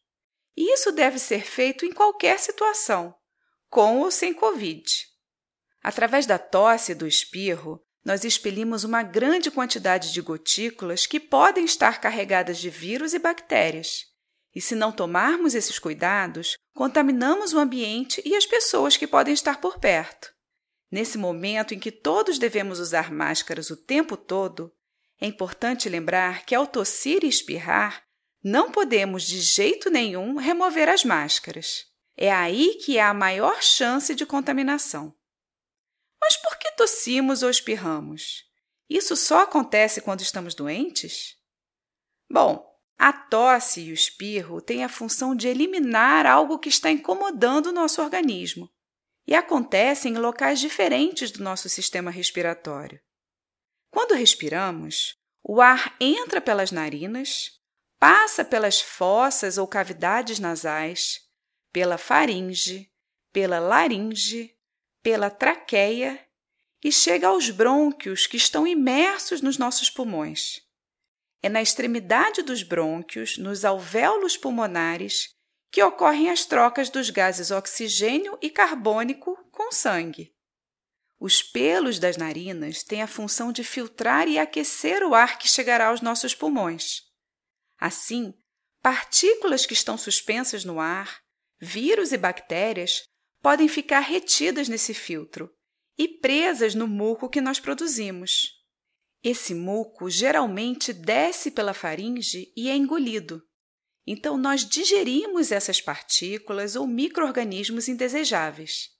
E 0.54 0.70
isso 0.74 0.92
deve 0.92 1.18
ser 1.18 1.46
feito 1.46 1.86
em 1.86 1.92
qualquer 1.92 2.38
situação, 2.38 3.14
com 3.70 4.00
ou 4.00 4.10
sem 4.10 4.34
Covid. 4.34 5.15
Através 5.86 6.26
da 6.26 6.36
tosse 6.36 6.90
e 6.90 6.94
do 6.96 7.06
espirro, 7.06 7.80
nós 8.04 8.24
expelimos 8.24 8.82
uma 8.82 9.04
grande 9.04 9.52
quantidade 9.52 10.12
de 10.12 10.20
gotículas 10.20 11.06
que 11.06 11.20
podem 11.20 11.64
estar 11.64 12.00
carregadas 12.00 12.58
de 12.58 12.68
vírus 12.68 13.14
e 13.14 13.20
bactérias. 13.20 14.00
E 14.52 14.60
se 14.60 14.74
não 14.74 14.90
tomarmos 14.90 15.54
esses 15.54 15.78
cuidados, 15.78 16.56
contaminamos 16.74 17.52
o 17.52 17.58
ambiente 17.60 18.20
e 18.24 18.34
as 18.34 18.44
pessoas 18.44 18.96
que 18.96 19.06
podem 19.06 19.32
estar 19.32 19.60
por 19.60 19.78
perto. 19.78 20.34
Nesse 20.90 21.16
momento 21.16 21.72
em 21.72 21.78
que 21.78 21.92
todos 21.92 22.36
devemos 22.36 22.80
usar 22.80 23.12
máscaras 23.12 23.70
o 23.70 23.76
tempo 23.76 24.16
todo, 24.16 24.72
é 25.20 25.26
importante 25.28 25.88
lembrar 25.88 26.44
que 26.44 26.56
ao 26.56 26.66
tossir 26.66 27.22
e 27.22 27.28
espirrar, 27.28 28.02
não 28.42 28.72
podemos 28.72 29.22
de 29.22 29.40
jeito 29.40 29.88
nenhum 29.88 30.34
remover 30.34 30.88
as 30.88 31.04
máscaras. 31.04 31.84
É 32.16 32.32
aí 32.32 32.74
que 32.84 32.98
há 32.98 33.10
a 33.10 33.14
maior 33.14 33.62
chance 33.62 34.16
de 34.16 34.26
contaminação. 34.26 35.14
Tossimos 36.76 37.42
ou 37.42 37.48
espirramos? 37.48 38.44
Isso 38.88 39.16
só 39.16 39.40
acontece 39.40 40.02
quando 40.02 40.20
estamos 40.20 40.54
doentes? 40.54 41.36
Bom, 42.30 42.64
a 42.98 43.12
tosse 43.12 43.80
e 43.80 43.90
o 43.90 43.94
espirro 43.94 44.60
têm 44.60 44.84
a 44.84 44.88
função 44.88 45.34
de 45.34 45.48
eliminar 45.48 46.26
algo 46.26 46.58
que 46.58 46.68
está 46.68 46.90
incomodando 46.90 47.68
o 47.68 47.72
nosso 47.72 48.02
organismo 48.02 48.70
e 49.26 49.34
acontecem 49.34 50.12
em 50.12 50.18
locais 50.18 50.60
diferentes 50.60 51.30
do 51.30 51.42
nosso 51.42 51.68
sistema 51.68 52.10
respiratório. 52.10 53.00
Quando 53.90 54.14
respiramos, 54.14 55.16
o 55.42 55.62
ar 55.62 55.96
entra 55.98 56.40
pelas 56.40 56.70
narinas, 56.70 57.58
passa 57.98 58.44
pelas 58.44 58.80
fossas 58.80 59.56
ou 59.56 59.66
cavidades 59.66 60.38
nasais, 60.38 61.20
pela 61.72 61.96
faringe, 61.96 62.92
pela 63.32 63.58
laringe, 63.58 64.54
pela 65.02 65.30
traqueia 65.30 66.25
e 66.86 66.92
chega 66.92 67.26
aos 67.26 67.50
brônquios 67.50 68.28
que 68.28 68.36
estão 68.36 68.64
imersos 68.64 69.42
nos 69.42 69.58
nossos 69.58 69.90
pulmões. 69.90 70.60
É 71.42 71.48
na 71.48 71.60
extremidade 71.60 72.42
dos 72.42 72.62
brônquios, 72.62 73.38
nos 73.38 73.64
alvéolos 73.64 74.36
pulmonares, 74.36 75.30
que 75.72 75.82
ocorrem 75.82 76.30
as 76.30 76.44
trocas 76.44 76.88
dos 76.88 77.10
gases 77.10 77.50
oxigênio 77.50 78.38
e 78.40 78.48
carbônico 78.48 79.36
com 79.50 79.72
sangue. 79.72 80.32
Os 81.18 81.42
pelos 81.42 81.98
das 81.98 82.16
narinas 82.16 82.84
têm 82.84 83.02
a 83.02 83.08
função 83.08 83.50
de 83.50 83.64
filtrar 83.64 84.28
e 84.28 84.38
aquecer 84.38 85.02
o 85.02 85.12
ar 85.12 85.40
que 85.40 85.48
chegará 85.48 85.88
aos 85.88 86.00
nossos 86.00 86.36
pulmões. 86.36 87.02
Assim, 87.80 88.32
partículas 88.80 89.66
que 89.66 89.74
estão 89.74 89.98
suspensas 89.98 90.64
no 90.64 90.78
ar, 90.78 91.18
vírus 91.60 92.12
e 92.12 92.16
bactérias 92.16 93.02
podem 93.42 93.66
ficar 93.66 94.00
retidas 94.00 94.68
nesse 94.68 94.94
filtro 94.94 95.52
e 95.98 96.06
presas 96.06 96.74
no 96.74 96.86
muco 96.86 97.28
que 97.28 97.40
nós 97.40 97.58
produzimos. 97.58 98.56
Esse 99.22 99.54
muco 99.54 100.08
geralmente 100.08 100.92
desce 100.92 101.50
pela 101.50 101.74
faringe 101.74 102.52
e 102.56 102.68
é 102.68 102.76
engolido. 102.76 103.42
Então, 104.06 104.36
nós 104.36 104.64
digerimos 104.64 105.50
essas 105.50 105.80
partículas 105.80 106.76
ou 106.76 106.86
microorganismos 106.86 107.88
indesejáveis. 107.88 108.90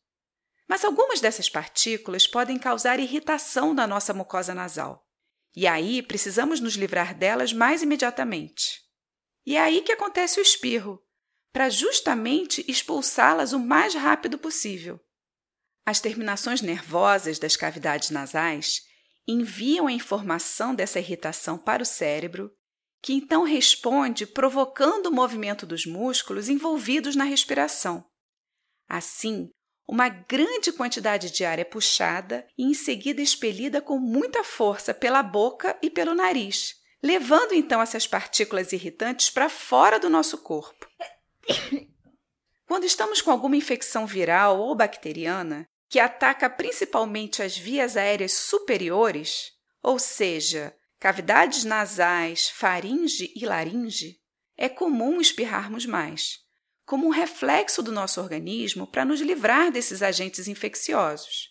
Mas 0.69 0.85
algumas 0.85 1.21
dessas 1.21 1.49
partículas 1.49 2.27
podem 2.27 2.59
causar 2.59 2.99
irritação 2.99 3.73
na 3.73 3.87
nossa 3.87 4.13
mucosa 4.13 4.53
nasal. 4.53 5.07
E 5.55 5.67
aí 5.67 6.03
precisamos 6.03 6.61
nos 6.61 6.75
livrar 6.75 7.17
delas 7.17 7.53
mais 7.53 7.83
imediatamente. 7.83 8.81
E 9.47 9.57
é 9.57 9.61
aí 9.61 9.81
que 9.81 9.93
acontece 9.93 10.41
o 10.41 10.43
espirro, 10.43 11.01
para 11.53 11.71
justamente 11.71 12.65
expulsá-las 12.69 13.53
o 13.53 13.61
mais 13.61 13.95
rápido 13.95 14.39
possível. 14.39 15.01
As 15.87 16.01
terminações 16.01 16.61
nervosas 16.61 17.39
das 17.39 17.55
cavidades 17.55 18.11
nasais 18.11 18.83
enviam 19.27 19.87
a 19.87 19.93
informação 19.93 20.75
dessa 20.75 20.99
irritação 20.99 21.57
para 21.57 21.81
o 21.81 21.87
cérebro, 21.87 22.51
que 23.01 23.13
então 23.13 23.45
responde 23.45 24.27
provocando 24.27 25.07
o 25.07 25.13
movimento 25.13 25.65
dos 25.65 25.87
músculos 25.87 26.49
envolvidos 26.49 27.15
na 27.15 27.23
respiração. 27.23 28.05
Assim, 28.89 29.49
uma 29.87 30.09
grande 30.09 30.73
quantidade 30.73 31.31
de 31.31 31.45
ar 31.45 31.61
é 31.61 31.65
puxada 31.65 32.45
e 32.59 32.65
em 32.65 32.75
seguida 32.75 33.23
expelida 33.23 33.81
com 33.81 33.97
muita 33.97 34.43
força 34.43 34.93
pela 34.93 35.23
boca 35.23 35.79
e 35.81 35.89
pelo 35.89 36.17
nariz, 36.17 36.75
levando 37.01 37.53
então 37.53 37.81
essas 37.81 38.09
partículas 38.09 38.73
irritantes 38.73 39.31
para 39.31 39.49
fora 39.49 40.01
do 40.01 40.11
nosso 40.11 40.39
corpo. 40.39 40.89
Quando 42.67 42.83
estamos 42.83 43.23
com 43.23 43.31
alguma 43.31 43.55
infecção 43.55 44.05
viral 44.05 44.59
ou 44.59 44.75
bacteriana 44.75 45.65
que 45.89 45.99
ataca 45.99 46.51
principalmente 46.51 47.43
as 47.43 47.57
vias 47.57 47.97
aéreas 47.97 48.33
superiores, 48.33 49.53
ou 49.83 49.99
seja, 49.99 50.77
cavidades 50.99 51.65
nasais, 51.65 52.49
faringe 52.49 53.33
e 53.37 53.47
laringe, 53.47 54.19
é 54.57 54.69
comum 54.69 55.21
espirrarmos 55.21 55.87
mais, 55.87 56.39
como 56.85 57.07
um 57.07 57.11
reflexo 57.11 57.83
do 57.83 57.93
nosso 57.93 58.21
organismo 58.21 58.87
para 58.87 59.05
nos 59.05 59.21
livrar 59.21 59.71
desses 59.71 60.03
agentes 60.03 60.49
infecciosos. 60.49 61.51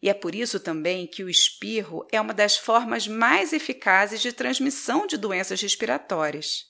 E 0.00 0.08
é 0.08 0.14
por 0.14 0.34
isso 0.34 0.60
também 0.60 1.06
que 1.06 1.24
o 1.24 1.28
espirro 1.28 2.06
é 2.12 2.20
uma 2.20 2.32
das 2.32 2.56
formas 2.56 3.06
mais 3.08 3.52
eficazes 3.52 4.20
de 4.20 4.32
transmissão 4.32 5.06
de 5.06 5.16
doenças 5.16 5.60
respiratórias. 5.60 6.66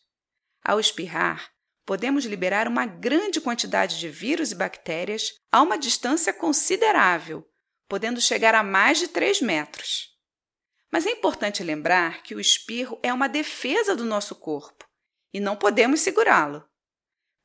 Ao 0.64 0.80
espirrar, 0.80 1.50
podemos 1.88 2.26
liberar 2.26 2.68
uma 2.68 2.84
grande 2.84 3.40
quantidade 3.40 3.98
de 3.98 4.10
vírus 4.10 4.52
e 4.52 4.54
bactérias 4.54 5.32
a 5.50 5.62
uma 5.62 5.78
distância 5.78 6.34
considerável, 6.34 7.48
podendo 7.88 8.20
chegar 8.20 8.54
a 8.54 8.62
mais 8.62 8.98
de 8.98 9.08
3 9.08 9.40
metros. 9.40 10.10
Mas 10.92 11.06
é 11.06 11.10
importante 11.10 11.64
lembrar 11.64 12.22
que 12.22 12.34
o 12.34 12.40
espirro 12.40 13.00
é 13.02 13.10
uma 13.10 13.26
defesa 13.26 13.96
do 13.96 14.04
nosso 14.04 14.34
corpo 14.34 14.84
e 15.32 15.40
não 15.40 15.56
podemos 15.56 16.02
segurá-lo. 16.02 16.62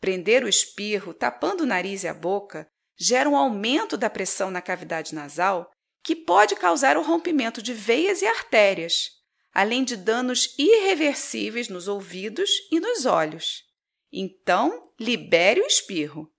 Prender 0.01 0.43
o 0.43 0.49
espirro 0.49 1.13
tapando 1.13 1.63
o 1.63 1.65
nariz 1.65 2.03
e 2.03 2.09
a 2.09 2.13
boca 2.13 2.67
gera 2.99 3.29
um 3.29 3.37
aumento 3.37 3.95
da 3.95 4.09
pressão 4.09 4.51
na 4.51 4.61
cavidade 4.61 5.15
nasal 5.15 5.71
que 6.03 6.17
pode 6.17 6.57
causar 6.57 6.97
o 6.97 7.01
rompimento 7.01 7.61
de 7.61 7.73
veias 7.73 8.21
e 8.21 8.25
artérias, 8.25 9.09
além 9.53 9.85
de 9.85 9.95
danos 9.95 10.53
irreversíveis 10.59 11.69
nos 11.69 11.87
ouvidos 11.87 12.49
e 12.69 12.81
nos 12.81 13.05
olhos. 13.05 13.71
Então, 14.15 14.91
libere 14.99 15.59
o 15.59 15.65
espirro. 15.65 16.31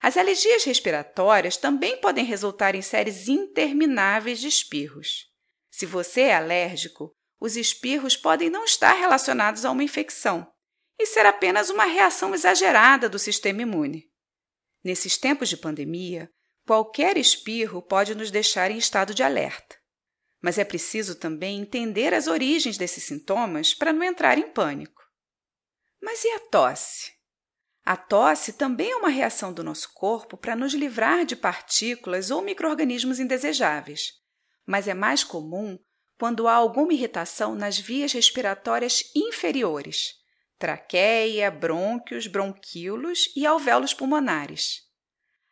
As 0.00 0.16
alergias 0.16 0.64
respiratórias 0.64 1.58
também 1.58 2.00
podem 2.00 2.24
resultar 2.24 2.74
em 2.74 2.80
séries 2.80 3.28
intermináveis 3.28 4.40
de 4.40 4.48
espirros. 4.48 5.30
Se 5.70 5.84
você 5.84 6.22
é 6.22 6.34
alérgico, 6.34 7.14
os 7.38 7.56
espirros 7.56 8.16
podem 8.16 8.48
não 8.48 8.64
estar 8.64 8.94
relacionados 8.94 9.66
a 9.66 9.70
uma 9.70 9.84
infecção 9.84 10.50
e 10.98 11.04
ser 11.04 11.26
apenas 11.26 11.68
uma 11.68 11.84
reação 11.84 12.34
exagerada 12.34 13.08
do 13.08 13.18
sistema 13.18 13.60
imune. 13.60 14.10
Nesses 14.82 15.18
tempos 15.18 15.48
de 15.50 15.58
pandemia, 15.58 16.30
qualquer 16.66 17.18
espirro 17.18 17.82
pode 17.82 18.14
nos 18.14 18.30
deixar 18.30 18.70
em 18.70 18.78
estado 18.78 19.14
de 19.14 19.22
alerta. 19.22 19.76
Mas 20.40 20.58
é 20.58 20.64
preciso 20.64 21.16
também 21.16 21.60
entender 21.60 22.14
as 22.14 22.26
origens 22.26 22.78
desses 22.78 23.04
sintomas 23.04 23.74
para 23.74 23.92
não 23.92 24.02
entrar 24.02 24.38
em 24.38 24.50
pânico. 24.50 25.01
Mas 26.02 26.24
e 26.24 26.28
a 26.30 26.40
tosse? 26.40 27.12
A 27.84 27.96
tosse 27.96 28.54
também 28.54 28.90
é 28.90 28.96
uma 28.96 29.08
reação 29.08 29.52
do 29.52 29.62
nosso 29.62 29.94
corpo 29.94 30.36
para 30.36 30.56
nos 30.56 30.74
livrar 30.74 31.24
de 31.24 31.36
partículas 31.36 32.28
ou 32.32 32.42
microrganismos 32.42 33.20
indesejáveis, 33.20 34.14
mas 34.66 34.88
é 34.88 34.94
mais 34.94 35.22
comum 35.22 35.78
quando 36.18 36.48
há 36.48 36.54
alguma 36.54 36.92
irritação 36.92 37.54
nas 37.54 37.78
vias 37.78 38.12
respiratórias 38.12 39.12
inferiores, 39.14 40.14
traqueia, 40.58 41.50
brônquios, 41.52 42.26
bronquíolos 42.26 43.32
e 43.36 43.46
alvéolos 43.46 43.94
pulmonares. 43.94 44.82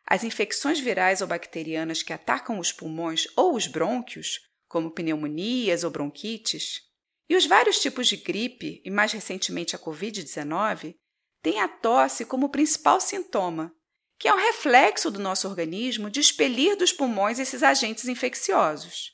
As 0.05 0.25
infecções 0.25 0.81
virais 0.81 1.21
ou 1.21 1.27
bacterianas 1.27 2.03
que 2.03 2.11
atacam 2.11 2.59
os 2.59 2.73
pulmões 2.73 3.25
ou 3.37 3.55
os 3.55 3.67
brônquios, 3.67 4.39
como 4.67 4.91
pneumonias 4.91 5.85
ou 5.85 5.91
bronquites, 5.91 6.90
e 7.31 7.35
os 7.37 7.45
vários 7.45 7.79
tipos 7.79 8.09
de 8.09 8.17
gripe, 8.17 8.81
e 8.83 8.91
mais 8.91 9.13
recentemente 9.13 9.73
a 9.73 9.79
Covid-19, 9.79 10.97
tem 11.41 11.61
a 11.61 11.67
tosse 11.69 12.25
como 12.25 12.49
principal 12.49 12.99
sintoma, 12.99 13.73
que 14.19 14.27
é 14.27 14.33
um 14.33 14.37
reflexo 14.37 15.09
do 15.09 15.17
nosso 15.17 15.47
organismo 15.47 16.09
de 16.09 16.19
expelir 16.19 16.75
dos 16.75 16.91
pulmões 16.91 17.39
esses 17.39 17.63
agentes 17.63 18.09
infecciosos. 18.09 19.13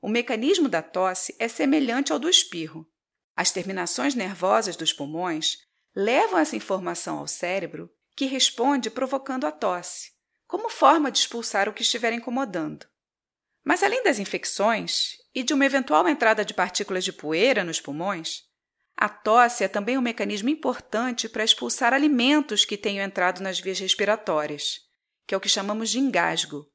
O 0.00 0.08
mecanismo 0.08 0.68
da 0.68 0.80
tosse 0.80 1.34
é 1.40 1.48
semelhante 1.48 2.12
ao 2.12 2.20
do 2.20 2.30
espirro. 2.30 2.86
As 3.34 3.50
terminações 3.50 4.14
nervosas 4.14 4.76
dos 4.76 4.92
pulmões 4.92 5.56
levam 5.92 6.38
essa 6.38 6.54
informação 6.54 7.18
ao 7.18 7.26
cérebro, 7.26 7.90
que 8.14 8.26
responde 8.26 8.88
provocando 8.90 9.44
a 9.44 9.50
tosse, 9.50 10.12
como 10.46 10.70
forma 10.70 11.10
de 11.10 11.18
expulsar 11.18 11.68
o 11.68 11.72
que 11.72 11.82
estiver 11.82 12.12
incomodando. 12.12 12.86
Mas 13.64 13.82
além 13.82 14.04
das 14.04 14.20
infecções 14.20 15.19
e 15.34 15.42
de 15.42 15.54
uma 15.54 15.64
eventual 15.64 16.08
entrada 16.08 16.44
de 16.44 16.54
partículas 16.54 17.04
de 17.04 17.12
poeira 17.12 17.62
nos 17.64 17.80
pulmões, 17.80 18.42
a 18.96 19.08
tosse 19.08 19.64
é 19.64 19.68
também 19.68 19.96
um 19.96 20.02
mecanismo 20.02 20.50
importante 20.50 21.26
para 21.26 21.42
expulsar 21.42 21.94
alimentos 21.94 22.66
que 22.66 22.76
tenham 22.76 23.02
entrado 23.02 23.40
nas 23.40 23.58
vias 23.58 23.78
respiratórias, 23.78 24.80
que 25.26 25.34
é 25.34 25.38
o 25.38 25.40
que 25.40 25.48
chamamos 25.48 25.88
de 25.88 25.98
engasgo. 25.98 26.70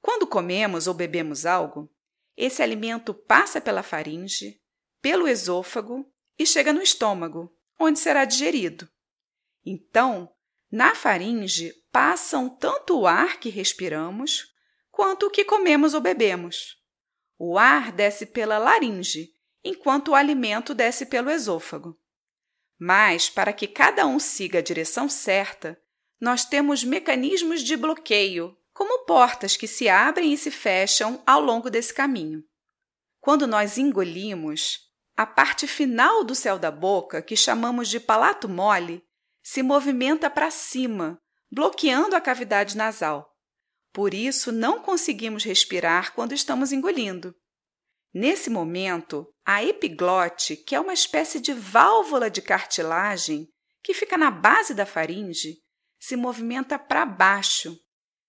Quando 0.00 0.28
comemos 0.28 0.86
ou 0.86 0.94
bebemos 0.94 1.44
algo, 1.44 1.90
esse 2.36 2.62
alimento 2.62 3.12
passa 3.12 3.60
pela 3.60 3.82
faringe, 3.82 4.60
pelo 5.02 5.26
esôfago 5.26 6.06
e 6.38 6.46
chega 6.46 6.72
no 6.72 6.80
estômago, 6.80 7.52
onde 7.80 7.98
será 7.98 8.24
digerido. 8.24 8.88
Então, 9.64 10.30
na 10.70 10.94
faringe 10.94 11.72
passam 11.90 12.48
tanto 12.48 13.00
o 13.00 13.06
ar 13.08 13.40
que 13.40 13.48
respiramos 13.48 14.54
quanto 14.90 15.26
o 15.26 15.30
que 15.30 15.44
comemos 15.44 15.94
ou 15.94 16.00
bebemos. 16.00 16.76
O 17.38 17.58
ar 17.58 17.92
desce 17.92 18.26
pela 18.26 18.58
laringe 18.58 19.30
enquanto 19.62 20.08
o 20.08 20.14
alimento 20.14 20.74
desce 20.74 21.06
pelo 21.06 21.30
esôfago. 21.30 21.98
Mas, 22.78 23.28
para 23.28 23.52
que 23.52 23.66
cada 23.66 24.06
um 24.06 24.18
siga 24.18 24.60
a 24.60 24.62
direção 24.62 25.08
certa, 25.08 25.80
nós 26.20 26.44
temos 26.44 26.84
mecanismos 26.84 27.62
de 27.62 27.76
bloqueio, 27.76 28.56
como 28.72 29.04
portas 29.06 29.56
que 29.56 29.66
se 29.66 29.88
abrem 29.88 30.32
e 30.32 30.38
se 30.38 30.50
fecham 30.50 31.22
ao 31.26 31.40
longo 31.40 31.70
desse 31.70 31.92
caminho. 31.92 32.44
Quando 33.20 33.46
nós 33.46 33.76
engolimos, 33.76 34.80
a 35.16 35.26
parte 35.26 35.66
final 35.66 36.22
do 36.22 36.34
céu 36.34 36.58
da 36.58 36.70
boca, 36.70 37.22
que 37.22 37.34
chamamos 37.34 37.88
de 37.88 37.98
palato 37.98 38.48
mole, 38.48 39.02
se 39.42 39.62
movimenta 39.62 40.28
para 40.28 40.50
cima, 40.50 41.18
bloqueando 41.50 42.14
a 42.14 42.20
cavidade 42.20 42.76
nasal. 42.76 43.35
Por 43.96 44.12
isso, 44.12 44.52
não 44.52 44.82
conseguimos 44.82 45.42
respirar 45.42 46.12
quando 46.12 46.34
estamos 46.34 46.70
engolindo. 46.70 47.34
Nesse 48.12 48.50
momento, 48.50 49.26
a 49.42 49.64
epiglote, 49.64 50.54
que 50.54 50.74
é 50.74 50.80
uma 50.80 50.92
espécie 50.92 51.40
de 51.40 51.54
válvula 51.54 52.28
de 52.28 52.42
cartilagem 52.42 53.48
que 53.82 53.94
fica 53.94 54.18
na 54.18 54.30
base 54.30 54.74
da 54.74 54.84
faringe, 54.84 55.62
se 55.98 56.14
movimenta 56.14 56.78
para 56.78 57.06
baixo, 57.06 57.74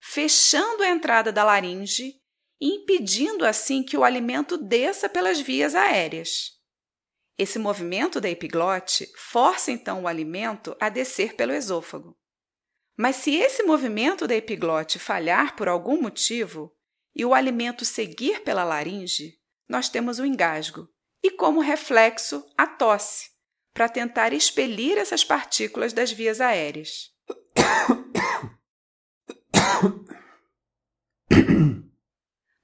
fechando 0.02 0.84
a 0.84 0.88
entrada 0.88 1.34
da 1.34 1.44
laringe 1.44 2.14
e 2.62 2.76
impedindo 2.76 3.46
assim 3.46 3.84
que 3.84 3.98
o 3.98 4.06
alimento 4.06 4.58
desça 4.58 5.10
pelas 5.10 5.38
vias 5.42 5.76
aéreas. 5.76 6.52
Esse 7.38 7.60
movimento 7.60 8.22
da 8.22 8.30
epiglote 8.30 9.06
força 9.18 9.70
então 9.70 10.04
o 10.04 10.08
alimento 10.08 10.78
a 10.80 10.88
descer 10.88 11.36
pelo 11.36 11.52
esôfago. 11.52 12.18
Mas 12.98 13.18
se 13.18 13.36
esse 13.36 13.62
movimento 13.62 14.28
da 14.28 14.36
epiglote 14.36 14.98
falhar 14.98 15.56
por 15.56 15.68
algum 15.68 16.02
motivo 16.02 16.76
e 17.16 17.24
o 17.24 17.36
alimento 17.36 17.86
seguir 17.86 18.42
pela 18.42 18.64
laringe, 18.64 19.38
nós 19.70 19.88
temos 19.88 20.18
o 20.18 20.26
engasgo 20.26 20.90
e, 21.24 21.30
como 21.30 21.60
reflexo, 21.60 22.44
a 22.58 22.66
tosse, 22.66 23.30
para 23.72 23.88
tentar 23.88 24.34
expelir 24.34 24.98
essas 24.98 25.24
partículas 25.24 25.94
das 25.94 26.12
vias 26.12 26.42
aéreas. 26.42 27.12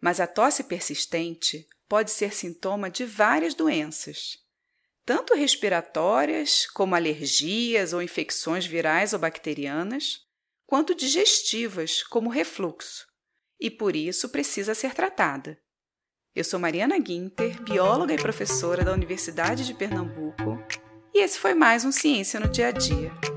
Mas 0.02 0.20
a 0.20 0.26
tosse 0.26 0.64
persistente 0.64 1.68
pode 1.88 2.10
ser 2.10 2.34
sintoma 2.34 2.90
de 2.90 3.06
várias 3.06 3.54
doenças, 3.54 4.43
tanto 5.06 5.36
respiratórias, 5.36 6.66
como 6.68 6.96
alergias 6.96 7.94
ou 7.94 8.02
infecções 8.02 8.66
virais 8.66 9.14
ou 9.14 9.20
bacterianas, 9.20 10.22
quanto 10.66 10.96
digestivas, 10.96 12.04
como 12.04 12.30
refluxo, 12.30 13.06
e 13.60 13.70
por 13.70 13.96
isso 13.96 14.30
precisa 14.30 14.74
ser 14.74 14.94
tratada. 14.94 15.60
Eu 16.36 16.44
sou 16.44 16.60
Mariana 16.60 16.98
Guinter, 16.98 17.62
bióloga 17.62 18.14
e 18.14 18.18
professora 18.18 18.84
da 18.84 18.94
Universidade 18.94 19.66
de 19.66 19.74
Pernambuco, 19.74 20.58
e 21.14 21.20
esse 21.20 21.38
foi 21.38 21.54
mais 21.54 21.86
um 21.86 21.92
Ciência 21.92 22.40
no 22.40 22.48
Dia 22.48 22.70
a 22.70 22.72
Dia. 22.72 23.33